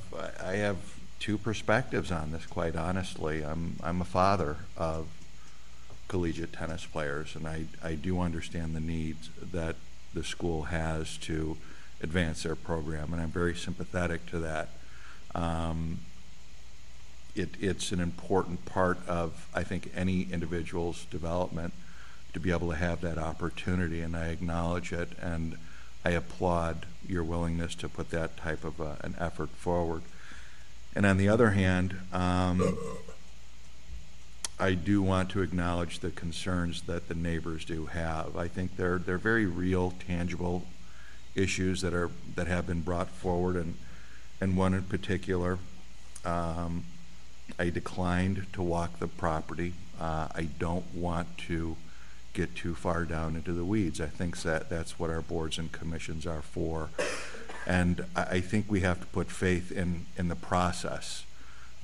I 0.43 0.57
have 0.57 0.77
two 1.19 1.37
perspectives 1.37 2.11
on 2.11 2.33
this, 2.33 2.47
quite 2.47 2.75
honestly. 2.75 3.43
I'm, 3.43 3.77
I'm 3.83 4.01
a 4.01 4.05
father 4.07 4.57
of 4.77 5.07
collegiate 6.09 6.53
tennis 6.53 6.85
players, 6.87 7.37
and 7.37 7.47
I, 7.47 7.67
I 7.83 7.95
do 7.95 8.21
understand 8.21 8.75
the 8.75 8.81
needs 8.81 9.31
that 9.53 9.77
the 10.15 10.25
school 10.25 10.65
has 10.65 11.17
to 11.19 11.57
advance 12.03 12.43
their 12.43 12.57
program, 12.57 13.13
and 13.13 13.21
I'm 13.21 13.31
very 13.31 13.55
sympathetic 13.55 14.27
to 14.31 14.39
that. 14.41 14.69
Um, 15.35 16.01
it, 17.37 17.51
it's 17.61 17.93
an 17.93 18.01
important 18.01 18.65
part 18.65 18.99
of, 19.07 19.49
I 19.55 19.63
think, 19.63 19.91
any 19.95 20.23
individual's 20.33 21.05
development 21.11 21.73
to 22.33 22.41
be 22.41 22.51
able 22.51 22.71
to 22.71 22.77
have 22.77 23.01
that 23.03 23.19
opportunity, 23.19 24.01
and 24.01 24.17
I 24.17 24.29
acknowledge 24.29 24.93
it, 24.93 25.11
and 25.21 25.57
I 26.05 26.11
applaud 26.11 26.87
your 27.07 27.25
willingness 27.25 27.75
to 27.77 27.89
put 27.89 28.11
that 28.11 28.37
type 28.37 28.65
of 28.65 28.81
uh, 28.81 28.95
an 29.03 29.15
effort 29.19 29.51
forward. 29.51 30.03
And 30.95 31.07
on 31.07 31.19
the 31.19 31.29
other 31.29 31.51
hand, 31.51 31.97
um, 32.13 32.77
I 34.59 34.75
do 34.75 35.03
want 35.03 35.31
to 35.31 35.43
acknowledge 35.43 36.01
the 36.01 36.11
concerns 36.11 36.83
that 36.83 37.09
the 37.09 37.15
neighbors 37.15 37.65
do 37.65 37.87
have. 37.87 38.37
I 38.37 38.49
think 38.49 38.77
they're 38.77 38.99
they're 38.99 39.19
very 39.19 39.47
real, 39.47 39.95
tangible 40.07 40.67
issues 41.35 41.81
that 41.81 41.95
are 41.95 42.11
that 42.35 42.47
have 42.47 42.67
been 42.67 42.83
brought 42.83 43.09
forward, 43.09 43.57
and 43.57 43.77
and 44.41 44.57
one 44.57 44.75
in 44.75 44.83
particular, 44.83 45.59
um, 46.25 46.85
I 47.59 47.71
declined 47.71 48.47
to 48.53 48.63
walk 48.63 48.99
the 48.99 49.07
property. 49.07 49.75
Uh, 50.01 50.29
I 50.35 50.49
don't 50.59 50.95
want 50.95 51.39
to 51.49 51.77
get 52.33 52.55
too 52.55 52.75
far 52.75 53.05
down 53.05 53.37
into 53.37 53.53
the 53.53 53.65
weeds. 53.65 54.01
I 54.01 54.07
think 54.07 54.37
that 54.43 54.69
that's 54.69 54.99
what 54.99 55.11
our 55.11 55.21
boards 55.21 55.59
and 55.59 55.71
commissions 55.73 56.27
are 56.27 56.43
for, 56.43 56.91
and 57.67 58.05
I, 58.15 58.23
I 58.23 58.41
think 58.41 58.67
we 58.69 58.81
have 58.81 59.01
to 59.01 59.07
put 59.07 59.31
faith 59.31 59.73
in 59.73 60.07
in 60.17 60.29
the 60.29 60.37
process. 60.37 61.25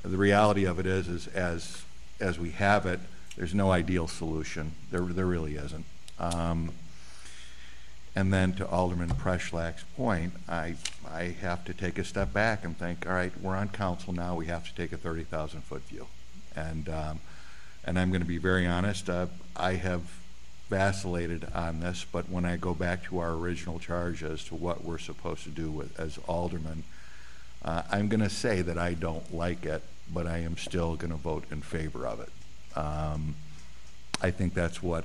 The 0.02 0.16
reality 0.16 0.64
of 0.64 0.78
it 0.78 0.86
is, 0.86 1.08
is 1.08 1.26
as 1.28 1.82
as 2.20 2.38
we 2.38 2.50
have 2.50 2.86
it, 2.86 3.00
there's 3.36 3.54
no 3.54 3.70
ideal 3.70 4.08
solution. 4.08 4.72
There, 4.90 5.00
there 5.00 5.26
really 5.26 5.56
isn't. 5.56 5.84
Um, 6.18 6.72
and 8.14 8.32
then 8.32 8.54
to 8.54 8.66
Alderman 8.66 9.10
Preschlack's 9.10 9.84
point, 9.94 10.32
I, 10.48 10.76
I 11.06 11.34
have 11.42 11.64
to 11.66 11.74
take 11.74 11.98
a 11.98 12.04
step 12.04 12.32
back 12.32 12.64
and 12.64 12.76
think, 12.76 13.06
all 13.06 13.12
right, 13.12 13.32
we're 13.42 13.54
on 13.54 13.68
council 13.68 14.14
now. 14.14 14.34
We 14.34 14.46
have 14.46 14.66
to 14.66 14.74
take 14.74 14.92
a 14.92 14.96
30,000 14.96 15.60
foot 15.62 15.82
view. 15.82 16.06
And, 16.54 16.88
um, 16.88 17.20
and 17.84 17.98
I'm 17.98 18.08
going 18.08 18.22
to 18.22 18.26
be 18.26 18.38
very 18.38 18.66
honest. 18.66 19.10
Uh, 19.10 19.26
I 19.54 19.74
have 19.74 20.00
vacillated 20.68 21.46
on 21.54 21.80
this, 21.80 22.04
but 22.10 22.28
when 22.28 22.44
I 22.44 22.56
go 22.56 22.74
back 22.74 23.04
to 23.04 23.18
our 23.18 23.32
original 23.32 23.78
charge 23.78 24.22
as 24.22 24.44
to 24.44 24.54
what 24.54 24.84
we're 24.84 24.98
supposed 24.98 25.44
to 25.44 25.50
do 25.50 25.70
with, 25.70 25.98
as 25.98 26.18
aldermen, 26.26 26.84
uh, 27.64 27.82
I'm 27.90 28.08
going 28.08 28.20
to 28.20 28.30
say 28.30 28.62
that 28.62 28.78
I 28.78 28.94
don't 28.94 29.34
like 29.34 29.64
it 29.64 29.82
but 30.12 30.26
I 30.26 30.38
am 30.38 30.56
still 30.56 30.96
going 30.96 31.10
to 31.10 31.16
vote 31.16 31.44
in 31.50 31.62
favor 31.62 32.06
of 32.06 32.20
it. 32.20 32.28
Um, 32.76 33.34
I 34.22 34.30
think 34.30 34.54
that's 34.54 34.82
what 34.82 35.04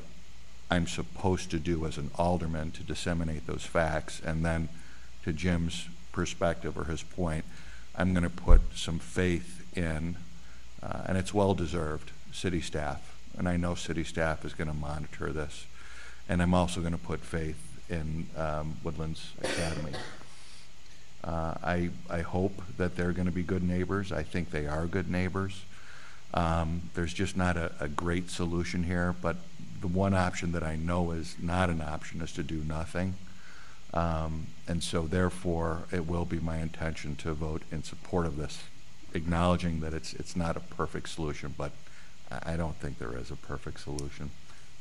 I'm 0.69 0.87
supposed 0.87 1.51
to 1.51 1.59
do 1.59 1.85
as 1.85 1.97
an 1.97 2.11
alderman 2.15 2.71
to 2.71 2.83
disseminate 2.83 3.47
those 3.47 3.63
facts. 3.63 4.21
And 4.23 4.45
then 4.45 4.69
to 5.23 5.33
Jim's 5.33 5.87
perspective 6.11 6.77
or 6.77 6.85
his 6.85 7.03
point, 7.03 7.45
I'm 7.95 8.13
going 8.13 8.23
to 8.23 8.29
put 8.29 8.61
some 8.75 8.99
faith 8.99 9.65
in, 9.75 10.15
uh, 10.81 11.03
and 11.07 11.17
it's 11.17 11.33
well 11.33 11.53
deserved, 11.53 12.11
city 12.31 12.61
staff. 12.61 13.10
And 13.37 13.47
I 13.47 13.57
know 13.57 13.75
city 13.75 14.03
staff 14.03 14.45
is 14.45 14.53
going 14.53 14.67
to 14.67 14.73
monitor 14.73 15.31
this. 15.31 15.65
And 16.29 16.41
I'm 16.41 16.53
also 16.53 16.81
going 16.81 16.93
to 16.93 16.99
put 16.99 17.19
faith 17.19 17.57
in 17.89 18.27
um, 18.37 18.77
Woodlands 18.83 19.31
Academy. 19.43 19.93
Uh, 21.23 21.53
I, 21.63 21.89
I 22.09 22.21
hope 22.21 22.61
that 22.77 22.95
they're 22.95 23.11
going 23.11 23.27
to 23.27 23.31
be 23.31 23.43
good 23.43 23.63
neighbors. 23.63 24.11
I 24.11 24.23
think 24.23 24.51
they 24.51 24.65
are 24.65 24.85
good 24.85 25.09
neighbors. 25.09 25.63
Um, 26.33 26.83
there's 26.93 27.13
just 27.13 27.35
not 27.35 27.57
a, 27.57 27.71
a 27.79 27.87
great 27.87 28.29
solution 28.29 28.83
here, 28.83 29.13
but 29.21 29.35
the 29.81 29.87
one 29.87 30.13
option 30.13 30.51
that 30.53 30.63
I 30.63 30.75
know 30.75 31.11
is 31.11 31.35
not 31.39 31.69
an 31.69 31.81
option 31.81 32.21
is 32.21 32.31
to 32.33 32.43
do 32.43 32.63
nothing. 32.63 33.15
Um, 33.93 34.47
and 34.67 34.81
so 34.81 35.03
therefore, 35.03 35.83
it 35.91 36.07
will 36.07 36.25
be 36.25 36.39
my 36.39 36.57
intention 36.57 37.15
to 37.17 37.33
vote 37.33 37.63
in 37.71 37.83
support 37.83 38.25
of 38.25 38.37
this, 38.37 38.63
acknowledging 39.13 39.81
that 39.81 39.93
it's, 39.93 40.13
it's 40.13 40.35
not 40.35 40.55
a 40.55 40.61
perfect 40.61 41.09
solution, 41.09 41.53
but 41.57 41.71
I 42.31 42.53
I 42.53 42.57
don't 42.57 42.75
think 42.77 42.97
there 42.99 43.17
is 43.17 43.31
a 43.31 43.35
perfect 43.35 43.79
solution. 43.81 44.31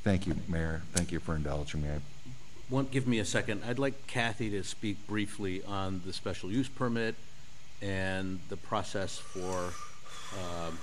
Thank 0.03 0.26
you, 0.26 0.34
Mayor. 0.48 0.82
Thank 0.92 1.12
you 1.12 1.20
for 1.20 1.34
indulging 1.36 1.82
me. 1.82 1.88
I 1.90 2.01
one, 2.70 2.86
give 2.86 3.09
me 3.09 3.18
a 3.18 3.24
second. 3.24 3.62
I'd 3.66 3.80
like 3.80 4.07
Kathy 4.07 4.48
to 4.51 4.62
speak 4.62 5.05
briefly 5.09 5.62
on 5.64 6.03
the 6.07 6.12
special 6.12 6.53
use 6.53 6.68
permit 6.68 7.16
and 7.82 8.38
the 8.48 8.57
process 8.57 9.18
for 9.18 9.72
um, 10.38 10.78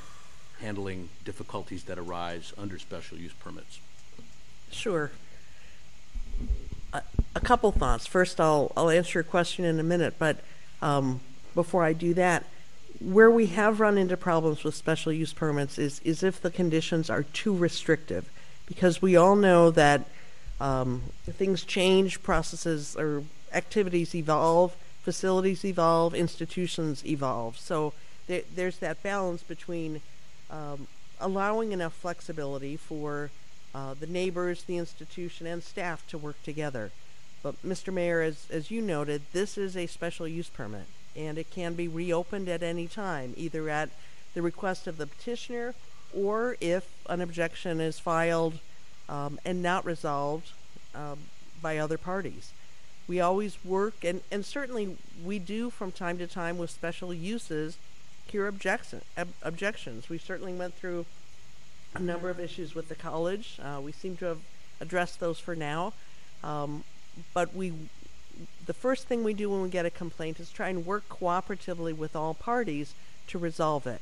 handling 0.59 1.07
difficulties 1.23 1.85
that 1.85 1.97
arise 1.97 2.51
under 2.57 2.77
special 2.77 3.17
use 3.17 3.31
permits. 3.31 3.79
Sure. 4.69 5.11
A, 6.91 7.01
a 7.35 7.39
couple 7.39 7.71
thoughts. 7.71 8.05
First, 8.05 8.41
I'll, 8.41 8.73
I'll 8.75 8.89
answer 8.89 9.19
your 9.19 9.23
question 9.23 9.63
in 9.63 9.79
a 9.79 9.83
minute, 9.83 10.15
but 10.19 10.41
um, 10.81 11.21
before 11.55 11.85
I 11.85 11.93
do 11.93 12.13
that, 12.15 12.43
where 12.99 13.29
we 13.29 13.47
have 13.47 13.79
run 13.79 13.97
into 13.97 14.17
problems 14.17 14.63
with 14.63 14.75
special 14.75 15.11
use 15.11 15.33
permits 15.33 15.77
is, 15.77 16.01
is 16.03 16.23
if 16.23 16.41
the 16.41 16.51
conditions 16.51 17.09
are 17.09 17.23
too 17.23 17.55
restrictive, 17.55 18.29
because 18.65 19.01
we 19.01 19.15
all 19.15 19.35
know 19.35 19.71
that 19.71 20.05
um, 20.59 21.03
things 21.25 21.63
change, 21.63 22.23
processes 22.23 22.95
or 22.97 23.23
activities 23.53 24.15
evolve, 24.15 24.75
facilities 25.01 25.63
evolve, 25.63 26.13
institutions 26.13 27.05
evolve. 27.05 27.57
So 27.57 27.93
there, 28.27 28.41
there's 28.53 28.79
that 28.79 29.01
balance 29.03 29.43
between 29.43 30.01
um, 30.49 30.87
allowing 31.19 31.71
enough 31.71 31.93
flexibility 31.93 32.75
for 32.75 33.31
uh, 33.73 33.93
the 33.93 34.07
neighbors, 34.07 34.63
the 34.63 34.77
institution, 34.77 35.45
and 35.47 35.63
staff 35.63 36.05
to 36.07 36.17
work 36.17 36.41
together. 36.43 36.91
But 37.43 37.61
Mr. 37.63 37.93
Mayor, 37.93 38.21
as, 38.21 38.47
as 38.51 38.71
you 38.71 38.81
noted, 38.81 39.21
this 39.31 39.57
is 39.57 39.77
a 39.77 39.87
special 39.87 40.27
use 40.27 40.49
permit, 40.49 40.85
and 41.17 41.37
it 41.37 41.49
can 41.49 41.73
be 41.73 41.87
reopened 41.87 42.47
at 42.47 42.63
any 42.63 42.87
time, 42.87 43.33
either 43.35 43.69
at 43.69 43.89
the 44.33 44.41
request 44.41 44.87
of 44.87 44.97
the 44.97 45.07
petitioner 45.07 45.73
or 46.15 46.55
if 46.61 46.89
an 47.09 47.21
objection 47.21 47.81
is 47.81 47.99
filed 47.99 48.59
um, 49.09 49.39
and 49.43 49.61
not 49.61 49.85
resolved 49.85 50.51
um, 50.93 51.17
by 51.61 51.77
other 51.77 51.97
parties. 51.97 52.51
We 53.07 53.19
always 53.19 53.63
work, 53.65 54.03
and, 54.03 54.21
and 54.31 54.45
certainly 54.45 54.97
we 55.23 55.39
do 55.39 55.69
from 55.69 55.91
time 55.91 56.17
to 56.19 56.27
time 56.27 56.57
with 56.57 56.69
special 56.69 57.13
uses 57.13 57.77
hear 58.31 58.47
objection, 58.47 59.01
ob- 59.17 59.29
objections. 59.41 60.09
We 60.09 60.17
certainly 60.17 60.53
went 60.53 60.73
through 60.73 61.05
a 61.95 61.99
number 61.99 62.29
of 62.29 62.39
issues 62.39 62.75
with 62.75 62.89
the 62.89 62.95
college. 62.95 63.57
Uh, 63.61 63.79
we 63.81 63.91
seem 63.91 64.17
to 64.17 64.25
have 64.25 64.39
addressed 64.81 65.19
those 65.19 65.39
for 65.39 65.55
now. 65.55 65.93
Um, 66.43 66.83
but 67.33 67.55
we, 67.55 67.73
the 68.65 68.73
first 68.73 69.07
thing 69.07 69.23
we 69.23 69.33
do 69.33 69.49
when 69.49 69.61
we 69.61 69.69
get 69.69 69.85
a 69.85 69.89
complaint 69.89 70.39
is 70.39 70.49
try 70.49 70.69
and 70.69 70.85
work 70.85 71.07
cooperatively 71.09 71.95
with 71.95 72.15
all 72.15 72.33
parties 72.33 72.93
to 73.27 73.37
resolve 73.37 73.87
it. 73.87 74.01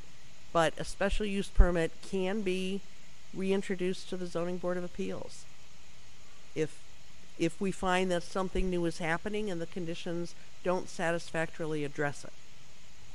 But 0.51 0.73
a 0.77 0.83
special 0.83 1.25
use 1.25 1.47
permit 1.47 1.91
can 2.09 2.41
be 2.41 2.81
reintroduced 3.33 4.09
to 4.09 4.17
the 4.17 4.27
zoning 4.27 4.57
board 4.57 4.77
of 4.77 4.83
appeals 4.83 5.43
if 6.55 6.79
if 7.37 7.59
we 7.59 7.69
find 7.69 8.09
that 8.09 8.23
something 8.23 8.69
new 8.69 8.85
is 8.85 8.99
happening 8.99 9.51
and 9.51 9.59
the 9.59 9.65
conditions 9.65 10.33
don't 10.63 10.87
satisfactorily 10.87 11.83
address 11.83 12.23
it. 12.23 12.31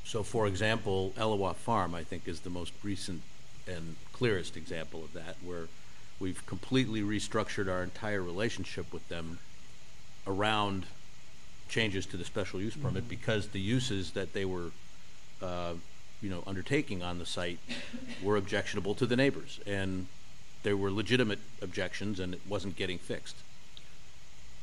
So, 0.04 0.22
for 0.22 0.46
example, 0.46 1.14
Elawa 1.16 1.54
Farm, 1.54 1.94
I 1.94 2.04
think, 2.04 2.28
is 2.28 2.40
the 2.40 2.50
most 2.50 2.74
recent 2.82 3.22
and 3.66 3.96
clearest 4.12 4.58
example 4.58 5.02
of 5.02 5.14
that, 5.14 5.36
where 5.42 5.68
we've 6.18 6.44
completely 6.44 7.00
restructured 7.00 7.70
our 7.70 7.82
entire 7.82 8.22
relationship 8.22 8.92
with 8.92 9.08
them 9.08 9.38
around 10.26 10.84
changes 11.70 12.04
to 12.06 12.16
the 12.16 12.24
special 12.24 12.60
use 12.60 12.76
permit 12.76 13.04
Mhm. 13.04 13.08
because 13.08 13.48
the 13.48 13.60
uses 13.60 14.10
that 14.12 14.32
they 14.34 14.44
were, 14.44 14.72
uh, 15.40 15.74
you 16.20 16.28
know, 16.28 16.42
undertaking 16.46 17.02
on 17.02 17.18
the 17.18 17.24
site 17.24 17.58
were 18.22 18.36
objectionable 18.36 18.94
to 18.96 19.06
the 19.06 19.16
neighbors, 19.16 19.60
and 19.66 20.08
there 20.62 20.76
were 20.76 20.90
legitimate 20.90 21.38
objections, 21.62 22.20
and 22.20 22.34
it 22.34 22.40
wasn't 22.46 22.76
getting 22.76 22.98
fixed. 22.98 23.36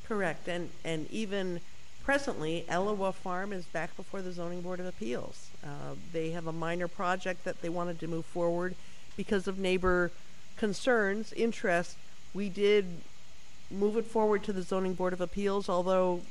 Correct, 0.07 0.47
and, 0.47 0.69
and 0.83 1.09
even 1.09 1.61
presently, 2.03 2.65
Elawa 2.69 3.13
Farm 3.13 3.51
is 3.51 3.65
back 3.65 3.95
before 3.97 4.21
the 4.21 4.31
zoning 4.31 4.61
board 4.61 4.79
of 4.79 4.85
appeals. 4.85 5.47
Uh, 5.63 5.95
they 6.13 6.31
have 6.31 6.45
a 6.45 6.53
minor 6.53 6.87
project 6.87 7.43
that 7.43 7.61
they 7.61 7.69
wanted 7.69 7.99
to 7.99 8.07
move 8.07 8.25
forward 8.25 8.75
because 9.15 9.47
of 9.47 9.57
neighbor 9.57 10.11
concerns, 10.57 11.33
interest. 11.33 11.97
We 12.33 12.49
did 12.49 13.01
move 13.69 13.97
it 13.97 14.05
forward 14.05 14.43
to 14.43 14.53
the 14.53 14.61
zoning 14.61 14.93
board 14.93 15.11
of 15.13 15.19
appeals, 15.19 15.67
although 15.67 16.21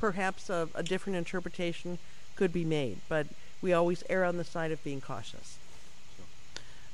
perhaps 0.00 0.50
a, 0.50 0.68
a 0.74 0.82
different 0.82 1.16
interpretation 1.16 1.98
could 2.34 2.52
be 2.52 2.64
made, 2.64 2.98
but 3.08 3.26
we 3.62 3.72
always 3.72 4.04
err 4.08 4.24
on 4.24 4.36
the 4.36 4.44
side 4.44 4.70
of 4.70 4.82
being 4.84 5.00
cautious. 5.00 5.58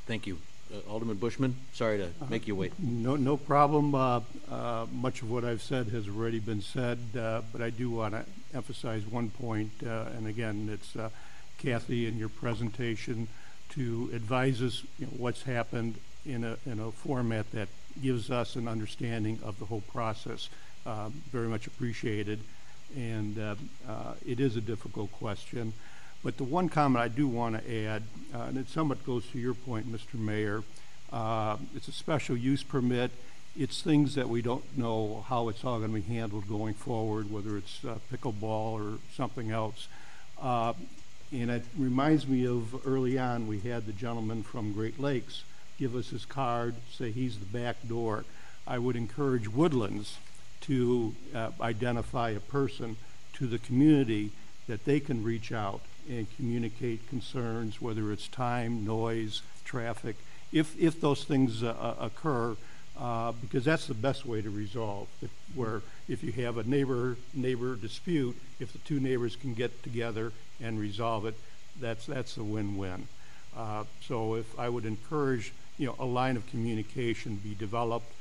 Thank 0.07 0.26
you. 0.26 0.38
Uh, 0.72 0.90
Alderman 0.90 1.16
Bushman, 1.16 1.57
sorry 1.74 1.98
to 1.98 2.09
make 2.30 2.46
you 2.46 2.55
wait. 2.55 2.72
No, 2.78 3.16
no 3.16 3.36
problem. 3.36 3.94
Uh, 3.94 4.20
uh, 4.50 4.86
Much 4.92 5.22
of 5.22 5.30
what 5.30 5.44
I've 5.44 5.62
said 5.62 5.88
has 5.88 6.09
already 6.09 6.38
been 6.38 6.62
said, 6.62 6.98
uh, 7.18 7.42
but 7.53 7.61
I 7.61 7.70
do 7.70 7.90
want 7.90 8.14
to 8.14 8.24
emphasize 8.55 9.05
one 9.07 9.30
point, 9.30 9.70
uh, 9.86 10.07
and 10.16 10.26
again, 10.26 10.70
it's 10.72 10.96
uh, 10.96 11.11
Kathy 11.59 12.07
in 12.07 12.18
your 12.18 12.28
presentation 12.30 13.28
to 13.70 14.11
advise 14.14 14.62
us 14.62 14.84
you 14.98 15.07
know, 15.07 15.12
what's 15.16 15.42
happened 15.42 15.96
in 16.24 16.44
a, 16.44 16.57
in 16.66 16.78
a 16.78 16.90
format 16.90 17.50
that 17.53 17.68
gives 18.00 18.30
us 18.30 18.57
an 18.57 18.68
understanding 18.68 19.38
of 19.42 19.59
the 19.59 19.66
whole 19.66 19.82
process. 19.92 20.48
Uh, 20.86 21.11
Very 21.30 21.48
much 21.48 21.66
appreciated. 21.66 22.40
And 22.97 23.38
uh, 23.38 23.55
uh, 23.88 24.14
it 24.26 24.40
is 24.40 24.57
a 24.57 24.61
difficult 24.61 25.12
question. 25.12 25.72
But 26.22 26.36
the 26.36 26.45
one 26.45 26.68
comment 26.68 27.03
I 27.03 27.09
do 27.09 27.26
want 27.26 27.61
to 27.61 27.86
add, 27.86 28.03
uh, 28.34 28.43
and 28.43 28.57
it 28.57 28.68
somewhat 28.68 29.05
goes 29.05 29.26
to 29.28 29.38
your 29.38 29.55
point, 29.55 29.90
Mr. 29.90 30.14
Mayor, 30.14 30.62
uh, 31.12 31.57
it's 31.74 31.88
a 31.88 31.93
special 31.93 32.36
use 32.36 32.62
permit. 32.62 33.11
It's 33.57 33.82
things 33.82 34.14
that 34.14 34.28
we 34.28 34.40
don't 34.40 34.64
know 34.78 35.24
how 35.28 35.49
it's 35.49 35.64
all 35.64 35.78
going 35.78 35.93
to 35.93 36.01
be 36.01 36.14
handled 36.14 36.49
going 36.49 36.74
forward, 36.74 37.30
whether 37.30 37.57
it's 37.57 37.84
uh, 37.84 37.99
pickleball 38.11 38.95
or 38.95 38.99
something 39.14 39.51
else. 39.51 39.88
Uh, 40.40 40.72
and 41.32 41.51
it 41.51 41.64
reminds 41.76 42.26
me 42.26 42.47
of 42.47 42.86
early 42.86 43.18
on, 43.18 43.47
we 43.47 43.61
had 43.61 43.86
the 43.86 43.93
gentleman 43.93 44.43
from 44.43 44.72
Great 44.72 45.01
Lakes 45.01 45.45
give 45.78 45.97
us 45.97 46.11
his 46.11 46.24
card, 46.24 46.76
say 46.93 47.11
he's 47.11 47.38
the 47.38 47.45
back 47.45 47.76
door. 47.88 48.24
I 48.66 48.78
would 48.78 48.95
encourage 48.95 49.49
Woodlands 49.49 50.18
to 50.62 51.14
uh, 51.34 51.50
identify 51.60 52.30
a 52.30 52.40
person 52.40 52.96
to 53.34 53.46
the 53.46 53.58
community 53.58 54.30
that 54.68 54.84
they 54.84 55.00
can 55.00 55.22
reach 55.22 55.52
out 55.52 55.80
and 56.08 56.26
communicate 56.36 57.08
concerns, 57.08 57.80
whether 57.80 58.12
it's 58.12 58.28
time, 58.28 58.84
noise, 58.84 59.42
traffic, 59.64 60.16
if, 60.52 60.78
if 60.78 61.00
those 61.00 61.24
things 61.24 61.62
uh, 61.62 61.68
uh, 61.68 62.06
occur, 62.06 62.56
uh, 62.98 63.32
because 63.40 63.64
that's 63.64 63.86
the 63.86 63.94
best 63.94 64.26
way 64.26 64.42
to 64.42 64.50
resolve. 64.50 65.08
If, 65.22 65.30
where 65.54 65.82
if 66.08 66.22
you 66.22 66.32
have 66.44 66.58
a 66.58 66.62
neighbor 66.62 67.16
neighbor 67.32 67.74
dispute, 67.74 68.36
if 68.60 68.72
the 68.72 68.78
two 68.80 69.00
neighbors 69.00 69.34
can 69.34 69.54
get 69.54 69.82
together 69.82 70.32
and 70.60 70.78
resolve 70.78 71.24
it, 71.24 71.34
that's 71.80 72.06
that's 72.06 72.36
a 72.36 72.44
win-win. 72.44 73.08
Uh, 73.56 73.84
so 74.06 74.34
if 74.34 74.58
I 74.58 74.68
would 74.68 74.84
encourage, 74.84 75.52
you 75.78 75.86
know, 75.86 75.96
a 75.98 76.04
line 76.04 76.36
of 76.36 76.46
communication 76.46 77.36
be 77.36 77.54
developed. 77.54 78.12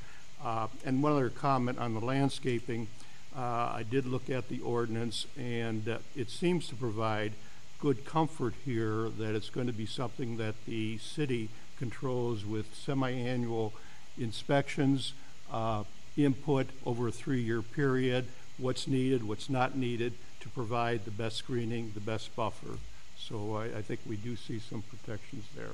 Uh, 0.44 0.66
and 0.84 1.02
one 1.02 1.12
other 1.12 1.30
comment 1.30 1.78
on 1.78 1.94
the 1.94 2.00
landscaping, 2.00 2.88
uh, 3.36 3.40
I 3.40 3.84
did 3.88 4.06
look 4.06 4.28
at 4.28 4.48
the 4.48 4.60
ordinance, 4.60 5.26
and 5.38 5.88
uh, 5.88 5.98
it 6.16 6.30
seems 6.30 6.68
to 6.68 6.74
provide 6.74 7.32
good 7.80 8.04
comfort 8.04 8.54
here 8.64 9.08
that 9.18 9.34
it's 9.34 9.50
going 9.50 9.66
to 9.66 9.72
be 9.72 9.86
something 9.86 10.36
that 10.36 10.54
the 10.66 10.98
city 10.98 11.48
controls 11.78 12.44
with 12.44 12.74
semi-annual 12.74 13.72
inspections, 14.18 15.14
uh, 15.52 15.84
input 16.16 16.66
over 16.84 17.08
a 17.08 17.12
three-year 17.12 17.62
period, 17.62 18.26
what's 18.58 18.86
needed, 18.86 19.26
what's 19.26 19.48
not 19.48 19.76
needed 19.76 20.12
to 20.40 20.48
provide 20.50 21.04
the 21.04 21.10
best 21.10 21.36
screening, 21.36 21.90
the 21.94 22.00
best 22.00 22.34
buffer. 22.36 22.78
So 23.18 23.56
I, 23.56 23.78
I 23.78 23.82
think 23.82 24.00
we 24.06 24.16
do 24.16 24.36
see 24.36 24.58
some 24.58 24.82
protections 24.82 25.44
there. 25.56 25.70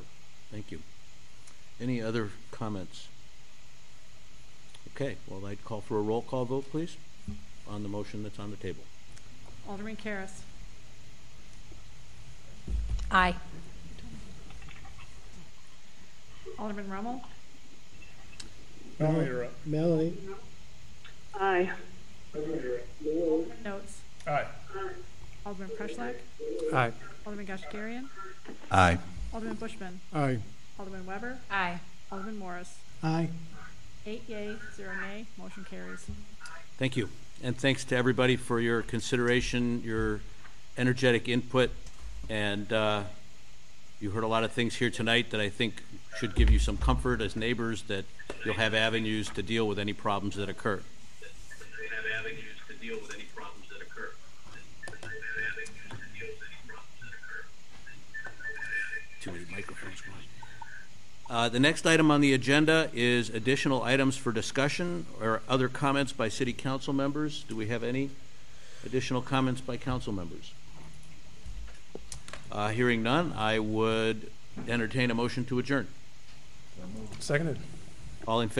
Thank 0.50 0.70
you. 0.70 0.80
Any 1.80 2.00
other 2.00 2.30
comments? 2.50 3.08
Okay, 5.00 5.16
well, 5.28 5.46
I'd 5.46 5.64
call 5.64 5.80
for 5.80 5.96
a 5.96 6.02
roll 6.02 6.22
call 6.22 6.44
vote, 6.44 6.68
please, 6.72 6.96
on 7.68 7.84
the 7.84 7.88
motion 7.88 8.24
that's 8.24 8.40
on 8.40 8.50
the 8.50 8.56
table. 8.56 8.82
Alderman 9.68 9.94
Karas. 9.94 10.40
Aye. 13.08 13.36
Alderman 16.58 16.90
Rummel. 16.90 17.22
Melanie? 18.98 20.14
Aye. 21.38 21.70
Alderman 22.34 22.80
Notz. 23.64 23.98
Aye. 24.26 24.46
Alderman 25.46 25.76
Preschlack. 25.76 26.16
Aye. 26.74 26.92
Alderman 27.24 27.46
Goshgarian. 27.46 28.08
Aye. 28.72 28.98
Alderman 29.32 29.58
Bushman. 29.58 30.00
Aye. 30.12 30.40
Alderman 30.76 31.06
Weber. 31.06 31.38
Aye. 31.52 31.78
Alderman 32.10 32.36
Morris. 32.36 32.78
Aye. 33.04 33.28
Eight 34.08 34.22
yea, 34.26 34.56
zero 34.74 34.94
nay, 35.02 35.26
motion 35.36 35.66
carries. 35.68 36.06
Thank 36.78 36.96
you. 36.96 37.10
And 37.42 37.54
thanks 37.54 37.84
to 37.84 37.94
everybody 37.94 38.36
for 38.36 38.58
your 38.58 38.80
consideration, 38.80 39.82
your 39.84 40.22
energetic 40.78 41.28
input, 41.28 41.68
and 42.30 42.72
uh, 42.72 43.02
you 44.00 44.12
heard 44.12 44.24
a 44.24 44.26
lot 44.26 44.44
of 44.44 44.52
things 44.52 44.76
here 44.76 44.88
tonight 44.88 45.28
that 45.32 45.42
I 45.42 45.50
think 45.50 45.82
should 46.18 46.34
give 46.34 46.48
you 46.48 46.58
some 46.58 46.78
comfort 46.78 47.20
as 47.20 47.36
neighbors 47.36 47.82
that 47.82 48.06
you'll 48.46 48.54
have 48.54 48.72
avenues 48.72 49.28
to 49.28 49.42
deal 49.42 49.68
with 49.68 49.78
any 49.78 49.92
problems 49.92 50.36
that 50.36 50.48
occur. 50.48 50.80
Too 59.20 59.32
many 59.32 59.44
microphones. 59.50 59.77
Uh, 61.30 61.48
The 61.48 61.60
next 61.60 61.86
item 61.86 62.10
on 62.10 62.20
the 62.20 62.32
agenda 62.32 62.90
is 62.94 63.28
additional 63.30 63.82
items 63.82 64.16
for 64.16 64.32
discussion 64.32 65.06
or 65.20 65.42
other 65.48 65.68
comments 65.68 66.12
by 66.12 66.28
city 66.28 66.52
council 66.52 66.92
members. 66.92 67.44
Do 67.48 67.56
we 67.56 67.66
have 67.68 67.82
any 67.82 68.10
additional 68.84 69.20
comments 69.20 69.60
by 69.60 69.76
council 69.76 70.12
members? 70.12 70.52
Uh, 72.50 72.68
Hearing 72.68 73.02
none, 73.02 73.34
I 73.36 73.58
would 73.58 74.30
entertain 74.66 75.10
a 75.10 75.14
motion 75.14 75.44
to 75.46 75.58
adjourn. 75.58 75.86
Seconded. 77.18 77.58
All 78.26 78.40
in 78.40 78.48
favor? 78.48 78.56